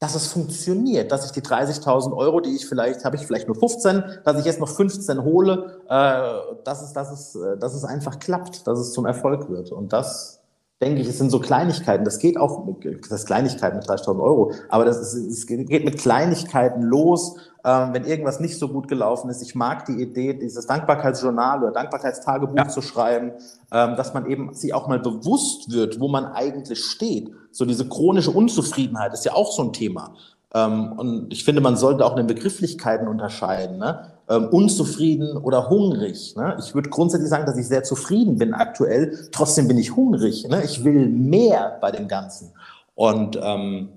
dass 0.02 0.16
es 0.16 0.26
funktioniert, 0.26 1.12
dass 1.12 1.26
ich 1.26 1.30
die 1.30 1.42
30.000 1.42 2.12
Euro, 2.16 2.40
die 2.40 2.56
ich 2.56 2.66
vielleicht, 2.66 3.04
habe 3.04 3.14
ich 3.14 3.24
vielleicht 3.24 3.46
nur 3.46 3.54
15, 3.54 4.02
dass 4.24 4.36
ich 4.36 4.44
jetzt 4.44 4.58
noch 4.58 4.68
15 4.68 5.22
hole, 5.22 5.80
äh, 5.88 6.58
dass, 6.64 6.82
es, 6.82 6.92
dass, 6.92 7.12
es, 7.12 7.36
äh, 7.36 7.56
dass 7.56 7.72
es 7.72 7.84
einfach 7.84 8.18
klappt, 8.18 8.66
dass 8.66 8.80
es 8.80 8.92
zum 8.94 9.06
Erfolg 9.06 9.48
wird. 9.48 9.70
Und 9.70 9.92
das, 9.92 10.41
denke 10.82 11.00
ich, 11.00 11.08
es 11.08 11.16
sind 11.16 11.30
so 11.30 11.38
Kleinigkeiten. 11.38 12.04
Das 12.04 12.18
geht 12.18 12.36
auch, 12.36 12.66
mit, 12.66 13.10
das 13.10 13.24
Kleinigkeiten 13.24 13.76
mit 13.78 13.86
30.000 13.86 14.20
Euro, 14.20 14.52
aber 14.68 14.84
das 14.84 14.98
ist, 14.98 15.14
es 15.14 15.46
geht 15.46 15.84
mit 15.84 15.98
Kleinigkeiten 15.98 16.82
los, 16.82 17.36
ähm, 17.64 17.90
wenn 17.92 18.04
irgendwas 18.04 18.40
nicht 18.40 18.58
so 18.58 18.68
gut 18.68 18.88
gelaufen 18.88 19.30
ist. 19.30 19.40
Ich 19.40 19.54
mag 19.54 19.86
die 19.86 20.02
Idee, 20.02 20.34
dieses 20.34 20.66
Dankbarkeitsjournal 20.66 21.62
oder 21.62 21.70
Dankbarkeitstagebuch 21.72 22.56
ja. 22.56 22.68
zu 22.68 22.82
schreiben, 22.82 23.32
ähm, 23.70 23.96
dass 23.96 24.12
man 24.12 24.26
eben 24.26 24.52
sich 24.54 24.74
auch 24.74 24.88
mal 24.88 24.98
bewusst 24.98 25.70
wird, 25.70 26.00
wo 26.00 26.08
man 26.08 26.26
eigentlich 26.26 26.84
steht. 26.84 27.30
So 27.52 27.64
diese 27.64 27.88
chronische 27.88 28.32
Unzufriedenheit 28.32 29.14
ist 29.14 29.24
ja 29.24 29.34
auch 29.34 29.52
so 29.52 29.62
ein 29.62 29.72
Thema. 29.72 30.14
Ähm, 30.52 30.92
und 30.96 31.32
ich 31.32 31.44
finde, 31.44 31.60
man 31.60 31.76
sollte 31.76 32.04
auch 32.04 32.12
in 32.12 32.18
den 32.18 32.26
Begrifflichkeiten 32.26 33.06
unterscheiden. 33.06 33.78
Ne? 33.78 34.11
Ähm, 34.28 34.48
unzufrieden 34.48 35.36
oder 35.36 35.68
hungrig. 35.68 36.34
Ne? 36.36 36.56
Ich 36.58 36.74
würde 36.74 36.90
grundsätzlich 36.90 37.30
sagen, 37.30 37.46
dass 37.46 37.56
ich 37.56 37.66
sehr 37.66 37.82
zufrieden 37.82 38.36
bin 38.36 38.54
aktuell. 38.54 39.28
Trotzdem 39.32 39.68
bin 39.68 39.78
ich 39.78 39.96
hungrig. 39.96 40.46
Ne? 40.48 40.62
Ich 40.64 40.84
will 40.84 41.08
mehr 41.08 41.78
bei 41.80 41.90
dem 41.90 42.08
Ganzen. 42.08 42.52
Und 42.94 43.38
ähm, 43.42 43.88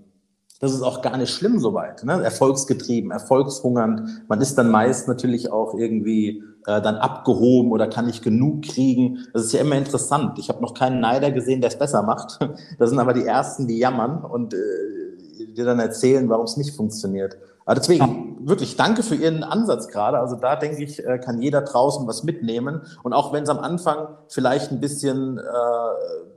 das 0.59 0.73
ist 0.73 0.81
auch 0.81 1.01
gar 1.01 1.17
nicht 1.17 1.31
schlimm 1.31 1.59
soweit. 1.59 2.03
Ne? 2.03 2.23
Erfolgsgetrieben, 2.23 3.11
erfolgshungernd. 3.11 4.27
Man 4.27 4.41
ist 4.41 4.57
dann 4.57 4.71
meist 4.71 5.07
natürlich 5.07 5.51
auch 5.51 5.73
irgendwie 5.77 6.43
äh, 6.65 6.81
dann 6.81 6.95
abgehoben 6.95 7.71
oder 7.71 7.87
kann 7.87 8.07
nicht 8.07 8.23
genug 8.23 8.63
kriegen. 8.63 9.27
Das 9.33 9.43
ist 9.43 9.53
ja 9.53 9.61
immer 9.61 9.75
interessant. 9.75 10.39
Ich 10.39 10.49
habe 10.49 10.61
noch 10.61 10.73
keinen 10.73 10.99
Neider 10.99 11.31
gesehen, 11.31 11.61
der 11.61 11.69
es 11.69 11.77
besser 11.77 12.03
macht. 12.03 12.39
Das 12.79 12.89
sind 12.89 12.99
aber 12.99 13.13
die 13.13 13.25
Ersten, 13.25 13.67
die 13.67 13.77
jammern 13.77 14.23
und 14.23 14.53
äh, 14.53 15.53
dir 15.53 15.65
dann 15.65 15.79
erzählen, 15.79 16.27
warum 16.29 16.45
es 16.45 16.57
nicht 16.57 16.75
funktioniert. 16.75 17.37
Aber 17.65 17.75
deswegen 17.75 18.35
wirklich 18.47 18.75
danke 18.75 19.01
für 19.01 19.15
Ihren 19.15 19.43
Ansatz 19.43 19.87
gerade. 19.87 20.19
Also 20.19 20.35
da 20.35 20.55
denke 20.55 20.83
ich, 20.83 21.03
äh, 21.03 21.17
kann 21.17 21.41
jeder 21.41 21.61
draußen 21.61 22.07
was 22.07 22.23
mitnehmen. 22.23 22.81
Und 23.01 23.13
auch 23.13 23.33
wenn 23.33 23.43
es 23.43 23.49
am 23.49 23.59
Anfang 23.59 24.07
vielleicht 24.27 24.71
ein 24.71 24.79
bisschen, 24.79 25.39
äh, 25.39 25.41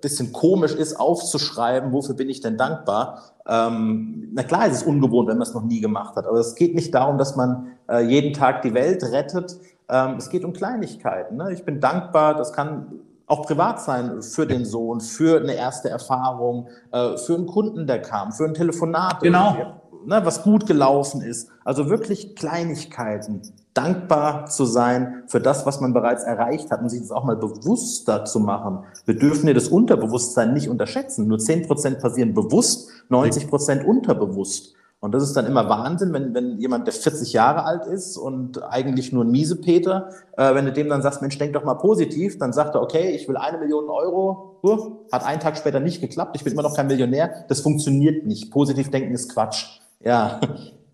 bisschen 0.00 0.32
komisch 0.32 0.74
ist, 0.74 0.98
aufzuschreiben, 0.98 1.92
wofür 1.92 2.14
bin 2.14 2.30
ich 2.30 2.40
denn 2.40 2.56
dankbar? 2.56 3.22
Ähm, 3.46 4.30
na 4.32 4.42
klar, 4.42 4.66
ist 4.66 4.76
es 4.76 4.82
ungewohnt, 4.84 5.28
wenn 5.28 5.36
man 5.36 5.46
es 5.46 5.54
noch 5.54 5.64
nie 5.64 5.80
gemacht 5.80 6.16
hat. 6.16 6.26
Aber 6.26 6.38
es 6.38 6.54
geht 6.54 6.74
nicht 6.74 6.94
darum, 6.94 7.18
dass 7.18 7.36
man 7.36 7.72
äh, 7.90 8.00
jeden 8.00 8.32
Tag 8.32 8.62
die 8.62 8.72
Welt 8.72 9.02
rettet. 9.02 9.58
Ähm, 9.90 10.14
es 10.16 10.30
geht 10.30 10.44
um 10.44 10.54
Kleinigkeiten. 10.54 11.36
Ne? 11.36 11.52
Ich 11.52 11.64
bin 11.64 11.78
dankbar, 11.78 12.36
das 12.36 12.54
kann 12.54 13.00
auch 13.26 13.44
privat 13.44 13.82
sein 13.82 14.22
für 14.22 14.46
den 14.46 14.64
Sohn, 14.64 15.02
für 15.02 15.38
eine 15.38 15.52
erste 15.52 15.90
Erfahrung, 15.90 16.68
äh, 16.90 17.18
für 17.18 17.34
einen 17.34 17.46
Kunden, 17.46 17.86
der 17.86 18.00
kam, 18.00 18.32
für 18.32 18.46
ein 18.46 18.54
Telefonat. 18.54 19.20
Genau 19.20 19.78
ne, 20.08 20.24
was 20.24 20.42
gut 20.42 20.66
gelaufen 20.66 21.20
ist. 21.20 21.50
Also 21.64 21.88
wirklich 21.90 22.34
Kleinigkeiten. 22.34 23.42
Dankbar 23.74 24.46
zu 24.46 24.64
sein 24.64 25.22
für 25.28 25.40
das, 25.40 25.66
was 25.66 25.80
man 25.80 25.92
bereits 25.92 26.24
erreicht 26.24 26.70
hat 26.70 26.82
und 26.82 26.88
sich 26.88 27.00
das 27.00 27.12
auch 27.12 27.24
mal 27.24 27.36
bewusster 27.36 28.24
zu 28.24 28.40
machen. 28.40 28.80
Wir 29.04 29.16
dürfen 29.16 29.46
ja 29.46 29.54
das 29.54 29.68
Unterbewusstsein 29.68 30.52
nicht 30.52 30.68
unterschätzen. 30.68 31.28
Nur 31.28 31.38
zehn 31.38 31.66
Prozent 31.66 32.00
passieren 32.00 32.34
bewusst, 32.34 32.88
90 33.08 33.48
Prozent 33.48 33.86
unterbewusst. 33.86 34.74
Und 35.00 35.14
das 35.14 35.22
ist 35.22 35.34
dann 35.34 35.46
immer 35.46 35.68
Wahnsinn, 35.68 36.12
wenn, 36.12 36.34
wenn 36.34 36.58
jemand, 36.58 36.88
der 36.88 36.94
40 36.94 37.32
Jahre 37.32 37.64
alt 37.64 37.86
ist 37.86 38.16
und 38.16 38.60
eigentlich 38.64 39.12
nur 39.12 39.24
ein 39.24 39.30
Miesepeter, 39.30 40.10
äh, 40.36 40.54
wenn 40.56 40.64
du 40.64 40.72
dem 40.72 40.88
dann 40.88 41.02
sagst, 41.02 41.22
Mensch, 41.22 41.38
denk 41.38 41.52
doch 41.52 41.62
mal 41.62 41.74
positiv, 41.74 42.36
dann 42.38 42.52
sagt 42.52 42.74
er, 42.74 42.82
okay, 42.82 43.10
ich 43.10 43.28
will 43.28 43.36
eine 43.36 43.58
Million 43.58 43.88
Euro, 43.88 44.58
uh, 44.64 44.96
hat 45.12 45.24
einen 45.24 45.38
Tag 45.38 45.56
später 45.56 45.78
nicht 45.78 46.00
geklappt, 46.00 46.34
ich 46.34 46.42
bin 46.42 46.52
immer 46.52 46.62
noch 46.62 46.74
kein 46.74 46.88
Millionär, 46.88 47.44
das 47.48 47.60
funktioniert 47.60 48.26
nicht. 48.26 48.50
Positiv 48.50 48.90
denken 48.90 49.14
ist 49.14 49.32
Quatsch. 49.32 49.80
Ja, 50.00 50.40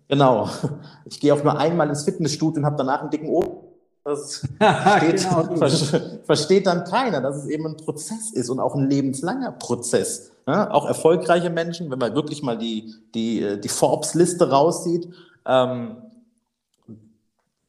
genau. 0.07 0.49
Ich 1.05 1.19
gehe 1.19 1.33
auch 1.33 1.43
nur 1.43 1.57
einmal 1.57 1.89
ins 1.89 2.03
Fitnessstudio 2.03 2.59
und 2.59 2.65
habe 2.65 2.77
danach 2.77 3.01
einen 3.01 3.09
dicken 3.09 3.29
Ohren. 3.29 3.65
Das 4.03 4.47
versteht, 4.59 5.27
genau. 5.27 6.23
versteht, 6.25 6.67
dann 6.67 6.83
keiner, 6.83 7.21
dass 7.21 7.37
es 7.37 7.47
eben 7.47 7.65
ein 7.65 7.77
Prozess 7.77 8.31
ist 8.31 8.49
und 8.49 8.59
auch 8.59 8.75
ein 8.75 8.87
lebenslanger 8.87 9.53
Prozess. 9.53 10.31
Ja, 10.47 10.69
auch 10.69 10.85
erfolgreiche 10.85 11.49
Menschen, 11.49 11.89
wenn 11.89 11.97
man 11.97 12.13
wirklich 12.13 12.43
mal 12.43 12.55
die, 12.55 12.93
die, 13.15 13.59
die 13.59 13.67
Forbes-Liste 13.67 14.51
raussieht, 14.51 15.09
ähm, 15.47 15.97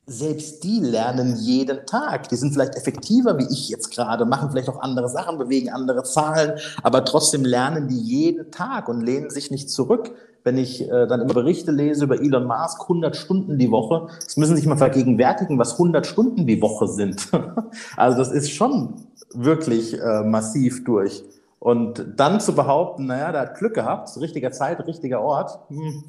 selbst 0.04 0.62
die 0.62 0.80
lernen 0.80 1.36
jeden 1.36 1.86
Tag. 1.86 2.28
Die 2.28 2.36
sind 2.36 2.52
vielleicht 2.52 2.76
effektiver 2.76 3.38
wie 3.38 3.46
ich 3.50 3.70
jetzt 3.70 3.90
gerade, 3.90 4.26
machen 4.26 4.50
vielleicht 4.50 4.68
auch 4.68 4.80
andere 4.80 5.08
Sachen, 5.08 5.38
bewegen 5.38 5.70
andere 5.70 6.04
Zahlen, 6.04 6.58
aber 6.82 7.04
trotzdem 7.04 7.46
lernen 7.46 7.88
die 7.88 7.98
jeden 7.98 8.52
Tag 8.52 8.88
und 8.88 9.00
lehnen 9.00 9.30
sich 9.30 9.50
nicht 9.50 9.70
zurück 9.70 10.14
wenn 10.46 10.58
ich 10.58 10.80
äh, 10.80 11.06
dann 11.08 11.20
immer 11.20 11.34
Berichte 11.34 11.72
lese 11.72 12.04
über 12.04 12.20
Elon 12.20 12.46
Musk, 12.46 12.82
100 12.82 13.16
Stunden 13.16 13.58
die 13.58 13.70
Woche. 13.72 14.06
Das 14.24 14.36
müssen 14.36 14.54
sich 14.54 14.64
mal 14.64 14.76
vergegenwärtigen, 14.76 15.58
was 15.58 15.72
100 15.72 16.06
Stunden 16.06 16.46
die 16.46 16.62
Woche 16.62 16.86
sind. 16.86 17.28
also 17.96 18.16
das 18.16 18.30
ist 18.30 18.52
schon 18.52 18.94
wirklich 19.34 20.00
äh, 20.00 20.22
massiv 20.22 20.84
durch. 20.84 21.24
Und 21.58 22.06
dann 22.16 22.38
zu 22.38 22.54
behaupten, 22.54 23.06
naja, 23.06 23.32
der 23.32 23.40
hat 23.40 23.58
Glück 23.58 23.74
gehabt, 23.74 24.16
richtiger 24.20 24.52
Zeit, 24.52 24.86
richtiger 24.86 25.20
Ort, 25.20 25.58
hm, 25.68 26.04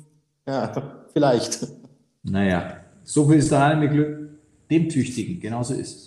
ja, 0.47 0.71
vielleicht. 1.13 1.67
Naja, 2.21 2.73
so 3.03 3.27
viel 3.27 3.39
ist 3.39 3.51
daheim 3.51 3.79
mit 3.79 3.91
Glück, 3.91 4.29
dem 4.69 4.87
Tüchtigen, 4.87 5.39
genauso 5.39 5.73
ist 5.73 5.95
es. 5.95 6.06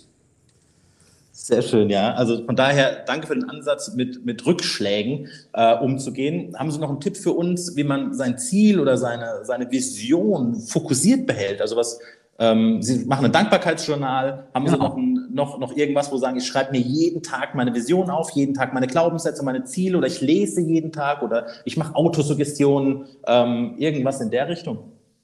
Sehr 1.33 1.61
schön, 1.61 1.89
ja. 1.89 2.13
Also 2.13 2.45
von 2.45 2.55
daher 2.55 3.03
danke 3.05 3.25
für 3.25 3.35
den 3.35 3.49
Ansatz, 3.49 3.93
mit, 3.95 4.25
mit 4.25 4.45
Rückschlägen 4.45 5.29
äh, 5.53 5.77
umzugehen. 5.77 6.55
Haben 6.57 6.71
Sie 6.71 6.79
noch 6.79 6.89
einen 6.89 6.99
Tipp 6.99 7.15
für 7.15 7.31
uns, 7.31 7.75
wie 7.77 7.85
man 7.85 8.13
sein 8.13 8.37
Ziel 8.37 8.79
oder 8.79 8.97
seine, 8.97 9.43
seine 9.43 9.71
Vision 9.71 10.55
fokussiert 10.55 11.25
behält? 11.25 11.61
Also 11.61 11.77
was, 11.77 11.99
ähm, 12.37 12.81
Sie 12.81 13.05
machen 13.05 13.23
ein 13.25 13.31
Dankbarkeitsjournal. 13.31 14.47
Haben 14.53 14.67
Sie 14.67 14.75
noch, 14.75 14.97
ein, 14.97 15.29
noch, 15.31 15.57
noch 15.57 15.77
irgendwas, 15.77 16.11
wo 16.11 16.17
Sie 16.17 16.21
sagen, 16.21 16.37
ich 16.37 16.47
schreibe 16.47 16.71
mir 16.71 16.81
jeden 16.81 17.23
Tag 17.23 17.55
meine 17.55 17.73
Vision 17.73 18.09
auf, 18.09 18.31
jeden 18.31 18.53
Tag 18.53 18.73
meine 18.73 18.87
Glaubenssätze, 18.87 19.45
meine 19.45 19.63
Ziele 19.63 19.97
oder 19.97 20.07
ich 20.07 20.19
lese 20.19 20.59
jeden 20.59 20.91
Tag 20.91 21.23
oder 21.23 21.47
ich 21.63 21.77
mache 21.77 21.95
Autosuggestionen, 21.95 23.05
ähm, 23.25 23.75
irgendwas 23.77 24.19
in 24.19 24.31
der 24.31 24.49
Richtung? 24.49 24.79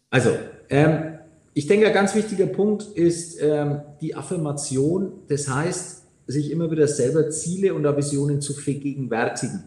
Also, 0.10 0.30
ähm, 0.70 1.17
ich 1.58 1.66
denke, 1.66 1.88
ein 1.88 1.94
ganz 1.94 2.14
wichtiger 2.14 2.46
Punkt 2.46 2.84
ist 2.84 3.40
ähm, 3.42 3.82
die 4.00 4.14
Affirmation. 4.14 5.14
Das 5.28 5.48
heißt, 5.48 6.04
sich 6.28 6.52
immer 6.52 6.70
wieder 6.70 6.88
selber 6.88 7.32
Ziele 7.32 7.74
und 7.74 7.84
Visionen 7.98 8.42
zu 8.42 8.54
vergegenwärtigen. 8.54 9.64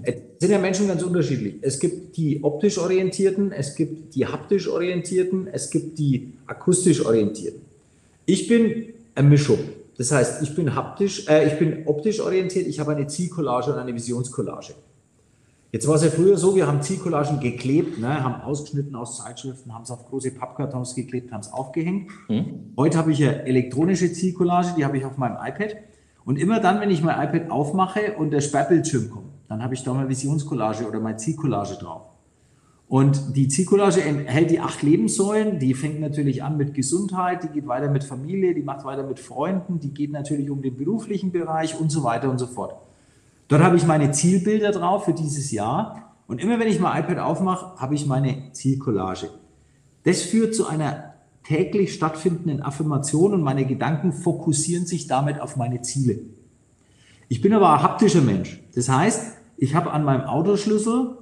Es 0.00 0.14
sind 0.38 0.50
ja 0.50 0.58
Menschen 0.58 0.88
ganz 0.88 1.02
unterschiedlich. 1.02 1.56
Es 1.60 1.78
gibt 1.78 2.16
die 2.16 2.42
optisch 2.42 2.78
orientierten, 2.78 3.52
es 3.52 3.74
gibt 3.74 4.14
die 4.14 4.24
haptisch 4.24 4.66
orientierten, 4.66 5.46
es 5.52 5.68
gibt 5.68 5.98
die 5.98 6.32
akustisch 6.46 7.04
orientierten. 7.04 7.60
Ich 8.24 8.48
bin 8.48 8.94
eine 9.14 9.28
Mischung. 9.28 9.58
Das 9.98 10.12
heißt, 10.12 10.42
ich 10.42 10.54
bin 10.54 10.74
haptisch, 10.74 11.28
äh, 11.28 11.48
ich 11.48 11.58
bin 11.58 11.82
optisch 11.84 12.20
orientiert, 12.20 12.66
ich 12.66 12.80
habe 12.80 12.92
eine 12.92 13.06
Zielcollage 13.06 13.72
und 13.74 13.78
eine 13.78 13.94
Visionscollage. 13.94 14.72
Jetzt 15.72 15.86
war 15.86 15.94
es 15.94 16.02
ja 16.02 16.10
früher 16.10 16.36
so, 16.36 16.56
wir 16.56 16.66
haben 16.66 16.82
Zielcollagen 16.82 17.38
geklebt, 17.38 17.98
ne, 18.00 18.24
haben 18.24 18.42
ausgeschnitten 18.42 18.96
aus 18.96 19.18
Zeitschriften, 19.18 19.72
haben 19.72 19.84
es 19.84 19.90
auf 19.92 20.04
große 20.06 20.32
Pappkartons 20.32 20.96
geklebt, 20.96 21.30
haben 21.30 21.42
es 21.42 21.52
aufgehängt. 21.52 22.10
Mhm. 22.28 22.72
Heute 22.76 22.98
habe 22.98 23.12
ich 23.12 23.22
eine 23.22 23.44
elektronische 23.44 24.12
Zielcollage, 24.12 24.74
die 24.76 24.84
habe 24.84 24.98
ich 24.98 25.04
auf 25.04 25.16
meinem 25.16 25.36
iPad. 25.36 25.76
Und 26.24 26.38
immer 26.38 26.58
dann, 26.58 26.80
wenn 26.80 26.90
ich 26.90 27.02
mein 27.02 27.22
iPad 27.22 27.50
aufmache 27.50 28.14
und 28.18 28.32
der 28.32 28.40
Sperrbildschirm 28.40 29.10
kommt, 29.10 29.30
dann 29.48 29.62
habe 29.62 29.74
ich 29.74 29.84
da 29.84 29.94
meine 29.94 30.08
Visionscollage 30.08 30.88
oder 30.88 30.98
meine 30.98 31.18
Zielcollage 31.18 31.76
drauf. 31.76 32.02
Und 32.88 33.36
die 33.36 33.46
Zielcollage 33.46 34.02
enthält 34.02 34.50
die 34.50 34.58
acht 34.58 34.82
Lebenssäulen. 34.82 35.60
Die 35.60 35.74
fängt 35.74 36.00
natürlich 36.00 36.42
an 36.42 36.56
mit 36.56 36.74
Gesundheit, 36.74 37.44
die 37.44 37.48
geht 37.48 37.68
weiter 37.68 37.88
mit 37.88 38.02
Familie, 38.02 38.52
die 38.52 38.62
macht 38.62 38.84
weiter 38.84 39.04
mit 39.04 39.20
Freunden, 39.20 39.78
die 39.78 39.94
geht 39.94 40.10
natürlich 40.10 40.50
um 40.50 40.60
den 40.62 40.76
beruflichen 40.76 41.30
Bereich 41.30 41.78
und 41.78 41.90
so 41.92 42.02
weiter 42.02 42.28
und 42.28 42.38
so 42.38 42.48
fort. 42.48 42.74
Dort 43.50 43.64
habe 43.64 43.76
ich 43.76 43.84
meine 43.84 44.12
Zielbilder 44.12 44.70
drauf 44.70 45.06
für 45.06 45.12
dieses 45.12 45.50
Jahr. 45.50 46.14
Und 46.28 46.40
immer 46.40 46.60
wenn 46.60 46.68
ich 46.68 46.78
mein 46.78 47.02
iPad 47.02 47.18
aufmache, 47.18 47.80
habe 47.80 47.96
ich 47.96 48.06
meine 48.06 48.52
Zielcollage. 48.52 49.28
Das 50.04 50.22
führt 50.22 50.54
zu 50.54 50.68
einer 50.68 51.14
täglich 51.42 51.92
stattfindenden 51.92 52.62
Affirmation 52.62 53.34
und 53.34 53.42
meine 53.42 53.66
Gedanken 53.66 54.12
fokussieren 54.12 54.86
sich 54.86 55.08
damit 55.08 55.40
auf 55.40 55.56
meine 55.56 55.82
Ziele. 55.82 56.20
Ich 57.28 57.40
bin 57.40 57.52
aber 57.52 57.74
ein 57.74 57.82
haptischer 57.82 58.20
Mensch. 58.20 58.62
Das 58.76 58.88
heißt, 58.88 59.32
ich 59.56 59.74
habe 59.74 59.90
an 59.90 60.04
meinem 60.04 60.22
Autoschlüssel 60.22 61.18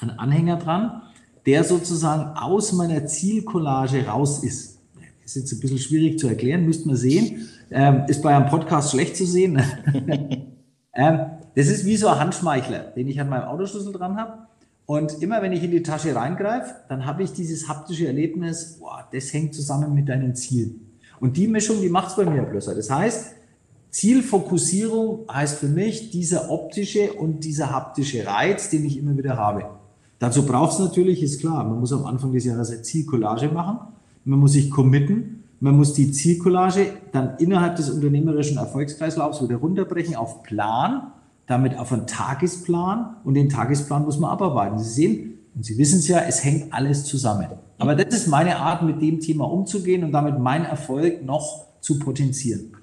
einen 0.00 0.18
Anhänger 0.18 0.56
dran, 0.56 1.02
der 1.44 1.64
sozusagen 1.64 2.38
aus 2.38 2.72
meiner 2.72 3.04
Zielcollage 3.04 4.06
raus 4.06 4.42
ist. 4.42 4.78
Ist 5.22 5.36
jetzt 5.36 5.52
ein 5.52 5.60
bisschen 5.60 5.78
schwierig 5.78 6.18
zu 6.18 6.28
erklären, 6.28 6.64
müsst 6.64 6.86
man 6.86 6.96
sehen. 6.96 7.46
Ähm, 7.70 8.04
ist 8.08 8.22
bei 8.22 8.34
einem 8.34 8.48
Podcast 8.48 8.92
schlecht 8.92 9.18
zu 9.18 9.26
sehen. 9.26 9.60
Das 10.96 11.68
ist 11.68 11.84
wie 11.84 11.96
so 11.96 12.08
ein 12.08 12.18
Handschmeichler, 12.18 12.80
den 12.96 13.08
ich 13.08 13.20
an 13.20 13.28
meinem 13.28 13.44
Autoschlüssel 13.44 13.92
dran 13.92 14.16
habe. 14.16 14.46
Und 14.86 15.22
immer 15.22 15.42
wenn 15.42 15.52
ich 15.52 15.64
in 15.64 15.72
die 15.72 15.82
Tasche 15.82 16.14
reingreife, 16.14 16.74
dann 16.88 17.06
habe 17.06 17.22
ich 17.22 17.32
dieses 17.32 17.68
haptische 17.68 18.06
Erlebnis, 18.06 18.78
boah, 18.78 19.06
das 19.12 19.32
hängt 19.32 19.54
zusammen 19.54 19.94
mit 19.94 20.08
deinen 20.08 20.34
Zielen. 20.36 20.92
Und 21.18 21.36
die 21.36 21.48
Mischung, 21.48 21.80
die 21.80 21.88
macht 21.88 22.10
es 22.10 22.16
bei 22.16 22.24
mir 22.24 22.42
bloß. 22.42 22.66
Das 22.66 22.90
heißt, 22.90 23.34
Zielfokussierung 23.90 25.26
heißt 25.32 25.58
für 25.58 25.68
mich 25.68 26.10
dieser 26.10 26.50
optische 26.50 27.14
und 27.14 27.44
dieser 27.44 27.70
haptische 27.70 28.26
Reiz, 28.26 28.70
den 28.70 28.84
ich 28.84 28.98
immer 28.98 29.16
wieder 29.16 29.36
habe. 29.36 29.70
Dazu 30.18 30.46
braucht 30.46 30.72
es 30.72 30.78
natürlich, 30.78 31.22
ist 31.22 31.40
klar, 31.40 31.64
man 31.64 31.80
muss 31.80 31.92
am 31.92 32.04
Anfang 32.04 32.32
des 32.32 32.44
Jahres 32.44 32.70
eine 32.70 32.82
Zielcollage 32.82 33.48
machen, 33.48 33.78
man 34.24 34.38
muss 34.38 34.52
sich 34.52 34.70
committen, 34.70 35.44
man 35.60 35.76
muss 35.76 35.94
die 35.94 36.10
Zielcollage 36.10 36.92
dann 37.12 37.36
innerhalb 37.38 37.76
des 37.76 37.90
unternehmerischen 37.90 38.58
Erfolgskreislaufs 38.58 39.42
wieder 39.42 39.56
runterbrechen 39.56 40.14
auf 40.14 40.42
Plan, 40.42 41.12
damit 41.46 41.78
auf 41.78 41.92
einen 41.92 42.06
Tagesplan 42.06 43.16
und 43.24 43.34
den 43.34 43.48
Tagesplan 43.48 44.04
muss 44.04 44.18
man 44.18 44.30
abarbeiten. 44.30 44.78
Sie 44.78 44.90
sehen, 44.90 45.38
und 45.54 45.64
Sie 45.64 45.78
wissen 45.78 46.00
es 46.00 46.08
ja, 46.08 46.20
es 46.20 46.44
hängt 46.44 46.72
alles 46.74 47.04
zusammen. 47.04 47.46
Aber 47.78 47.94
das 47.94 48.14
ist 48.14 48.26
meine 48.26 48.56
Art, 48.56 48.82
mit 48.82 49.00
dem 49.00 49.20
Thema 49.20 49.44
umzugehen 49.50 50.04
und 50.04 50.12
damit 50.12 50.38
meinen 50.38 50.66
Erfolg 50.66 51.24
noch 51.24 51.66
zu 51.80 51.98
potenzieren. 51.98 52.76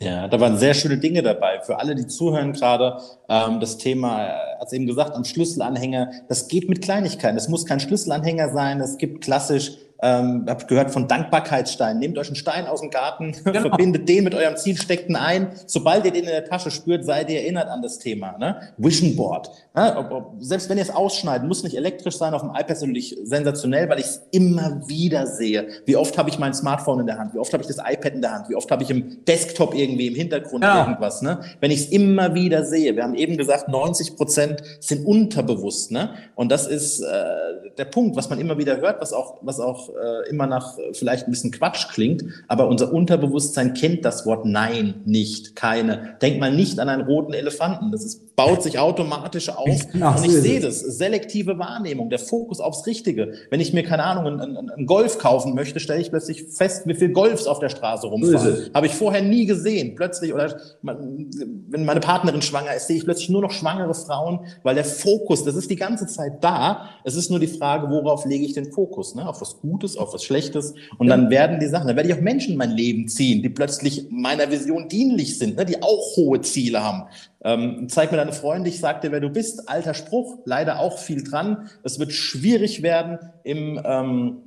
Ja, 0.00 0.28
da 0.28 0.40
waren 0.40 0.58
sehr 0.58 0.74
schöne 0.74 0.98
Dinge 0.98 1.22
dabei. 1.22 1.60
Für 1.60 1.78
alle, 1.78 1.94
die 1.94 2.06
zuhören 2.06 2.52
gerade, 2.52 2.98
ähm, 3.28 3.60
das 3.60 3.78
Thema, 3.78 4.26
äh, 4.26 4.32
es 4.62 4.72
eben 4.72 4.86
gesagt, 4.86 5.14
am 5.14 5.24
Schlüsselanhänger, 5.24 6.10
das 6.28 6.48
geht 6.48 6.68
mit 6.68 6.82
Kleinigkeiten. 6.82 7.36
Es 7.36 7.48
muss 7.48 7.64
kein 7.64 7.80
Schlüsselanhänger 7.80 8.52
sein. 8.52 8.80
Es 8.80 8.98
gibt 8.98 9.22
klassisch 9.22 9.78
Ähm, 10.04 10.44
habt 10.46 10.68
gehört 10.68 10.90
von 10.90 11.08
Dankbarkeitssteinen. 11.08 11.98
Nehmt 11.98 12.18
euch 12.18 12.26
einen 12.26 12.36
Stein 12.36 12.66
aus 12.66 12.82
dem 12.82 12.90
Garten, 12.90 13.32
genau. 13.44 13.60
verbindet 13.60 14.06
den 14.06 14.24
mit 14.24 14.34
eurem 14.34 14.54
Ziel, 14.54 14.76
steckt 14.76 15.08
ihn 15.08 15.16
ein. 15.16 15.52
Sobald 15.66 16.04
ihr 16.04 16.10
den 16.10 16.24
in 16.24 16.30
der 16.30 16.44
Tasche 16.44 16.70
spürt, 16.70 17.06
seid 17.06 17.30
ihr 17.30 17.40
erinnert 17.40 17.68
an 17.68 17.80
das 17.80 17.98
Thema. 18.00 18.36
Ne? 18.36 18.60
Vision 18.76 19.16
Board. 19.16 19.50
Ne? 19.74 19.96
Ob, 19.96 20.12
ob, 20.12 20.34
selbst 20.40 20.68
wenn 20.68 20.76
ihr 20.76 20.82
es 20.82 20.90
ausschneidet, 20.90 21.48
muss 21.48 21.62
nicht 21.62 21.74
elektrisch 21.74 22.18
sein. 22.18 22.34
Auf 22.34 22.42
dem 22.42 22.50
iPad 22.50 22.68
natürlich 22.82 23.16
sensationell, 23.24 23.88
weil 23.88 23.98
ich 23.98 24.04
es 24.04 24.26
immer 24.30 24.86
wieder 24.86 25.26
sehe. 25.26 25.68
Wie 25.86 25.96
oft 25.96 26.18
habe 26.18 26.28
ich 26.28 26.38
mein 26.38 26.52
Smartphone 26.52 27.00
in 27.00 27.06
der 27.06 27.16
Hand? 27.16 27.32
Wie 27.32 27.38
oft 27.38 27.54
habe 27.54 27.62
ich 27.62 27.68
das 27.68 27.78
iPad 27.78 28.12
in 28.12 28.20
der 28.20 28.32
Hand? 28.32 28.50
Wie 28.50 28.56
oft 28.56 28.70
habe 28.70 28.82
ich 28.82 28.90
im 28.90 29.24
Desktop 29.24 29.74
irgendwie 29.74 30.08
im 30.08 30.14
Hintergrund 30.14 30.64
ja. 30.64 30.80
irgendwas? 30.80 31.22
Ne? 31.22 31.40
Wenn 31.60 31.70
ich 31.70 31.80
es 31.80 31.88
immer 31.88 32.34
wieder 32.34 32.66
sehe. 32.66 32.94
Wir 32.94 33.04
haben 33.04 33.14
eben 33.14 33.38
gesagt, 33.38 33.68
90 33.68 34.16
Prozent 34.16 34.62
sind 34.80 35.06
unterbewusst. 35.06 35.92
Ne? 35.92 36.10
Und 36.34 36.52
das 36.52 36.66
ist 36.66 37.00
äh, 37.00 37.70
der 37.78 37.86
Punkt, 37.86 38.16
was 38.16 38.28
man 38.28 38.38
immer 38.38 38.58
wieder 38.58 38.76
hört, 38.76 39.00
was 39.00 39.14
auch, 39.14 39.38
was 39.40 39.60
auch 39.60 39.93
äh, 39.94 40.28
immer 40.28 40.46
nach 40.46 40.78
äh, 40.78 40.92
vielleicht 40.92 41.26
ein 41.26 41.30
bisschen 41.30 41.50
Quatsch 41.50 41.88
klingt. 41.88 42.24
Aber 42.48 42.68
unser 42.68 42.92
Unterbewusstsein 42.92 43.74
kennt 43.74 44.04
das 44.04 44.26
Wort 44.26 44.44
Nein 44.44 44.94
nicht, 45.04 45.56
keine. 45.56 46.16
Denk 46.20 46.40
mal 46.40 46.52
nicht 46.52 46.78
an 46.80 46.88
einen 46.88 47.02
roten 47.02 47.32
Elefanten. 47.32 47.92
Das 47.92 48.04
ist, 48.04 48.33
baut 48.36 48.62
sich 48.62 48.78
automatisch 48.78 49.48
auf. 49.48 49.68
Ach, 50.00 50.18
und 50.18 50.24
ich 50.24 50.32
sehe 50.32 50.60
das. 50.60 50.80
Selektive 50.80 51.58
Wahrnehmung, 51.58 52.10
der 52.10 52.18
Fokus 52.18 52.60
aufs 52.60 52.86
Richtige. 52.86 53.34
Wenn 53.50 53.60
ich 53.60 53.72
mir, 53.72 53.84
keine 53.84 54.04
Ahnung, 54.04 54.40
einen, 54.40 54.70
einen 54.70 54.86
Golf 54.86 55.18
kaufen 55.18 55.54
möchte, 55.54 55.78
stelle 55.78 56.00
ich 56.00 56.10
plötzlich 56.10 56.44
fest, 56.44 56.86
wie 56.86 56.94
viel 56.94 57.10
Golfs 57.10 57.46
auf 57.46 57.60
der 57.60 57.68
Straße 57.68 58.06
rumfahren. 58.06 58.70
Habe 58.74 58.86
ich 58.86 58.94
vorher 58.94 59.22
nie 59.22 59.46
gesehen. 59.46 59.94
Plötzlich, 59.94 60.34
oder 60.34 60.56
wenn 60.82 61.84
meine 61.84 62.00
Partnerin 62.00 62.42
schwanger 62.42 62.74
ist, 62.74 62.88
sehe 62.88 62.96
ich 62.96 63.04
plötzlich 63.04 63.28
nur 63.28 63.42
noch 63.42 63.52
schwangere 63.52 63.94
Frauen, 63.94 64.40
weil 64.62 64.74
der 64.74 64.84
Fokus, 64.84 65.44
das 65.44 65.54
ist 65.54 65.70
die 65.70 65.76
ganze 65.76 66.06
Zeit 66.06 66.42
da. 66.42 66.90
Es 67.04 67.14
ist 67.14 67.30
nur 67.30 67.38
die 67.38 67.46
Frage, 67.46 67.88
worauf 67.88 68.24
lege 68.24 68.44
ich 68.44 68.54
den 68.54 68.72
Fokus? 68.72 69.14
Ne? 69.14 69.28
Auf 69.28 69.40
was 69.40 69.60
Gutes, 69.60 69.96
auf 69.96 70.12
was 70.12 70.24
Schlechtes. 70.24 70.74
Und 70.98 71.06
dann 71.06 71.30
werden 71.30 71.60
die 71.60 71.66
Sachen, 71.66 71.86
dann 71.86 71.96
werde 71.96 72.08
ich 72.08 72.14
auch 72.16 72.20
Menschen 72.20 72.52
in 72.52 72.58
mein 72.58 72.72
Leben 72.72 73.06
ziehen, 73.08 73.42
die 73.42 73.48
plötzlich 73.48 74.06
meiner 74.10 74.50
Vision 74.50 74.88
dienlich 74.88 75.38
sind, 75.38 75.56
ne? 75.56 75.64
die 75.64 75.80
auch 75.82 76.16
hohe 76.16 76.40
Ziele 76.40 76.82
haben. 76.82 77.04
Ähm, 77.44 77.88
zeig 77.88 78.10
mir 78.10 78.16
deine 78.16 78.32
Freunde, 78.32 78.70
ich 78.70 78.80
sag 78.80 79.02
dir, 79.02 79.12
wer 79.12 79.20
du 79.20 79.30
bist. 79.30 79.68
Alter 79.68 79.94
Spruch, 79.94 80.38
leider 80.44 80.80
auch 80.80 80.98
viel 80.98 81.22
dran. 81.22 81.68
Es 81.82 81.98
wird 81.98 82.12
schwierig 82.12 82.82
werden 82.82 83.18
im 83.44 83.80
ähm, 83.84 84.44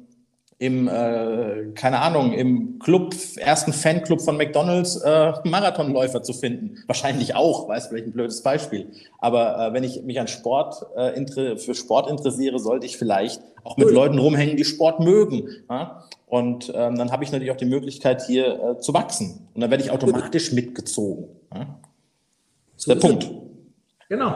im, 0.59 0.87
äh, 0.87 1.71
keine 1.75 1.99
Ahnung, 1.99 2.33
im 2.33 2.79
Club, 2.79 3.13
ersten 3.37 3.73
Fanclub 3.73 4.21
von 4.21 4.37
McDonalds 4.37 4.95
äh, 4.97 5.33
Marathonläufer 5.43 6.23
zu 6.23 6.33
finden. 6.33 6.83
Wahrscheinlich 6.87 7.35
auch, 7.35 7.69
weiß 7.69 7.87
vielleicht 7.87 8.07
ein 8.07 8.11
blödes 8.11 8.41
Beispiel. 8.41 8.87
Aber 9.19 9.67
äh, 9.67 9.73
wenn 9.73 9.83
ich 9.83 10.01
mich 10.01 10.19
an 10.19 10.27
Sport 10.27 10.83
äh, 10.95 11.57
für 11.57 11.75
Sport 11.75 12.09
interessiere, 12.09 12.57
sollte 12.57 12.87
ich 12.87 12.97
vielleicht 12.97 13.41
auch 13.63 13.77
mit 13.77 13.91
Leuten 13.91 14.17
rumhängen, 14.17 14.57
die 14.57 14.65
Sport 14.65 14.99
mögen. 14.99 15.47
Ja? 15.69 16.03
Und 16.25 16.71
ähm, 16.73 16.95
dann 16.95 17.11
habe 17.11 17.23
ich 17.23 17.31
natürlich 17.31 17.51
auch 17.51 17.57
die 17.57 17.65
Möglichkeit, 17.65 18.23
hier 18.25 18.77
äh, 18.77 18.79
zu 18.79 18.93
wachsen. 18.95 19.47
Und 19.53 19.61
dann 19.61 19.69
werde 19.69 19.83
ich 19.83 19.91
automatisch 19.91 20.53
mitgezogen. 20.53 21.27
Ja? 21.53 21.79
Das 22.77 22.85
ist 22.85 22.89
der 22.89 23.07
Punkt. 23.07 23.29
Genau. 24.07 24.35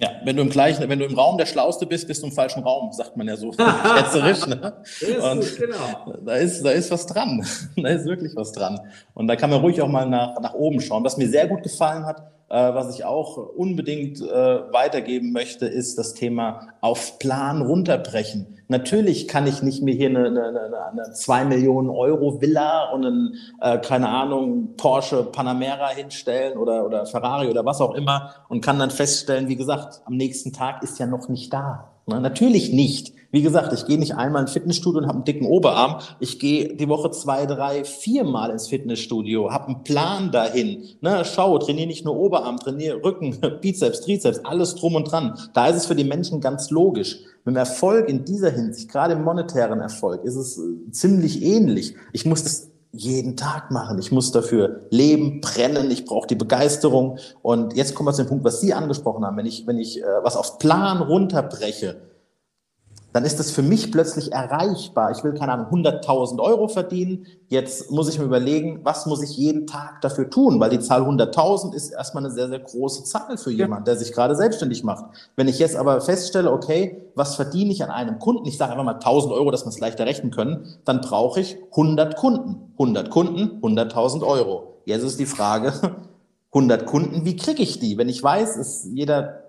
Ja, 0.00 0.12
wenn 0.24 0.36
du 0.36 0.42
im 0.42 0.50
gleichen, 0.50 0.88
wenn 0.88 0.98
du 0.98 1.04
im 1.04 1.14
Raum 1.14 1.36
der 1.36 1.44
Schlauste 1.46 1.84
bist, 1.84 2.06
bist 2.06 2.22
du 2.22 2.26
im 2.26 2.32
falschen 2.32 2.62
Raum, 2.62 2.90
sagt 2.92 3.16
man 3.16 3.28
ja 3.28 3.36
so 3.36 3.52
schätzerisch. 3.96 4.46
Ne? 4.46 4.72
Und 5.32 5.56
genau. 5.58 6.14
da 6.24 6.34
ist, 6.36 6.62
da 6.62 6.70
ist 6.70 6.90
was 6.90 7.06
dran. 7.06 7.46
da 7.76 7.88
ist 7.88 8.06
wirklich 8.06 8.34
was 8.36 8.52
dran. 8.52 8.80
Und 9.14 9.26
da 9.26 9.36
kann 9.36 9.50
man 9.50 9.60
ruhig 9.60 9.80
auch 9.82 9.88
mal 9.88 10.06
nach, 10.06 10.40
nach 10.40 10.54
oben 10.54 10.80
schauen. 10.80 11.04
Was 11.04 11.16
mir 11.16 11.28
sehr 11.28 11.46
gut 11.48 11.62
gefallen 11.62 12.06
hat, 12.06 12.22
was 12.56 12.94
ich 12.94 13.04
auch 13.04 13.36
unbedingt 13.36 14.20
äh, 14.20 14.72
weitergeben 14.72 15.32
möchte, 15.32 15.66
ist 15.66 15.98
das 15.98 16.14
Thema 16.14 16.68
auf 16.80 17.18
Plan 17.18 17.62
runterbrechen. 17.62 18.58
Natürlich 18.66 19.28
kann 19.28 19.46
ich 19.46 19.62
nicht 19.62 19.82
mir 19.82 19.94
hier 19.94 20.08
eine, 20.08 20.26
eine, 20.26 20.86
eine 20.92 21.12
2 21.12 21.44
Millionen 21.44 21.90
Euro 21.90 22.40
Villa 22.40 22.90
und 22.90 23.04
einen, 23.04 23.34
äh, 23.60 23.78
keine 23.78 24.08
Ahnung, 24.08 24.76
Porsche 24.76 25.24
Panamera 25.24 25.90
hinstellen 25.90 26.58
oder, 26.58 26.84
oder 26.86 27.06
Ferrari 27.06 27.48
oder 27.48 27.64
was 27.64 27.80
auch 27.80 27.94
immer 27.94 28.34
und 28.48 28.60
kann 28.60 28.78
dann 28.78 28.90
feststellen, 28.90 29.48
wie 29.48 29.56
gesagt, 29.56 30.02
am 30.04 30.16
nächsten 30.16 30.52
Tag 30.52 30.82
ist 30.82 30.98
ja 30.98 31.06
noch 31.06 31.28
nicht 31.28 31.52
da. 31.52 31.92
Natürlich 32.06 32.72
nicht. 32.72 33.14
Wie 33.32 33.42
gesagt, 33.42 33.72
ich 33.72 33.86
gehe 33.86 33.98
nicht 33.98 34.16
einmal 34.16 34.42
ins 34.42 34.52
Fitnessstudio 34.52 35.00
und 35.00 35.06
habe 35.06 35.16
einen 35.16 35.24
dicken 35.24 35.46
Oberarm. 35.46 36.00
Ich 36.18 36.40
gehe 36.40 36.74
die 36.74 36.88
Woche 36.88 37.12
zwei, 37.12 37.46
drei, 37.46 37.84
viermal 37.84 38.50
ins 38.50 38.66
Fitnessstudio, 38.66 39.52
habe 39.52 39.68
einen 39.68 39.84
Plan 39.84 40.32
dahin. 40.32 40.84
Ne, 41.00 41.22
schau, 41.24 41.58
trainiere 41.58 41.86
nicht 41.86 42.04
nur 42.04 42.16
Oberarm, 42.16 42.58
trainiere 42.58 43.02
Rücken, 43.04 43.38
Bizeps, 43.60 44.00
Trizeps, 44.00 44.40
alles 44.44 44.74
drum 44.74 44.96
und 44.96 45.10
dran. 45.10 45.38
Da 45.54 45.68
ist 45.68 45.76
es 45.76 45.86
für 45.86 45.94
die 45.94 46.04
Menschen 46.04 46.40
ganz 46.40 46.70
logisch. 46.70 47.20
Mit 47.44 47.54
dem 47.54 47.58
Erfolg 47.58 48.08
in 48.08 48.24
dieser 48.24 48.50
Hinsicht, 48.50 48.90
gerade 48.90 49.14
im 49.14 49.22
monetären 49.22 49.80
Erfolg, 49.80 50.24
ist 50.24 50.36
es 50.36 50.58
äh, 50.58 50.90
ziemlich 50.90 51.42
ähnlich. 51.42 51.94
Ich 52.12 52.26
muss 52.26 52.42
das 52.42 52.70
jeden 52.92 53.36
Tag 53.36 53.70
machen. 53.70 53.98
Ich 54.00 54.10
muss 54.10 54.32
dafür 54.32 54.86
leben, 54.90 55.40
brennen. 55.40 55.90
Ich 55.90 56.04
brauche 56.04 56.26
die 56.26 56.34
Begeisterung. 56.34 57.18
Und 57.42 57.76
jetzt 57.76 57.94
kommen 57.94 58.08
wir 58.08 58.12
zu 58.12 58.24
dem 58.24 58.28
Punkt, 58.28 58.44
was 58.44 58.60
Sie 58.60 58.74
angesprochen 58.74 59.24
haben. 59.24 59.36
Wenn 59.36 59.46
ich, 59.46 59.66
wenn 59.66 59.78
ich 59.78 60.02
äh, 60.02 60.06
was 60.22 60.36
auf 60.36 60.58
Plan 60.58 61.00
runterbreche, 61.00 62.09
dann 63.12 63.24
ist 63.24 63.40
das 63.40 63.50
für 63.50 63.62
mich 63.62 63.90
plötzlich 63.90 64.32
erreichbar. 64.32 65.10
Ich 65.10 65.24
will, 65.24 65.34
keine 65.34 65.52
Ahnung, 65.52 65.66
100.000 65.84 66.40
Euro 66.40 66.68
verdienen. 66.68 67.26
Jetzt 67.48 67.90
muss 67.90 68.08
ich 68.08 68.18
mir 68.18 68.24
überlegen, 68.24 68.80
was 68.84 69.06
muss 69.06 69.22
ich 69.22 69.36
jeden 69.36 69.66
Tag 69.66 70.00
dafür 70.00 70.30
tun? 70.30 70.60
Weil 70.60 70.70
die 70.70 70.78
Zahl 70.78 71.02
100.000 71.02 71.74
ist 71.74 71.90
erstmal 71.90 72.24
eine 72.24 72.32
sehr, 72.32 72.48
sehr 72.48 72.60
große 72.60 73.02
Zahl 73.04 73.36
für 73.36 73.50
jemanden, 73.50 73.84
der 73.84 73.96
sich 73.96 74.12
gerade 74.12 74.36
selbstständig 74.36 74.84
macht. 74.84 75.06
Wenn 75.34 75.48
ich 75.48 75.58
jetzt 75.58 75.74
aber 75.74 76.00
feststelle, 76.00 76.52
okay, 76.52 77.08
was 77.16 77.34
verdiene 77.34 77.72
ich 77.72 77.82
an 77.82 77.90
einem 77.90 78.20
Kunden? 78.20 78.46
Ich 78.46 78.56
sage 78.56 78.72
einfach 78.72 78.84
mal 78.84 78.98
1.000 78.98 79.32
Euro, 79.32 79.50
dass 79.50 79.64
wir 79.64 79.70
es 79.70 79.80
leichter 79.80 80.06
rechnen 80.06 80.30
können. 80.30 80.76
Dann 80.84 81.00
brauche 81.00 81.40
ich 81.40 81.56
100 81.72 82.16
Kunden. 82.16 82.72
100 82.74 83.10
Kunden, 83.10 83.60
100.000 83.60 84.24
Euro. 84.24 84.80
Jetzt 84.84 85.02
ist 85.02 85.18
die 85.18 85.26
Frage, 85.26 85.72
100 86.52 86.86
Kunden, 86.86 87.24
wie 87.24 87.36
kriege 87.36 87.62
ich 87.62 87.80
die? 87.80 87.98
Wenn 87.98 88.08
ich 88.08 88.22
weiß, 88.22 88.56
ist 88.56 88.86
jeder 88.92 89.44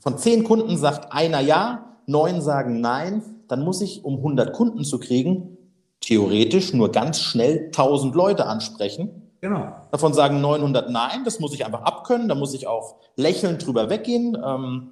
von 0.00 0.16
10 0.16 0.44
Kunden 0.44 0.76
sagt 0.76 1.12
einer 1.12 1.40
ja, 1.40 1.87
neun 2.08 2.40
sagen 2.40 2.80
nein, 2.80 3.22
dann 3.48 3.62
muss 3.64 3.80
ich, 3.80 4.04
um 4.04 4.16
100 4.16 4.52
Kunden 4.52 4.84
zu 4.84 4.98
kriegen, 4.98 5.56
theoretisch 6.00 6.72
nur 6.72 6.90
ganz 6.90 7.20
schnell 7.20 7.66
1000 7.66 8.14
Leute 8.14 8.46
ansprechen. 8.46 9.22
Genau. 9.40 9.72
Davon 9.92 10.14
sagen 10.14 10.40
900 10.40 10.90
nein, 10.90 11.24
das 11.24 11.38
muss 11.38 11.54
ich 11.54 11.64
einfach 11.64 11.82
abkönnen, 11.82 12.28
da 12.28 12.34
muss 12.34 12.54
ich 12.54 12.66
auch 12.66 12.96
lächelnd 13.16 13.64
drüber 13.64 13.88
weggehen. 13.88 14.36
Ähm, 14.42 14.90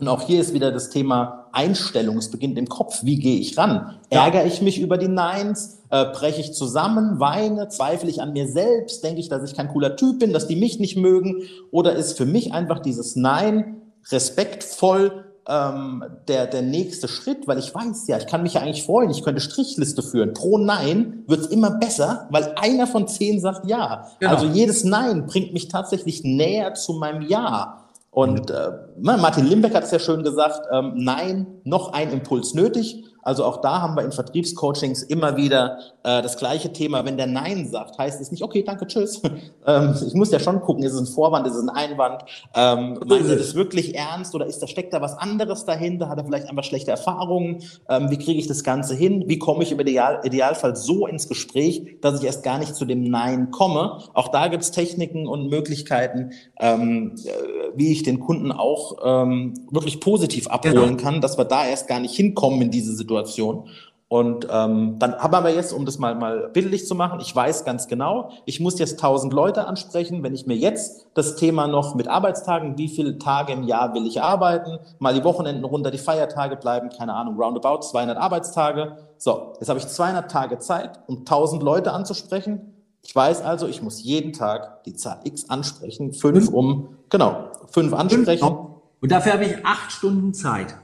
und 0.00 0.06
auch 0.06 0.22
hier 0.22 0.40
ist 0.40 0.54
wieder 0.54 0.70
das 0.70 0.90
Thema 0.90 1.48
Einstellung. 1.50 2.18
Es 2.18 2.30
beginnt 2.30 2.56
im 2.56 2.68
Kopf. 2.68 3.00
Wie 3.02 3.18
gehe 3.18 3.40
ich 3.40 3.58
ran? 3.58 3.98
Ärgere 4.10 4.46
ich 4.46 4.62
mich 4.62 4.78
über 4.78 4.96
die 4.96 5.08
Neins? 5.08 5.82
Äh, 5.90 6.04
breche 6.12 6.40
ich 6.40 6.54
zusammen? 6.54 7.18
Weine? 7.18 7.68
Zweifle 7.68 8.08
ich 8.08 8.22
an 8.22 8.32
mir 8.32 8.46
selbst? 8.46 9.02
Denke 9.02 9.18
ich, 9.18 9.28
dass 9.28 9.42
ich 9.42 9.56
kein 9.56 9.68
cooler 9.68 9.96
Typ 9.96 10.20
bin, 10.20 10.32
dass 10.32 10.46
die 10.46 10.54
mich 10.54 10.78
nicht 10.78 10.96
mögen? 10.96 11.42
Oder 11.72 11.96
ist 11.96 12.16
für 12.16 12.26
mich 12.26 12.52
einfach 12.52 12.78
dieses 12.78 13.16
Nein 13.16 13.82
respektvoll 14.10 15.24
ähm, 15.48 16.04
der, 16.28 16.46
der 16.46 16.62
nächste 16.62 17.08
Schritt, 17.08 17.48
weil 17.48 17.58
ich 17.58 17.74
weiß 17.74 18.06
ja, 18.06 18.18
ich 18.18 18.26
kann 18.26 18.42
mich 18.42 18.54
ja 18.54 18.60
eigentlich 18.60 18.84
freuen, 18.84 19.10
ich 19.10 19.22
könnte 19.22 19.40
Strichliste 19.40 20.02
führen. 20.02 20.34
Pro 20.34 20.58
Nein 20.58 21.24
wird 21.26 21.40
es 21.40 21.46
immer 21.46 21.70
besser, 21.70 22.28
weil 22.30 22.54
einer 22.56 22.86
von 22.86 23.08
zehn 23.08 23.40
sagt 23.40 23.66
Ja. 23.66 24.08
Genau. 24.20 24.32
Also 24.32 24.46
jedes 24.46 24.84
Nein 24.84 25.26
bringt 25.26 25.52
mich 25.52 25.68
tatsächlich 25.68 26.22
näher 26.22 26.74
zu 26.74 26.92
meinem 26.94 27.22
Ja. 27.22 27.84
Und 28.10 28.50
äh, 28.50 28.70
Martin 28.98 29.46
Limbeck 29.46 29.74
hat 29.74 29.84
es 29.84 29.90
ja 29.90 29.98
schön 29.98 30.22
gesagt, 30.22 30.60
ähm, 30.70 30.92
Nein, 30.96 31.46
noch 31.64 31.92
ein 31.92 32.10
Impuls 32.10 32.52
nötig. 32.52 33.04
Also 33.28 33.44
auch 33.44 33.60
da 33.60 33.82
haben 33.82 33.94
wir 33.94 34.04
in 34.06 34.12
Vertriebscoachings 34.12 35.02
immer 35.02 35.36
wieder 35.36 35.80
äh, 36.02 36.22
das 36.22 36.38
gleiche 36.38 36.72
Thema. 36.72 37.04
Wenn 37.04 37.18
der 37.18 37.26
Nein 37.26 37.68
sagt, 37.68 37.98
heißt 37.98 38.22
es 38.22 38.30
nicht, 38.30 38.42
okay, 38.42 38.62
danke, 38.62 38.86
tschüss. 38.86 39.20
ähm, 39.66 39.94
ich 40.06 40.14
muss 40.14 40.30
ja 40.30 40.40
schon 40.40 40.62
gucken, 40.62 40.82
ist 40.82 40.94
es 40.94 41.00
ein 41.00 41.06
Vorwand, 41.06 41.46
ist 41.46 41.52
es 41.52 41.62
ein 41.62 41.68
Einwand? 41.68 42.22
Ähm, 42.54 42.98
meint 43.06 43.28
er 43.28 43.36
das 43.36 43.54
wirklich 43.54 43.94
ernst 43.94 44.34
oder 44.34 44.46
ist 44.46 44.62
da, 44.62 44.66
steckt 44.66 44.94
da 44.94 45.02
was 45.02 45.12
anderes 45.18 45.66
dahinter? 45.66 46.08
Hat 46.08 46.16
er 46.16 46.24
vielleicht 46.24 46.48
einfach 46.48 46.64
schlechte 46.64 46.90
Erfahrungen? 46.90 47.62
Ähm, 47.90 48.10
wie 48.10 48.16
kriege 48.16 48.40
ich 48.40 48.46
das 48.46 48.64
Ganze 48.64 48.94
hin? 48.94 49.24
Wie 49.26 49.38
komme 49.38 49.62
ich 49.62 49.72
im 49.72 49.80
Ideal, 49.80 50.22
Idealfall 50.24 50.74
so 50.74 51.06
ins 51.06 51.28
Gespräch, 51.28 51.98
dass 52.00 52.18
ich 52.18 52.24
erst 52.24 52.42
gar 52.42 52.58
nicht 52.58 52.76
zu 52.76 52.86
dem 52.86 53.02
Nein 53.02 53.50
komme? 53.50 53.98
Auch 54.14 54.28
da 54.28 54.48
gibt 54.48 54.62
es 54.62 54.70
Techniken 54.70 55.26
und 55.26 55.50
Möglichkeiten, 55.50 56.30
ähm, 56.58 57.14
äh, 57.26 57.30
wie 57.76 57.92
ich 57.92 58.04
den 58.04 58.20
Kunden 58.20 58.52
auch 58.52 58.96
ähm, 59.04 59.52
wirklich 59.70 60.00
positiv 60.00 60.46
abholen 60.46 60.96
genau. 60.96 60.96
kann, 60.96 61.20
dass 61.20 61.36
wir 61.36 61.44
da 61.44 61.66
erst 61.66 61.88
gar 61.88 62.00
nicht 62.00 62.14
hinkommen 62.14 62.62
in 62.62 62.70
diese 62.70 62.94
Situation. 62.94 63.17
Situation. 63.26 63.68
Und 64.10 64.48
ähm, 64.50 64.98
dann 64.98 65.18
haben 65.18 65.44
wir 65.44 65.54
jetzt, 65.54 65.70
um 65.70 65.84
das 65.84 65.98
mal, 65.98 66.14
mal 66.14 66.48
bildlich 66.48 66.86
zu 66.86 66.94
machen, 66.94 67.20
ich 67.20 67.36
weiß 67.36 67.66
ganz 67.66 67.88
genau, 67.88 68.30
ich 68.46 68.58
muss 68.58 68.78
jetzt 68.78 68.94
1000 68.94 69.34
Leute 69.34 69.66
ansprechen. 69.66 70.22
Wenn 70.22 70.34
ich 70.34 70.46
mir 70.46 70.56
jetzt 70.56 71.08
das 71.12 71.36
Thema 71.36 71.68
noch 71.68 71.94
mit 71.94 72.08
Arbeitstagen, 72.08 72.78
wie 72.78 72.88
viele 72.88 73.18
Tage 73.18 73.52
im 73.52 73.64
Jahr 73.64 73.92
will 73.92 74.06
ich 74.06 74.22
arbeiten, 74.22 74.78
mal 74.98 75.12
die 75.12 75.24
Wochenenden 75.24 75.62
runter, 75.62 75.90
die 75.90 75.98
Feiertage 75.98 76.56
bleiben, 76.56 76.88
keine 76.88 77.12
Ahnung, 77.12 77.36
roundabout 77.38 77.82
200 77.82 78.16
Arbeitstage. 78.16 78.96
So, 79.18 79.52
jetzt 79.60 79.68
habe 79.68 79.78
ich 79.78 79.86
200 79.86 80.30
Tage 80.30 80.58
Zeit, 80.58 81.00
um 81.06 81.18
1000 81.18 81.62
Leute 81.62 81.92
anzusprechen. 81.92 82.72
Ich 83.02 83.14
weiß 83.14 83.42
also, 83.42 83.66
ich 83.66 83.82
muss 83.82 84.02
jeden 84.02 84.32
Tag 84.32 84.84
die 84.84 84.94
Zahl 84.94 85.20
X 85.24 85.50
ansprechen, 85.50 86.14
fünf 86.14 86.48
um, 86.48 86.96
genau, 87.10 87.50
fünf 87.66 87.92
ansprechen. 87.92 88.56
Und 89.00 89.12
dafür 89.12 89.34
habe 89.34 89.44
ich 89.44 89.66
acht 89.66 89.92
Stunden 89.92 90.32
Zeit. 90.32 90.76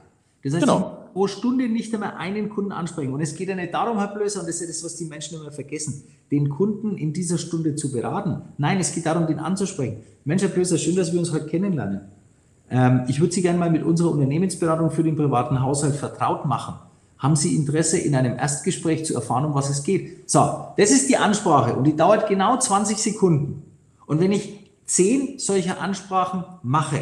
Das 0.43 0.53
heißt, 0.53 0.63
genau 0.63 0.94
pro 1.15 1.27
Stunde 1.27 1.69
nicht 1.69 1.93
einmal 1.93 2.15
einen 2.17 2.49
Kunden 2.49 2.73
ansprechen. 2.73 3.13
Und 3.13 3.21
es 3.21 3.37
geht 3.37 3.47
ja 3.47 3.55
nicht 3.55 3.73
darum, 3.73 3.99
Herr 3.99 4.09
Blöser, 4.09 4.41
und 4.41 4.49
das 4.49 4.59
ist 4.59 4.69
das, 4.69 4.83
was 4.83 4.97
die 4.97 5.05
Menschen 5.05 5.39
immer 5.39 5.49
vergessen, 5.49 6.03
den 6.29 6.49
Kunden 6.49 6.97
in 6.97 7.13
dieser 7.13 7.37
Stunde 7.37 7.77
zu 7.77 7.89
beraten. 7.89 8.41
Nein, 8.57 8.81
es 8.81 8.93
geht 8.93 9.05
darum, 9.05 9.25
den 9.25 9.39
anzusprechen. 9.39 10.03
Mensch, 10.25 10.41
Herr 10.41 10.49
Blöser, 10.49 10.77
schön, 10.77 10.97
dass 10.97 11.13
wir 11.13 11.19
uns 11.19 11.31
heute 11.31 11.45
kennenlernen. 11.45 12.01
Ähm, 12.69 13.05
ich 13.07 13.21
würde 13.21 13.33
Sie 13.33 13.41
gerne 13.41 13.57
mal 13.57 13.71
mit 13.71 13.83
unserer 13.83 14.11
Unternehmensberatung 14.11 14.91
für 14.91 15.03
den 15.03 15.15
privaten 15.15 15.61
Haushalt 15.61 15.95
vertraut 15.95 16.45
machen. 16.45 16.75
Haben 17.17 17.37
Sie 17.37 17.55
Interesse, 17.55 17.97
in 17.97 18.13
einem 18.13 18.37
Erstgespräch 18.37 19.05
zu 19.05 19.13
erfahren, 19.13 19.45
um 19.45 19.53
was 19.53 19.69
es 19.69 19.83
geht? 19.83 20.29
So, 20.29 20.65
das 20.75 20.91
ist 20.91 21.07
die 21.07 21.15
Ansprache 21.15 21.75
und 21.75 21.85
die 21.85 21.95
dauert 21.95 22.27
genau 22.27 22.59
20 22.59 22.97
Sekunden. 22.97 23.63
Und 24.05 24.19
wenn 24.19 24.33
ich 24.33 24.69
zehn 24.85 25.39
solcher 25.39 25.79
Ansprachen 25.79 26.43
mache, 26.61 26.99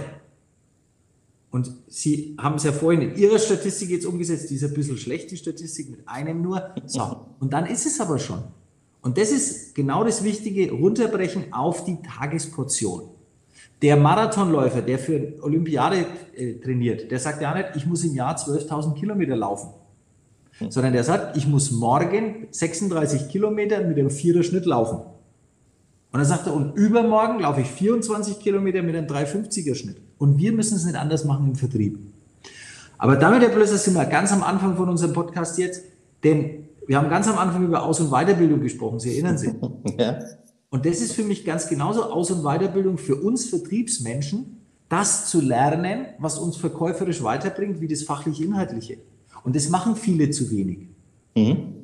und 1.54 1.72
Sie 1.88 2.36
haben 2.39 2.56
es 2.56 2.64
ja 2.64 2.72
vorhin 2.72 3.12
in 3.12 3.16
Ihrer 3.16 3.38
Statistik 3.38 3.91
jetzt 3.91 4.08
umgesetzt, 4.08 4.49
die 4.49 4.56
ist 4.56 4.64
ein 4.64 4.74
bisschen 4.74 4.97
schlecht, 4.97 5.30
die 5.30 5.38
Statistik 5.38 5.88
mit 5.91 6.08
einem 6.08 6.41
nur. 6.41 6.74
So, 6.88 7.28
und 7.39 7.54
dann 7.54 7.68
ist 7.68 7.86
es 7.86 8.01
aber 8.01 8.18
schon. 8.18 8.43
Und 9.04 9.20
das 9.20 9.32
ist 9.32 9.76
genau 9.76 10.04
das 10.04 10.24
Wichtige, 10.24 10.72
runterbrechen 10.72 11.54
auf 11.54 11.86
die 11.86 11.99
Tagesportion. 12.01 13.04
Der 13.84 13.97
Marathonläufer, 13.97 14.82
der 14.82 14.97
für 14.97 15.36
Olympiade 15.43 16.08
äh, 16.36 16.54
trainiert, 16.56 17.12
der 17.12 17.20
sagt 17.20 17.39
ja 17.39 17.54
nicht, 17.54 17.76
ich 17.76 17.86
muss 17.86 18.04
im 18.04 18.16
Jahr 18.16 18.36
12.000 18.36 18.95
Kilometer 18.95 19.36
laufen, 19.36 19.70
sondern 20.70 20.93
der 20.93 21.04
sagt, 21.04 21.38
ich 21.38 21.45
muss 21.45 21.70
morgen 21.70 22.47
36 22.49 23.30
Kilometer 23.30 23.82
mit 23.82 23.99
einem 23.99 24.10
Vierer-Schnitt 24.10 24.66
laufen. 24.66 25.01
Und 26.14 26.20
dann 26.20 26.28
sagt 26.28 26.45
er, 26.45 26.53
und 26.53 26.76
übermorgen 26.76 27.39
laufe 27.39 27.61
ich 27.61 27.68
24 27.68 28.39
Kilometer 28.39 28.84
mit 28.84 28.95
einem 28.95 29.07
350er 29.07 29.74
Schnitt. 29.74 29.97
Und 30.20 30.38
wir 30.38 30.51
müssen 30.53 30.76
es 30.76 30.86
nicht 30.86 30.95
anders 30.95 31.26
machen 31.26 31.47
im 31.47 31.55
Vertrieb. 31.55 31.97
Aber 32.99 33.16
damit, 33.16 33.41
Herr 33.41 33.49
Blösser, 33.49 33.80
sind 33.80 33.95
wir 33.95 34.05
ganz 34.05 34.32
am 34.32 34.43
Anfang 34.43 34.78
von 34.78 34.89
unserem 34.89 35.11
Podcast 35.11 35.57
jetzt, 35.57 35.82
denn 36.24 36.70
wir 36.86 36.97
haben 36.97 37.09
ganz 37.09 37.28
am 37.28 37.39
Anfang 37.39 37.66
über 37.66 37.82
Aus- 37.82 37.99
und 37.99 38.11
Weiterbildung 38.11 38.61
gesprochen, 38.61 38.99
Sie 38.99 39.11
erinnern 39.11 39.38
sich. 39.39 39.53
Ja. 39.97 40.20
Und 40.70 40.86
das 40.86 41.01
ist 41.01 41.14
für 41.14 41.24
mich 41.24 41.45
ganz 41.45 41.68
genauso 41.68 42.03
Aus- 42.03 42.30
und 42.30 42.43
Weiterbildung 42.43 42.97
für 42.99 43.16
uns 43.16 43.45
Vertriebsmenschen, 43.49 44.57
das 44.89 45.30
zu 45.30 45.41
lernen, 45.41 46.05
was 46.20 46.38
uns 46.38 46.57
verkäuferisch 46.57 47.24
weiterbringt, 47.24 47.82
wie 47.82 47.88
das 47.88 48.03
fachlich-inhaltliche. 48.03 48.99
Und 49.43 49.55
das 49.55 49.70
machen 49.70 49.95
viele 49.95 50.30
zu 50.30 50.51
wenig. 50.51 50.89
Mhm. 51.36 51.82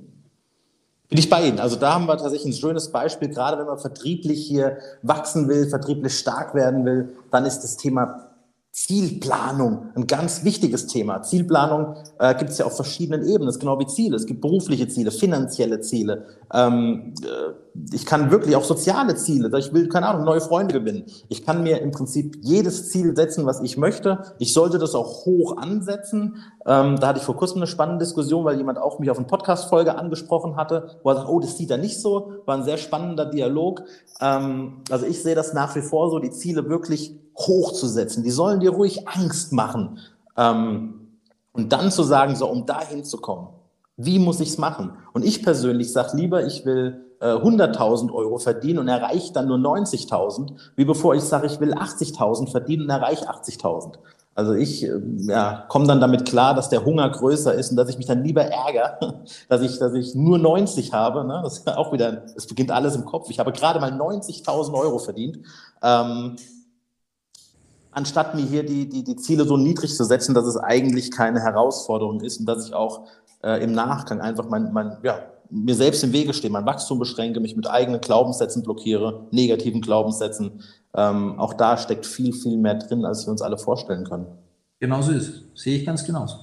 Bin 1.09 1.17
ich 1.17 1.29
bei 1.29 1.47
Ihnen. 1.47 1.59
Also 1.59 1.75
da 1.75 1.95
haben 1.95 2.05
wir 2.05 2.17
tatsächlich 2.17 2.53
ein 2.53 2.59
schönes 2.59 2.91
Beispiel, 2.91 3.29
gerade 3.29 3.57
wenn 3.57 3.65
man 3.65 3.79
vertrieblich 3.79 4.45
hier 4.45 4.77
wachsen 5.01 5.47
will, 5.47 5.67
vertrieblich 5.67 6.17
stark 6.17 6.53
werden 6.53 6.85
will, 6.85 7.15
dann 7.31 7.45
ist 7.45 7.61
das 7.61 7.77
Thema 7.77 8.29
Zielplanung, 8.71 9.89
ein 9.95 10.05
ganz 10.05 10.43
wichtiges 10.43 10.85
Thema. 10.85 11.23
Zielplanung 11.23 11.95
äh, 12.19 12.35
gibt 12.35 12.51
es 12.51 12.59
ja 12.59 12.65
auf 12.65 12.75
verschiedenen 12.75 13.23
Ebenen, 13.23 13.47
das 13.47 13.55
ist 13.55 13.59
genau 13.59 13.79
wie 13.79 13.87
Ziele. 13.87 14.15
Es 14.15 14.27
gibt 14.27 14.41
berufliche 14.41 14.87
Ziele, 14.87 15.09
finanzielle 15.09 15.81
Ziele. 15.81 16.27
Ähm, 16.53 17.15
äh, 17.23 17.93
ich 17.93 18.05
kann 18.05 18.29
wirklich 18.29 18.55
auch 18.55 18.63
soziale 18.63 19.15
Ziele, 19.15 19.51
ich 19.57 19.73
will, 19.73 19.89
keine 19.89 20.07
Ahnung, 20.07 20.23
neue 20.23 20.41
Freunde 20.41 20.79
gewinnen. 20.79 21.05
Ich 21.29 21.45
kann 21.45 21.63
mir 21.63 21.81
im 21.81 21.91
Prinzip 21.91 22.37
jedes 22.41 22.89
Ziel 22.89 23.15
setzen, 23.15 23.47
was 23.47 23.61
ich 23.61 23.75
möchte. 23.77 24.35
Ich 24.37 24.53
sollte 24.53 24.77
das 24.77 24.93
auch 24.93 25.25
hoch 25.25 25.57
ansetzen. 25.57 26.35
Ähm, 26.69 26.99
da 26.99 27.07
hatte 27.07 27.19
ich 27.19 27.25
vor 27.25 27.35
kurzem 27.35 27.57
eine 27.57 27.65
spannende 27.65 28.05
Diskussion, 28.05 28.45
weil 28.45 28.55
jemand 28.55 28.77
auch 28.77 28.99
mich 28.99 29.09
auf 29.09 29.17
eine 29.17 29.25
Podcast-Folge 29.25 29.97
angesprochen 29.97 30.55
hatte, 30.55 30.99
wo 31.01 31.09
er 31.09 31.15
sagt, 31.15 31.27
oh, 31.27 31.39
das 31.39 31.57
sieht 31.57 31.71
er 31.71 31.79
nicht 31.79 31.99
so. 31.99 32.33
War 32.45 32.57
ein 32.57 32.63
sehr 32.63 32.77
spannender 32.77 33.25
Dialog. 33.25 33.81
Ähm, 34.21 34.83
also 34.91 35.07
ich 35.07 35.23
sehe 35.23 35.33
das 35.33 35.53
nach 35.53 35.75
wie 35.75 35.81
vor 35.81 36.11
so, 36.11 36.19
die 36.19 36.29
Ziele 36.29 36.69
wirklich 36.69 37.15
hochzusetzen. 37.35 38.21
Die 38.23 38.29
sollen 38.29 38.59
dir 38.59 38.69
ruhig 38.69 39.07
Angst 39.07 39.51
machen. 39.51 39.97
Ähm, 40.37 41.17
und 41.53 41.73
dann 41.73 41.89
zu 41.89 42.03
sagen, 42.03 42.35
so, 42.35 42.47
um 42.47 42.67
da 42.67 42.81
hinzukommen, 42.81 43.47
wie 43.97 44.19
muss 44.19 44.39
ich 44.39 44.49
es 44.49 44.57
machen? 44.59 44.91
Und 45.11 45.25
ich 45.25 45.41
persönlich 45.41 45.91
sage 45.91 46.15
lieber, 46.17 46.45
ich 46.45 46.67
will 46.67 47.03
äh, 47.19 47.33
100.000 47.33 48.13
Euro 48.13 48.37
verdienen 48.37 48.77
und 48.77 48.87
erreiche 48.87 49.33
dann 49.33 49.47
nur 49.47 49.57
90.000, 49.57 50.51
wie 50.75 50.85
bevor 50.85 51.15
ich 51.15 51.23
sage, 51.23 51.47
ich 51.47 51.59
will 51.59 51.73
80.000 51.73 52.51
verdienen 52.51 52.83
und 52.83 52.89
erreiche 52.91 53.27
80.000. 53.27 53.95
Also 54.39 54.53
ich 54.53 54.85
äh, 54.85 55.01
ja, 55.27 55.65
komme 55.67 55.85
dann 55.85 55.99
damit 55.99 56.25
klar, 56.25 56.53
dass 56.53 56.69
der 56.69 56.85
Hunger 56.85 57.09
größer 57.09 57.53
ist 57.53 57.71
und 57.71 57.75
dass 57.75 57.89
ich 57.89 57.97
mich 57.97 58.07
dann 58.07 58.23
lieber 58.23 58.45
ärgere, 58.45 59.25
dass 59.49 59.61
ich, 59.61 59.79
dass 59.79 59.93
ich 59.93 60.15
nur 60.15 60.37
90 60.37 60.93
habe. 60.93 61.25
Ne? 61.25 61.41
Das 61.43 61.57
ist 61.57 61.67
auch 61.67 61.91
wieder, 61.91 62.23
es 62.37 62.47
beginnt 62.47 62.71
alles 62.71 62.95
im 62.95 63.03
Kopf. 63.03 63.29
Ich 63.29 63.37
habe 63.39 63.51
gerade 63.51 63.81
mal 63.81 63.91
90.000 63.91 64.73
Euro 64.73 64.97
verdient. 64.97 65.39
Ähm, 65.83 66.37
anstatt 67.91 68.33
mir 68.33 68.45
hier 68.45 68.65
die, 68.65 68.87
die, 68.87 69.03
die 69.03 69.17
Ziele 69.17 69.43
so 69.43 69.57
niedrig 69.57 69.93
zu 69.93 70.05
setzen, 70.05 70.33
dass 70.33 70.45
es 70.45 70.55
eigentlich 70.55 71.11
keine 71.11 71.41
Herausforderung 71.41 72.21
ist 72.21 72.39
und 72.39 72.45
dass 72.45 72.65
ich 72.65 72.73
auch 72.73 73.07
äh, 73.43 73.61
im 73.61 73.73
Nachgang 73.73 74.21
einfach 74.21 74.47
mein, 74.47 74.71
mein, 74.71 74.99
ja, 75.03 75.19
mir 75.49 75.75
selbst 75.75 76.01
im 76.05 76.13
Wege 76.13 76.33
stehe, 76.33 76.49
mein 76.49 76.65
Wachstum 76.65 76.97
beschränke, 76.97 77.41
mich 77.41 77.57
mit 77.57 77.69
eigenen 77.69 77.99
Glaubenssätzen 77.99 78.63
blockiere, 78.63 79.27
negativen 79.31 79.81
Glaubenssätzen. 79.81 80.61
Ähm, 80.95 81.39
auch 81.39 81.53
da 81.53 81.77
steckt 81.77 82.05
viel, 82.05 82.33
viel 82.33 82.57
mehr 82.57 82.75
drin, 82.75 83.05
als 83.05 83.25
wir 83.25 83.31
uns 83.31 83.41
alle 83.41 83.57
vorstellen 83.57 84.05
können. 84.05 84.25
Genauso 84.79 85.11
ist 85.11 85.29
es. 85.29 85.43
Sehe 85.63 85.77
ich 85.77 85.85
ganz 85.85 86.05
genauso. 86.05 86.37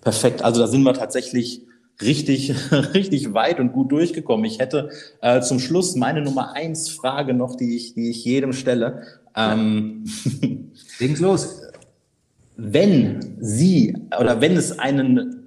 Perfekt. 0.00 0.42
Also 0.42 0.60
da 0.60 0.66
sind 0.66 0.82
wir 0.82 0.94
tatsächlich 0.94 1.62
richtig, 2.00 2.54
richtig 2.94 3.32
weit 3.34 3.58
und 3.58 3.72
gut 3.72 3.90
durchgekommen. 3.90 4.44
Ich 4.44 4.58
hätte 4.58 4.90
äh, 5.20 5.40
zum 5.40 5.58
Schluss 5.58 5.96
meine 5.96 6.22
Nummer 6.22 6.52
eins 6.52 6.90
Frage 6.90 7.34
noch, 7.34 7.56
die 7.56 7.76
ich, 7.76 7.94
die 7.94 8.10
ich 8.10 8.24
jedem 8.24 8.52
stelle. 8.52 9.02
Ähm, 9.34 10.04
Leg's 10.98 11.20
los. 11.20 11.62
Wenn 12.56 13.36
Sie 13.40 13.96
oder 14.20 14.40
wenn 14.40 14.56
es 14.56 14.78
einen 14.78 15.43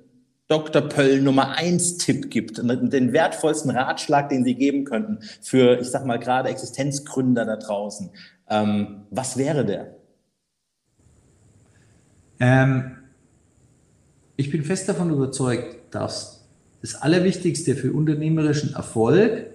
Dr. 0.47 0.81
Pöll 0.81 1.21
Nummer 1.21 1.57
eins 1.57 1.97
Tipp 1.97 2.29
gibt, 2.29 2.57
den 2.57 3.13
wertvollsten 3.13 3.71
Ratschlag, 3.71 4.29
den 4.29 4.45
Sie 4.45 4.55
geben 4.55 4.85
könnten 4.85 5.19
für, 5.41 5.79
ich 5.79 5.87
sag 5.87 6.05
mal, 6.05 6.19
gerade 6.19 6.49
Existenzgründer 6.49 7.45
da 7.45 7.57
draußen, 7.57 8.09
ähm, 8.49 9.01
was 9.09 9.37
wäre 9.37 9.65
der? 9.65 9.95
Ähm, 12.39 12.97
ich 14.37 14.51
bin 14.51 14.63
fest 14.63 14.87
davon 14.87 15.09
überzeugt, 15.09 15.93
dass 15.93 16.45
das 16.81 16.95
Allerwichtigste 16.95 17.75
für 17.75 17.91
unternehmerischen 17.91 18.73
Erfolg 18.73 19.47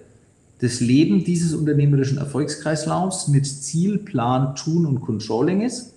das 0.59 0.79
Leben 0.79 1.23
dieses 1.23 1.53
unternehmerischen 1.53 2.17
Erfolgskreislaufs 2.17 3.27
mit 3.27 3.45
Ziel, 3.45 3.97
Plan, 3.97 4.55
Tun 4.55 4.85
und 4.85 5.01
Controlling 5.01 5.61
ist. 5.61 5.93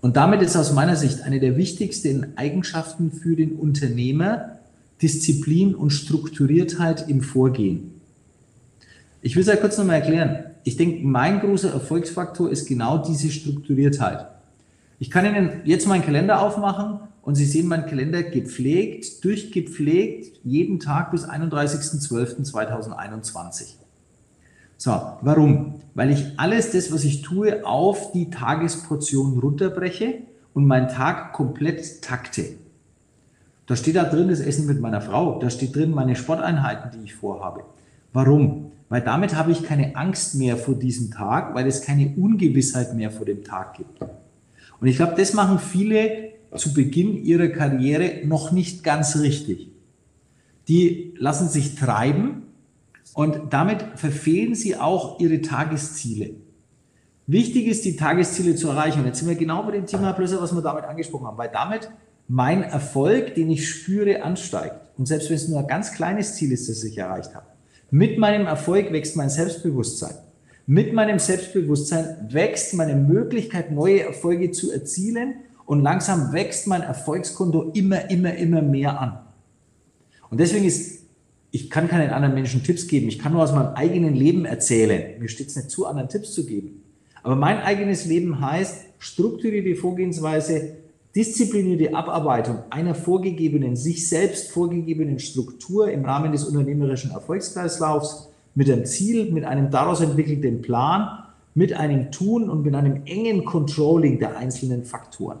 Und 0.00 0.16
damit 0.16 0.42
ist 0.42 0.56
aus 0.56 0.72
meiner 0.72 0.96
Sicht 0.96 1.22
eine 1.22 1.38
der 1.40 1.56
wichtigsten 1.56 2.36
Eigenschaften 2.36 3.12
für 3.12 3.36
den 3.36 3.52
Unternehmer 3.52 4.58
Disziplin 5.02 5.74
und 5.74 5.90
Strukturiertheit 5.90 7.08
im 7.08 7.22
Vorgehen. 7.22 8.00
Ich 9.22 9.36
will 9.36 9.42
es 9.42 9.48
ja 9.48 9.56
kurz 9.56 9.76
nochmal 9.76 9.96
erklären. 9.96 10.44
Ich 10.64 10.76
denke, 10.76 11.04
mein 11.06 11.40
großer 11.40 11.72
Erfolgsfaktor 11.72 12.48
ist 12.50 12.66
genau 12.66 12.98
diese 12.98 13.30
Strukturiertheit. 13.30 14.28
Ich 14.98 15.10
kann 15.10 15.26
Ihnen 15.26 15.62
jetzt 15.64 15.88
meinen 15.88 16.04
Kalender 16.04 16.42
aufmachen 16.42 17.00
und 17.22 17.34
Sie 17.34 17.46
sehen 17.46 17.68
meinen 17.68 17.86
Kalender 17.86 18.22
gepflegt, 18.22 19.24
durchgepflegt, 19.24 20.40
jeden 20.44 20.78
Tag 20.80 21.10
bis 21.10 21.26
31.12.2021. 21.26 23.79
So, 24.80 24.92
warum? 25.20 25.74
Weil 25.92 26.10
ich 26.10 26.24
alles 26.38 26.70
das, 26.70 26.90
was 26.90 27.04
ich 27.04 27.20
tue, 27.20 27.66
auf 27.66 28.12
die 28.12 28.30
Tagesportion 28.30 29.38
runterbreche 29.38 30.20
und 30.54 30.64
meinen 30.64 30.88
Tag 30.88 31.34
komplett 31.34 32.00
takte. 32.00 32.46
Da 33.66 33.76
steht 33.76 33.96
da 33.96 34.04
drin 34.04 34.28
das 34.28 34.40
Essen 34.40 34.66
mit 34.66 34.80
meiner 34.80 35.02
Frau, 35.02 35.38
da 35.38 35.50
steht 35.50 35.76
drin 35.76 35.90
meine 35.90 36.16
Sporteinheiten, 36.16 36.92
die 36.92 37.04
ich 37.04 37.14
vorhabe. 37.14 37.64
Warum? 38.14 38.72
Weil 38.88 39.02
damit 39.02 39.36
habe 39.36 39.52
ich 39.52 39.64
keine 39.64 39.96
Angst 39.96 40.36
mehr 40.36 40.56
vor 40.56 40.76
diesem 40.76 41.10
Tag, 41.10 41.54
weil 41.54 41.66
es 41.66 41.82
keine 41.82 42.14
Ungewissheit 42.16 42.94
mehr 42.94 43.10
vor 43.10 43.26
dem 43.26 43.44
Tag 43.44 43.76
gibt. 43.76 44.00
Und 44.00 44.88
ich 44.88 44.96
glaube, 44.96 45.12
das 45.14 45.34
machen 45.34 45.58
viele 45.58 46.30
zu 46.56 46.72
Beginn 46.72 47.22
ihrer 47.22 47.48
Karriere 47.48 48.26
noch 48.26 48.50
nicht 48.50 48.82
ganz 48.82 49.18
richtig. 49.18 49.68
Die 50.68 51.12
lassen 51.18 51.50
sich 51.50 51.74
treiben 51.74 52.44
und 53.14 53.52
damit 53.52 53.84
verfehlen 53.96 54.54
sie 54.54 54.76
auch 54.76 55.20
ihre 55.20 55.40
Tagesziele. 55.40 56.34
Wichtig 57.26 57.66
ist, 57.66 57.84
die 57.84 57.96
Tagesziele 57.96 58.56
zu 58.56 58.68
erreichen. 58.68 59.00
Und 59.00 59.06
jetzt 59.06 59.20
sind 59.20 59.28
wir 59.28 59.36
genau 59.36 59.62
bei 59.62 59.72
dem 59.72 59.86
Thema 59.86 60.12
Plösser, 60.12 60.42
was 60.42 60.52
wir 60.54 60.62
damit 60.62 60.84
angesprochen 60.84 61.26
haben, 61.26 61.38
weil 61.38 61.50
damit 61.52 61.90
mein 62.26 62.62
Erfolg, 62.62 63.34
den 63.34 63.50
ich 63.50 63.68
spüre, 63.68 64.22
ansteigt. 64.22 64.74
Und 64.98 65.06
selbst 65.06 65.28
wenn 65.30 65.36
es 65.36 65.48
nur 65.48 65.60
ein 65.60 65.66
ganz 65.66 65.92
kleines 65.92 66.34
Ziel 66.34 66.52
ist, 66.52 66.68
das 66.68 66.82
ich 66.84 66.98
erreicht 66.98 67.34
habe. 67.34 67.46
Mit 67.90 68.18
meinem 68.18 68.46
Erfolg 68.46 68.92
wächst 68.92 69.16
mein 69.16 69.30
Selbstbewusstsein. 69.30 70.14
Mit 70.66 70.92
meinem 70.92 71.18
Selbstbewusstsein 71.18 72.28
wächst 72.30 72.74
meine 72.74 72.94
Möglichkeit, 72.94 73.72
neue 73.72 74.02
Erfolge 74.02 74.52
zu 74.52 74.70
erzielen 74.70 75.34
und 75.66 75.82
langsam 75.82 76.32
wächst 76.32 76.66
mein 76.66 76.82
Erfolgskonto 76.82 77.70
immer, 77.74 78.10
immer, 78.10 78.34
immer 78.34 78.62
mehr 78.62 79.00
an. 79.00 79.18
Und 80.30 80.38
deswegen 80.38 80.64
ist, 80.64 80.99
ich 81.50 81.70
kann 81.70 81.88
keinen 81.88 82.10
anderen 82.10 82.34
Menschen 82.34 82.62
Tipps 82.62 82.86
geben, 82.86 83.08
ich 83.08 83.18
kann 83.18 83.32
nur 83.32 83.42
aus 83.42 83.52
meinem 83.52 83.74
eigenen 83.74 84.14
Leben 84.14 84.44
erzählen. 84.44 85.20
Mir 85.20 85.28
steht 85.28 85.48
es 85.48 85.56
nicht 85.56 85.70
zu, 85.70 85.86
anderen 85.86 86.08
Tipps 86.08 86.32
zu 86.32 86.46
geben. 86.46 86.82
Aber 87.22 87.36
mein 87.36 87.58
eigenes 87.58 88.06
Leben 88.06 88.40
heißt, 88.40 88.84
strukturierte 88.98 89.74
Vorgehensweise, 89.74 90.76
disziplinierte 91.14 91.94
Abarbeitung 91.94 92.58
einer 92.70 92.94
vorgegebenen, 92.94 93.76
sich 93.76 94.08
selbst 94.08 94.52
vorgegebenen 94.52 95.18
Struktur 95.18 95.90
im 95.90 96.04
Rahmen 96.04 96.32
des 96.32 96.44
unternehmerischen 96.44 97.10
Erfolgskreislaufs 97.10 98.28
mit 98.54 98.70
einem 98.70 98.84
Ziel, 98.84 99.32
mit 99.32 99.44
einem 99.44 99.70
daraus 99.70 100.00
entwickelten 100.00 100.62
Plan, 100.62 101.24
mit 101.54 101.72
einem 101.72 102.12
Tun 102.12 102.48
und 102.48 102.62
mit 102.62 102.74
einem 102.74 103.02
engen 103.06 103.44
Controlling 103.44 104.18
der 104.18 104.36
einzelnen 104.36 104.84
Faktoren. 104.84 105.38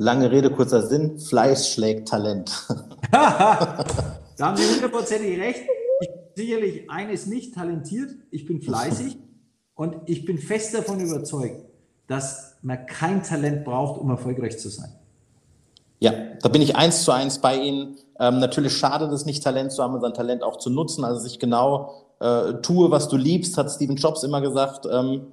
Lange 0.00 0.30
Rede, 0.30 0.50
kurzer 0.50 0.80
Sinn, 0.80 1.18
Fleiß 1.18 1.68
schlägt 1.68 2.08
Talent. 2.08 2.50
da 3.10 3.84
haben 4.40 4.56
Sie 4.56 4.66
hundertprozentig 4.74 5.38
recht. 5.38 5.60
Ich 6.00 6.08
bin 6.08 6.18
sicherlich 6.34 6.90
eines 6.90 7.26
nicht 7.26 7.54
talentiert, 7.54 8.08
ich 8.30 8.46
bin 8.46 8.62
fleißig 8.62 9.18
und 9.74 9.96
ich 10.06 10.24
bin 10.24 10.38
fest 10.38 10.72
davon 10.72 11.00
überzeugt, 11.00 11.66
dass 12.06 12.56
man 12.62 12.86
kein 12.86 13.22
Talent 13.22 13.66
braucht, 13.66 14.00
um 14.00 14.08
erfolgreich 14.08 14.58
zu 14.58 14.70
sein. 14.70 14.90
Ja, 15.98 16.12
da 16.40 16.48
bin 16.48 16.62
ich 16.62 16.76
eins 16.76 17.04
zu 17.04 17.12
eins 17.12 17.38
bei 17.38 17.58
Ihnen. 17.58 17.98
Ähm, 18.18 18.38
natürlich 18.38 18.74
schadet 18.74 19.12
es 19.12 19.26
nicht, 19.26 19.44
Talent 19.44 19.70
zu 19.70 19.82
haben 19.82 19.92
und 19.92 20.00
sein 20.00 20.14
Talent 20.14 20.42
auch 20.42 20.56
zu 20.56 20.70
nutzen. 20.70 21.04
Also 21.04 21.20
sich 21.20 21.38
genau 21.38 21.92
äh, 22.20 22.54
tue, 22.62 22.90
was 22.90 23.10
du 23.10 23.18
liebst, 23.18 23.58
hat 23.58 23.70
Steven 23.70 23.96
Jobs 23.96 24.22
immer 24.22 24.40
gesagt. 24.40 24.86
Ähm, 24.90 25.26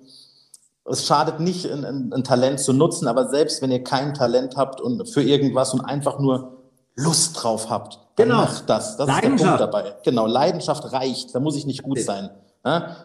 es 0.89 1.05
schadet 1.05 1.39
nicht, 1.39 1.69
ein, 1.69 1.85
ein, 1.85 2.13
ein, 2.13 2.23
Talent 2.23 2.59
zu 2.59 2.73
nutzen, 2.73 3.07
aber 3.07 3.29
selbst 3.29 3.61
wenn 3.61 3.71
ihr 3.71 3.83
kein 3.83 4.13
Talent 4.13 4.55
habt 4.55 4.81
und 4.81 5.07
für 5.09 5.21
irgendwas 5.21 5.73
und 5.73 5.81
einfach 5.81 6.19
nur 6.19 6.63
Lust 6.95 7.41
drauf 7.41 7.69
habt, 7.69 7.99
dann 8.15 8.29
genau. 8.29 8.41
macht 8.41 8.69
das. 8.69 8.97
Das 8.97 9.07
ist 9.07 9.23
der 9.23 9.29
Punkt 9.29 9.59
dabei. 9.59 9.95
Genau, 10.03 10.25
Leidenschaft 10.25 10.91
reicht. 10.91 11.35
Da 11.35 11.39
muss 11.39 11.55
ich 11.55 11.65
nicht 11.65 11.83
gut 11.83 11.99
sein. 11.99 12.29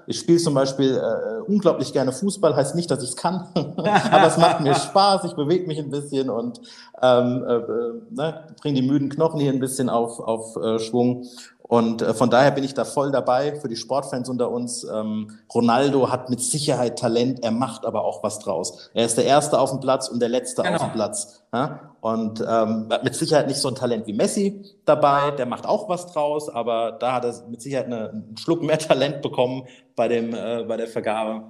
Ich 0.06 0.18
spiele 0.18 0.38
zum 0.38 0.54
Beispiel 0.54 0.96
äh, 0.96 1.42
unglaublich 1.48 1.92
gerne 1.92 2.12
Fußball, 2.12 2.56
heißt 2.56 2.74
nicht, 2.74 2.90
dass 2.90 3.02
ich 3.02 3.10
es 3.10 3.16
kann, 3.16 3.46
aber 3.54 4.26
es 4.26 4.36
macht 4.36 4.60
mir 4.60 4.74
Spaß, 4.74 5.24
ich 5.24 5.34
bewege 5.34 5.68
mich 5.68 5.78
ein 5.78 5.90
bisschen 5.90 6.30
und 6.30 6.60
ähm, 7.00 7.44
äh, 7.46 7.54
äh 7.54 7.92
ne, 8.10 8.46
bringe 8.60 8.80
die 8.80 8.86
müden 8.86 9.08
Knochen 9.08 9.38
hier 9.38 9.52
ein 9.52 9.60
bisschen 9.60 9.88
auf, 9.88 10.18
auf 10.18 10.56
äh, 10.56 10.80
Schwung. 10.80 11.26
Und 11.72 12.02
äh, 12.02 12.12
von 12.12 12.28
daher 12.28 12.50
bin 12.50 12.64
ich 12.64 12.74
da 12.74 12.84
voll 12.84 13.10
dabei 13.12 13.54
für 13.54 13.66
die 13.66 13.76
Sportfans 13.76 14.28
unter 14.28 14.50
uns. 14.50 14.84
Ähm, 14.84 15.38
Ronaldo 15.54 16.10
hat 16.10 16.28
mit 16.28 16.42
Sicherheit 16.42 16.98
Talent, 16.98 17.42
er 17.42 17.50
macht 17.50 17.86
aber 17.86 18.04
auch 18.04 18.22
was 18.22 18.40
draus. 18.40 18.90
Er 18.92 19.06
ist 19.06 19.16
der 19.16 19.24
Erste 19.24 19.58
auf 19.58 19.70
dem 19.70 19.80
Platz 19.80 20.08
und 20.08 20.20
der 20.20 20.28
Letzte 20.28 20.60
genau. 20.60 20.76
auf 20.76 20.82
dem 20.82 20.92
Platz. 20.92 21.42
Ja? 21.50 21.94
Und 22.02 22.44
ähm, 22.46 22.88
mit 23.02 23.14
Sicherheit 23.14 23.46
nicht 23.46 23.56
so 23.56 23.68
ein 23.68 23.74
Talent 23.74 24.06
wie 24.06 24.12
Messi 24.12 24.62
dabei, 24.84 25.30
der 25.30 25.46
macht 25.46 25.66
auch 25.66 25.88
was 25.88 26.12
draus, 26.12 26.50
aber 26.50 26.92
da 26.92 27.14
hat 27.14 27.24
er 27.24 27.34
mit 27.48 27.62
Sicherheit 27.62 27.86
eine, 27.86 28.10
einen 28.10 28.36
Schluck 28.36 28.62
mehr 28.62 28.78
Talent 28.78 29.22
bekommen 29.22 29.66
bei, 29.96 30.08
dem, 30.08 30.34
äh, 30.34 30.64
bei 30.64 30.76
der 30.76 30.88
Vergabe. 30.88 31.44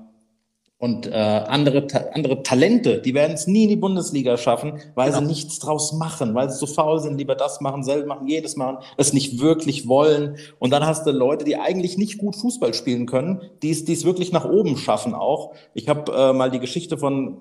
Und 0.82 1.06
äh, 1.06 1.12
andere, 1.12 1.86
ta 1.86 2.06
andere 2.12 2.42
Talente, 2.42 3.00
die 3.00 3.14
werden 3.14 3.34
es 3.34 3.46
nie 3.46 3.62
in 3.62 3.68
die 3.68 3.76
Bundesliga 3.76 4.36
schaffen, 4.36 4.80
weil 4.96 5.10
genau. 5.10 5.20
sie 5.20 5.26
nichts 5.26 5.60
draus 5.60 5.92
machen, 5.92 6.34
weil 6.34 6.50
sie 6.50 6.58
so 6.58 6.66
faul 6.66 6.98
sind, 6.98 7.18
lieber 7.18 7.36
das 7.36 7.60
machen, 7.60 7.84
selber 7.84 8.08
machen, 8.08 8.26
jedes 8.26 8.56
machen, 8.56 8.78
es 8.96 9.12
nicht 9.12 9.40
wirklich 9.40 9.86
wollen. 9.86 10.38
Und 10.58 10.72
dann 10.72 10.84
hast 10.84 11.06
du 11.06 11.12
Leute, 11.12 11.44
die 11.44 11.56
eigentlich 11.56 11.98
nicht 11.98 12.18
gut 12.18 12.34
Fußball 12.34 12.74
spielen 12.74 13.06
können, 13.06 13.42
die 13.62 13.70
es 13.70 14.04
wirklich 14.04 14.32
nach 14.32 14.44
oben 14.44 14.76
schaffen 14.76 15.14
auch. 15.14 15.52
Ich 15.72 15.88
habe 15.88 16.12
äh, 16.12 16.32
mal 16.32 16.50
die 16.50 16.58
Geschichte 16.58 16.98
von 16.98 17.36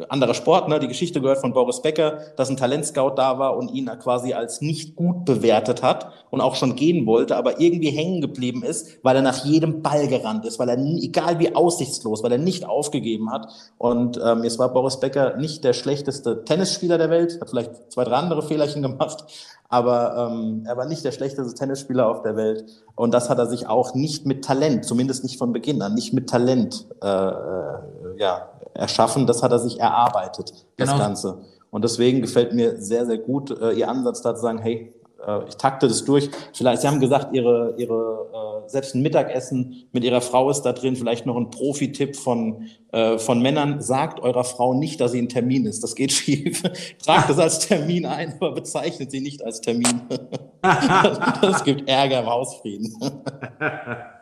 äh, 0.00 0.06
anderer 0.08 0.34
Sport, 0.34 0.68
ne, 0.68 0.80
die 0.80 0.88
Geschichte 0.88 1.20
gehört 1.20 1.38
von 1.38 1.52
Boris 1.52 1.82
Becker, 1.82 2.18
dass 2.36 2.50
ein 2.50 2.56
Talentscout 2.56 3.12
da 3.14 3.38
war 3.38 3.56
und 3.56 3.70
ihn 3.72 3.88
quasi 4.02 4.32
als 4.32 4.62
nicht 4.62 4.96
gut 4.96 5.24
bewertet 5.26 5.84
hat 5.84 6.10
und 6.30 6.40
auch 6.40 6.56
schon 6.56 6.74
gehen 6.74 7.06
wollte, 7.06 7.36
aber 7.36 7.60
irgendwie 7.60 7.90
hängen 7.90 8.20
geblieben 8.20 8.64
ist, 8.64 8.98
weil 9.04 9.14
er 9.14 9.22
nach 9.22 9.44
jedem 9.44 9.80
Ball 9.80 10.08
gerannt 10.08 10.44
ist, 10.44 10.58
weil 10.58 10.68
er, 10.68 10.76
egal 10.76 11.38
wie 11.38 11.54
aussichtslos, 11.54 12.24
weil 12.24 12.32
er 12.32 12.38
nicht 12.38 12.66
aufgegeben 12.80 13.30
hat. 13.30 13.46
Und 13.78 14.18
ähm, 14.24 14.42
jetzt 14.42 14.58
war 14.58 14.72
Boris 14.72 14.98
Becker 14.98 15.36
nicht 15.36 15.62
der 15.62 15.74
schlechteste 15.74 16.44
Tennisspieler 16.44 16.96
der 16.96 17.10
Welt, 17.10 17.38
hat 17.40 17.50
vielleicht 17.50 17.92
zwei, 17.92 18.04
drei 18.04 18.16
andere 18.16 18.42
Fehlerchen 18.42 18.82
gemacht, 18.88 19.24
aber 19.68 20.30
ähm, 20.32 20.64
er 20.66 20.76
war 20.76 20.86
nicht 20.86 21.04
der 21.04 21.12
schlechteste 21.12 21.54
Tennisspieler 21.54 22.08
auf 22.08 22.22
der 22.22 22.36
Welt. 22.36 22.64
Und 22.96 23.12
das 23.12 23.28
hat 23.28 23.38
er 23.38 23.46
sich 23.46 23.68
auch 23.68 23.94
nicht 23.94 24.26
mit 24.26 24.44
Talent, 24.44 24.84
zumindest 24.84 25.22
nicht 25.22 25.38
von 25.38 25.52
Beginn 25.52 25.80
an, 25.82 25.94
nicht 25.94 26.12
mit 26.12 26.28
Talent 26.28 26.86
äh, 27.02 27.06
äh, 27.06 28.18
ja, 28.18 28.48
erschaffen. 28.74 29.26
Das 29.26 29.42
hat 29.42 29.52
er 29.52 29.58
sich 29.58 29.78
erarbeitet, 29.78 30.52
das 30.76 30.90
genau. 30.90 30.98
Ganze. 30.98 31.38
Und 31.70 31.84
deswegen 31.84 32.20
gefällt 32.20 32.52
mir 32.52 32.80
sehr, 32.80 33.06
sehr 33.06 33.18
gut 33.18 33.50
äh, 33.60 33.72
Ihr 33.72 33.88
Ansatz 33.88 34.22
da 34.22 34.34
zu 34.34 34.40
sagen, 34.40 34.58
hey, 34.58 34.92
äh, 35.26 35.48
ich 35.48 35.56
takte 35.56 35.88
das 35.88 36.04
durch. 36.04 36.30
Vielleicht, 36.52 36.82
Sie 36.82 36.88
haben 36.88 37.00
gesagt, 37.00 37.34
Ihre, 37.34 37.74
Ihre 37.76 38.64
äh, 38.66 38.68
selbst 38.68 38.94
ein 38.94 39.02
Mittagessen 39.02 39.88
mit 39.92 40.04
Ihrer 40.04 40.20
Frau 40.20 40.50
ist 40.50 40.62
da 40.62 40.72
drin. 40.72 40.96
Vielleicht 40.96 41.26
noch 41.26 41.36
ein 41.36 41.50
Profi-Tipp 41.50 42.16
von, 42.16 42.68
äh, 42.92 43.18
von 43.18 43.40
Männern. 43.40 43.80
Sagt 43.80 44.20
eurer 44.20 44.44
Frau 44.44 44.74
nicht, 44.74 45.00
dass 45.00 45.12
sie 45.12 45.20
ein 45.20 45.28
Termin 45.28 45.66
ist. 45.66 45.82
Das 45.82 45.94
geht 45.94 46.12
schief. 46.12 46.62
Tragt 47.04 47.30
es 47.30 47.38
als 47.38 47.60
Termin 47.60 48.06
ein, 48.06 48.34
aber 48.34 48.52
bezeichnet 48.52 49.10
sie 49.10 49.20
nicht 49.20 49.44
als 49.44 49.60
Termin. 49.60 50.02
das 50.62 51.64
gibt 51.64 51.88
Ärger 51.88 52.20
im 52.20 52.26
Hausfrieden. 52.26 52.94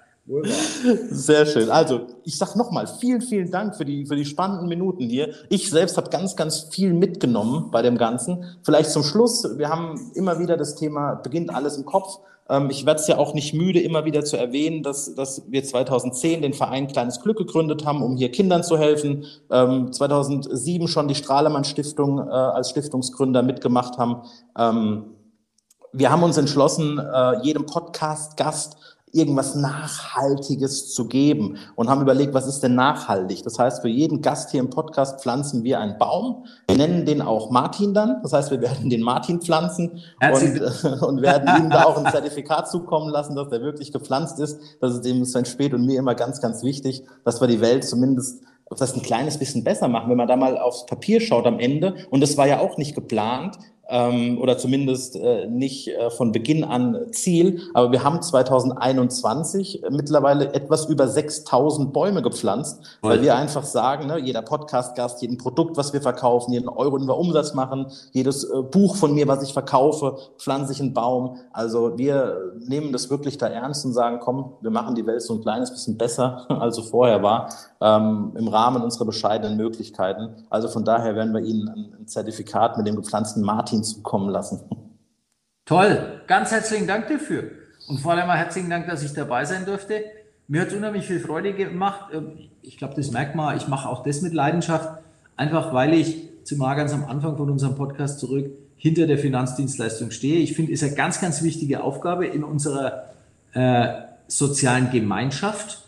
Sehr 1.10 1.46
schön. 1.46 1.70
Also, 1.70 2.02
ich 2.24 2.36
sag 2.36 2.54
nochmal, 2.54 2.86
vielen, 2.86 3.22
vielen 3.22 3.50
Dank 3.50 3.76
für 3.76 3.84
die, 3.84 4.04
für 4.04 4.16
die 4.16 4.26
spannenden 4.26 4.68
Minuten 4.68 5.08
hier. 5.08 5.32
Ich 5.48 5.70
selbst 5.70 5.96
habe 5.96 6.10
ganz, 6.10 6.36
ganz 6.36 6.68
viel 6.70 6.92
mitgenommen 6.92 7.70
bei 7.70 7.80
dem 7.80 7.96
Ganzen. 7.96 8.44
Vielleicht 8.62 8.90
zum 8.90 9.04
Schluss, 9.04 9.58
wir 9.58 9.70
haben 9.70 10.12
immer 10.14 10.38
wieder 10.38 10.56
das 10.56 10.74
Thema, 10.74 11.14
beginnt 11.14 11.54
alles 11.54 11.78
im 11.78 11.86
Kopf. 11.86 12.18
Ähm, 12.50 12.68
ich 12.70 12.84
werde 12.84 13.00
es 13.00 13.06
ja 13.06 13.16
auch 13.16 13.32
nicht 13.32 13.54
müde, 13.54 13.80
immer 13.80 14.04
wieder 14.04 14.22
zu 14.22 14.36
erwähnen, 14.36 14.82
dass, 14.82 15.14
dass 15.14 15.42
wir 15.48 15.64
2010 15.64 16.42
den 16.42 16.52
Verein 16.52 16.88
Kleines 16.88 17.20
Glück 17.22 17.38
gegründet 17.38 17.86
haben, 17.86 18.02
um 18.02 18.16
hier 18.16 18.30
Kindern 18.30 18.62
zu 18.62 18.76
helfen. 18.76 19.24
2007 19.48 20.82
ähm, 20.82 20.88
schon 20.88 21.08
die 21.08 21.14
Strahlemann 21.14 21.64
Stiftung 21.64 22.18
äh, 22.18 22.30
als 22.30 22.70
Stiftungsgründer 22.70 23.42
mitgemacht 23.42 23.96
haben. 23.96 24.22
Ähm, 24.58 25.04
wir 25.92 26.10
haben 26.10 26.22
uns 26.22 26.36
entschlossen, 26.36 26.98
äh, 26.98 27.40
jedem 27.42 27.64
Podcast-Gast 27.64 28.97
irgendwas 29.12 29.54
Nachhaltiges 29.54 30.92
zu 30.92 31.06
geben 31.06 31.58
und 31.76 31.88
haben 31.88 32.02
überlegt, 32.02 32.34
was 32.34 32.46
ist 32.46 32.60
denn 32.60 32.74
nachhaltig? 32.74 33.42
Das 33.42 33.58
heißt, 33.58 33.82
für 33.82 33.88
jeden 33.88 34.22
Gast 34.22 34.50
hier 34.50 34.60
im 34.60 34.70
Podcast 34.70 35.20
pflanzen 35.20 35.64
wir 35.64 35.80
einen 35.80 35.98
Baum. 35.98 36.44
Wir 36.68 36.76
nennen 36.76 37.04
den 37.06 37.22
auch 37.22 37.50
Martin 37.50 37.94
dann. 37.94 38.20
Das 38.22 38.32
heißt, 38.32 38.50
wir 38.50 38.60
werden 38.60 38.90
den 38.90 39.02
Martin 39.02 39.40
pflanzen 39.40 40.00
und, 40.20 41.02
und 41.02 41.22
werden 41.22 41.64
ihm 41.64 41.70
da 41.70 41.84
auch 41.84 42.02
ein 42.02 42.10
Zertifikat 42.10 42.68
zukommen 42.70 43.08
lassen, 43.10 43.36
dass 43.36 43.48
der 43.48 43.60
wirklich 43.62 43.92
gepflanzt 43.92 44.38
ist. 44.38 44.60
Das 44.80 44.94
ist 44.94 45.04
dem 45.04 45.24
Sven 45.24 45.44
Spät 45.44 45.74
und 45.74 45.86
mir 45.86 45.98
immer 45.98 46.14
ganz, 46.14 46.40
ganz 46.40 46.62
wichtig, 46.62 47.04
dass 47.24 47.40
wir 47.40 47.48
die 47.48 47.60
Welt 47.60 47.84
zumindest 47.84 48.42
das 48.76 48.94
ein 48.94 49.02
kleines 49.02 49.38
bisschen 49.38 49.64
besser 49.64 49.88
machen, 49.88 50.10
wenn 50.10 50.18
man 50.18 50.28
da 50.28 50.36
mal 50.36 50.58
aufs 50.58 50.84
Papier 50.84 51.20
schaut 51.20 51.46
am 51.46 51.58
Ende. 51.58 51.94
Und 52.10 52.20
das 52.20 52.36
war 52.36 52.46
ja 52.46 52.60
auch 52.60 52.76
nicht 52.76 52.94
geplant, 52.94 53.58
ähm, 53.88 54.38
oder 54.40 54.58
zumindest 54.58 55.16
äh, 55.16 55.46
nicht 55.46 55.88
äh, 55.88 56.10
von 56.10 56.30
Beginn 56.32 56.62
an 56.62 57.06
Ziel. 57.12 57.60
Aber 57.74 57.90
wir 57.90 58.04
haben 58.04 58.20
2021 58.20 59.82
mittlerweile 59.90 60.52
etwas 60.52 60.86
über 60.86 61.08
6000 61.08 61.92
Bäume 61.92 62.22
gepflanzt, 62.22 62.80
weil, 63.00 63.22
wir 63.22 63.36
einfach 63.36 63.64
sagen, 63.64 64.06
ne, 64.06 64.18
jeder 64.18 64.42
Podcast-Gast, 64.42 65.22
jeden 65.22 65.38
Produkt, 65.38 65.76
was 65.76 65.92
wir 65.92 66.02
verkaufen, 66.02 66.52
jeden 66.52 66.68
Euro, 66.68 66.98
den 66.98 67.08
wir 67.08 67.16
Umsatz 67.16 67.54
machen, 67.54 67.86
jedes 68.12 68.44
äh, 68.44 68.62
Buch 68.62 68.96
von 68.96 69.14
mir, 69.14 69.26
was 69.26 69.42
ich 69.42 69.52
verkaufe, 69.52 70.18
pflanze 70.38 70.72
ich 70.72 70.80
einen 70.80 70.92
Baum. 70.92 71.38
Also 71.52 71.96
wir 71.96 72.52
nehmen 72.58 72.92
das 72.92 73.10
wirklich 73.10 73.38
da 73.38 73.48
ernst 73.48 73.84
und 73.86 73.94
sagen, 73.94 74.18
komm, 74.20 74.52
wir 74.60 74.70
machen 74.70 74.94
die 74.94 75.06
Welt 75.06 75.22
so 75.22 75.34
ein 75.34 75.40
kleines 75.40 75.70
bisschen 75.70 75.96
besser, 75.96 76.44
als 76.60 76.76
sie 76.76 76.82
vorher 76.82 77.22
war, 77.22 77.48
ähm, 77.80 78.32
im 78.36 78.48
Rahmen 78.48 78.82
unserer 78.82 79.06
bescheidenen 79.06 79.56
Möglichkeiten. 79.56 80.34
Also 80.50 80.68
von 80.68 80.84
daher 80.84 81.14
werden 81.14 81.32
wir 81.32 81.40
Ihnen 81.40 81.68
ein 81.68 82.06
Zertifikat 82.06 82.76
mit 82.76 82.86
dem 82.86 82.96
gepflanzten 82.96 83.42
Martin 83.42 83.77
Martin 83.78 83.84
zukommen 83.84 84.30
lassen. 84.30 84.60
Toll, 85.64 86.22
ganz 86.26 86.50
herzlichen 86.50 86.86
Dank 86.86 87.08
dafür. 87.08 87.50
Und 87.88 88.00
vor 88.00 88.12
allem 88.12 88.30
herzlichen 88.30 88.70
Dank, 88.70 88.86
dass 88.86 89.02
ich 89.02 89.12
dabei 89.12 89.44
sein 89.44 89.64
durfte. 89.64 90.04
Mir 90.46 90.62
hat 90.62 90.68
es 90.68 90.74
unheimlich 90.74 91.06
viel 91.06 91.20
Freude 91.20 91.52
gemacht. 91.52 92.10
Ähm, 92.12 92.32
ich 92.62 92.78
glaube, 92.78 92.94
das 92.94 93.10
merkt 93.10 93.34
man. 93.34 93.56
Ich 93.56 93.68
mache 93.68 93.88
auch 93.88 94.02
das 94.02 94.22
mit 94.22 94.32
Leidenschaft, 94.32 95.02
einfach 95.36 95.72
weil 95.72 95.94
ich 95.94 96.28
zumal 96.44 96.76
ganz 96.76 96.92
am 96.92 97.04
Anfang 97.04 97.36
von 97.36 97.50
unserem 97.50 97.74
Podcast 97.74 98.18
zurück 98.18 98.50
hinter 98.76 99.06
der 99.06 99.18
Finanzdienstleistung 99.18 100.10
stehe. 100.10 100.40
Ich 100.40 100.54
finde, 100.54 100.72
es 100.72 100.82
ist 100.82 100.88
eine 100.88 100.96
ganz, 100.96 101.20
ganz 101.20 101.42
wichtige 101.42 101.82
Aufgabe 101.82 102.26
in 102.26 102.44
unserer 102.44 103.10
äh, 103.52 103.88
sozialen 104.26 104.90
Gemeinschaft 104.90 105.84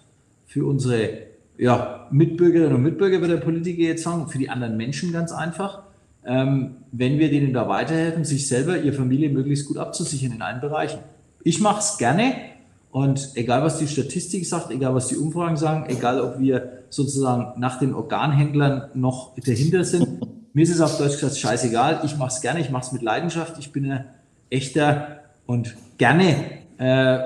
für 0.46 0.66
unsere 0.66 1.30
ja, 1.56 2.08
Mitbürgerinnen 2.10 2.74
und 2.74 2.82
Mitbürger, 2.82 3.20
würde 3.20 3.36
der 3.36 3.44
Politiker 3.44 3.82
jetzt 3.82 4.02
sagen, 4.02 4.28
für 4.28 4.38
die 4.38 4.50
anderen 4.50 4.76
Menschen 4.76 5.12
ganz 5.12 5.32
einfach 5.32 5.82
wenn 6.22 7.18
wir 7.18 7.30
denen 7.30 7.52
da 7.52 7.68
weiterhelfen, 7.68 8.24
sich 8.24 8.46
selber, 8.46 8.78
ihre 8.78 8.94
Familie 8.94 9.30
möglichst 9.30 9.66
gut 9.66 9.78
abzusichern 9.78 10.32
in 10.32 10.42
allen 10.42 10.60
Bereichen. 10.60 11.00
Ich 11.44 11.60
mache 11.60 11.80
es 11.80 11.96
gerne 11.96 12.34
und 12.90 13.30
egal 13.36 13.62
was 13.62 13.78
die 13.78 13.88
Statistik 13.88 14.46
sagt, 14.46 14.70
egal 14.70 14.94
was 14.94 15.08
die 15.08 15.16
Umfragen 15.16 15.56
sagen, 15.56 15.88
egal 15.88 16.20
ob 16.20 16.38
wir 16.38 16.84
sozusagen 16.90 17.58
nach 17.60 17.78
den 17.78 17.94
Organhändlern 17.94 18.90
noch 18.94 19.34
dahinter 19.36 19.84
sind, 19.84 20.08
mir 20.52 20.62
ist 20.62 20.70
es 20.70 20.80
auf 20.80 20.98
Deutsch 20.98 21.14
gesagt 21.14 21.36
scheißegal. 21.36 22.00
Ich 22.04 22.16
mache 22.16 22.30
es 22.30 22.40
gerne, 22.40 22.60
ich 22.60 22.70
mache 22.70 22.86
es 22.86 22.92
mit 22.92 23.02
Leidenschaft. 23.02 23.58
Ich 23.58 23.72
bin 23.72 23.90
ein 23.90 24.04
echter 24.50 25.20
und 25.46 25.76
gerne 25.98 26.34
äh, 26.78 27.18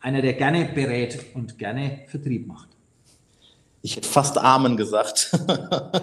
einer, 0.00 0.22
der 0.22 0.34
gerne 0.34 0.68
berät 0.74 1.18
und 1.34 1.58
gerne 1.58 2.00
Vertrieb 2.06 2.46
macht. 2.46 2.68
Ich 3.88 3.96
hätte 3.96 4.08
fast 4.08 4.36
Amen 4.36 4.76
gesagt. 4.76 5.30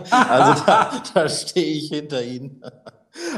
also 0.10 0.64
da, 0.66 1.04
da 1.14 1.30
stehe 1.30 1.78
ich 1.78 1.90
hinter 1.90 2.24
Ihnen. 2.24 2.64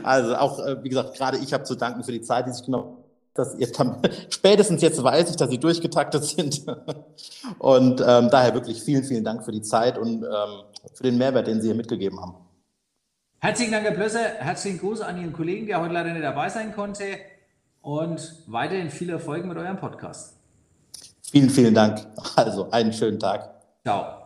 Also 0.03 0.35
auch, 0.35 0.59
äh, 0.59 0.81
wie 0.83 0.89
gesagt, 0.89 1.15
gerade 1.15 1.37
ich 1.37 1.53
habe 1.53 1.65
zu 1.65 1.75
danken 1.75 2.03
für 2.03 2.13
die 2.13 2.21
Zeit, 2.21 2.47
die 2.47 2.53
sich 2.53 2.65
genommen 2.65 2.97
dass 3.37 3.53
ihr 3.53 3.67
spätestens 4.29 4.81
jetzt 4.81 5.03
weiß 5.03 5.29
ich, 5.29 5.35
dass 5.35 5.51
sie 5.51 5.59
durchgetaktet 5.59 6.23
sind. 6.23 6.65
Und 7.59 8.01
ähm, 8.01 8.29
daher 8.31 8.55
wirklich 8.55 8.81
vielen, 8.81 9.03
vielen 9.03 9.23
Dank 9.23 9.45
für 9.45 9.51
die 9.51 9.61
Zeit 9.61 9.99
und 9.99 10.23
ähm, 10.23 10.63
für 10.95 11.03
den 11.03 11.19
Mehrwert, 11.19 11.45
den 11.45 11.61
Sie 11.61 11.67
hier 11.67 11.75
mitgegeben 11.75 12.19
haben. 12.19 12.33
Herzlichen 13.37 13.71
Dank, 13.71 13.85
Herr 13.85 13.93
Blösser. 13.93 14.19
Herzlichen 14.39 14.79
Gruß 14.79 15.01
an 15.01 15.19
Ihren 15.19 15.33
Kollegen, 15.33 15.67
der 15.67 15.79
heute 15.79 15.93
leider 15.93 16.13
nicht 16.13 16.23
dabei 16.23 16.49
sein 16.49 16.73
konnte. 16.73 17.03
Und 17.81 18.43
weiterhin 18.47 18.89
viel 18.89 19.11
Erfolg 19.11 19.45
mit 19.45 19.55
eurem 19.55 19.77
Podcast. 19.77 20.35
Vielen, 21.21 21.51
vielen 21.51 21.75
Dank. 21.75 22.07
Also 22.35 22.71
einen 22.71 22.91
schönen 22.91 23.19
Tag. 23.19 23.53
Ciao. 23.85 24.16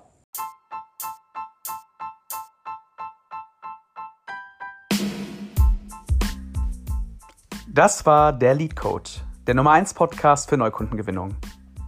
Das 7.73 8.05
war 8.05 8.33
der 8.33 8.53
Lead 8.53 8.75
Code, 8.75 9.09
der 9.47 9.55
Nummer 9.55 9.71
1 9.71 9.93
Podcast 9.93 10.49
für 10.49 10.57
Neukundengewinnung. 10.57 11.37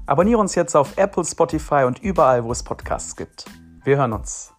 Abonniere 0.05 0.39
uns 0.39 0.55
jetzt 0.55 0.77
auf 0.77 0.97
Apple, 0.97 1.25
Spotify 1.25 1.83
und 1.85 1.99
überall, 1.99 2.45
wo 2.45 2.53
es 2.53 2.63
Podcasts 2.63 3.17
gibt. 3.17 3.43
Wir 3.83 3.97
hören 3.97 4.13
uns. 4.13 4.52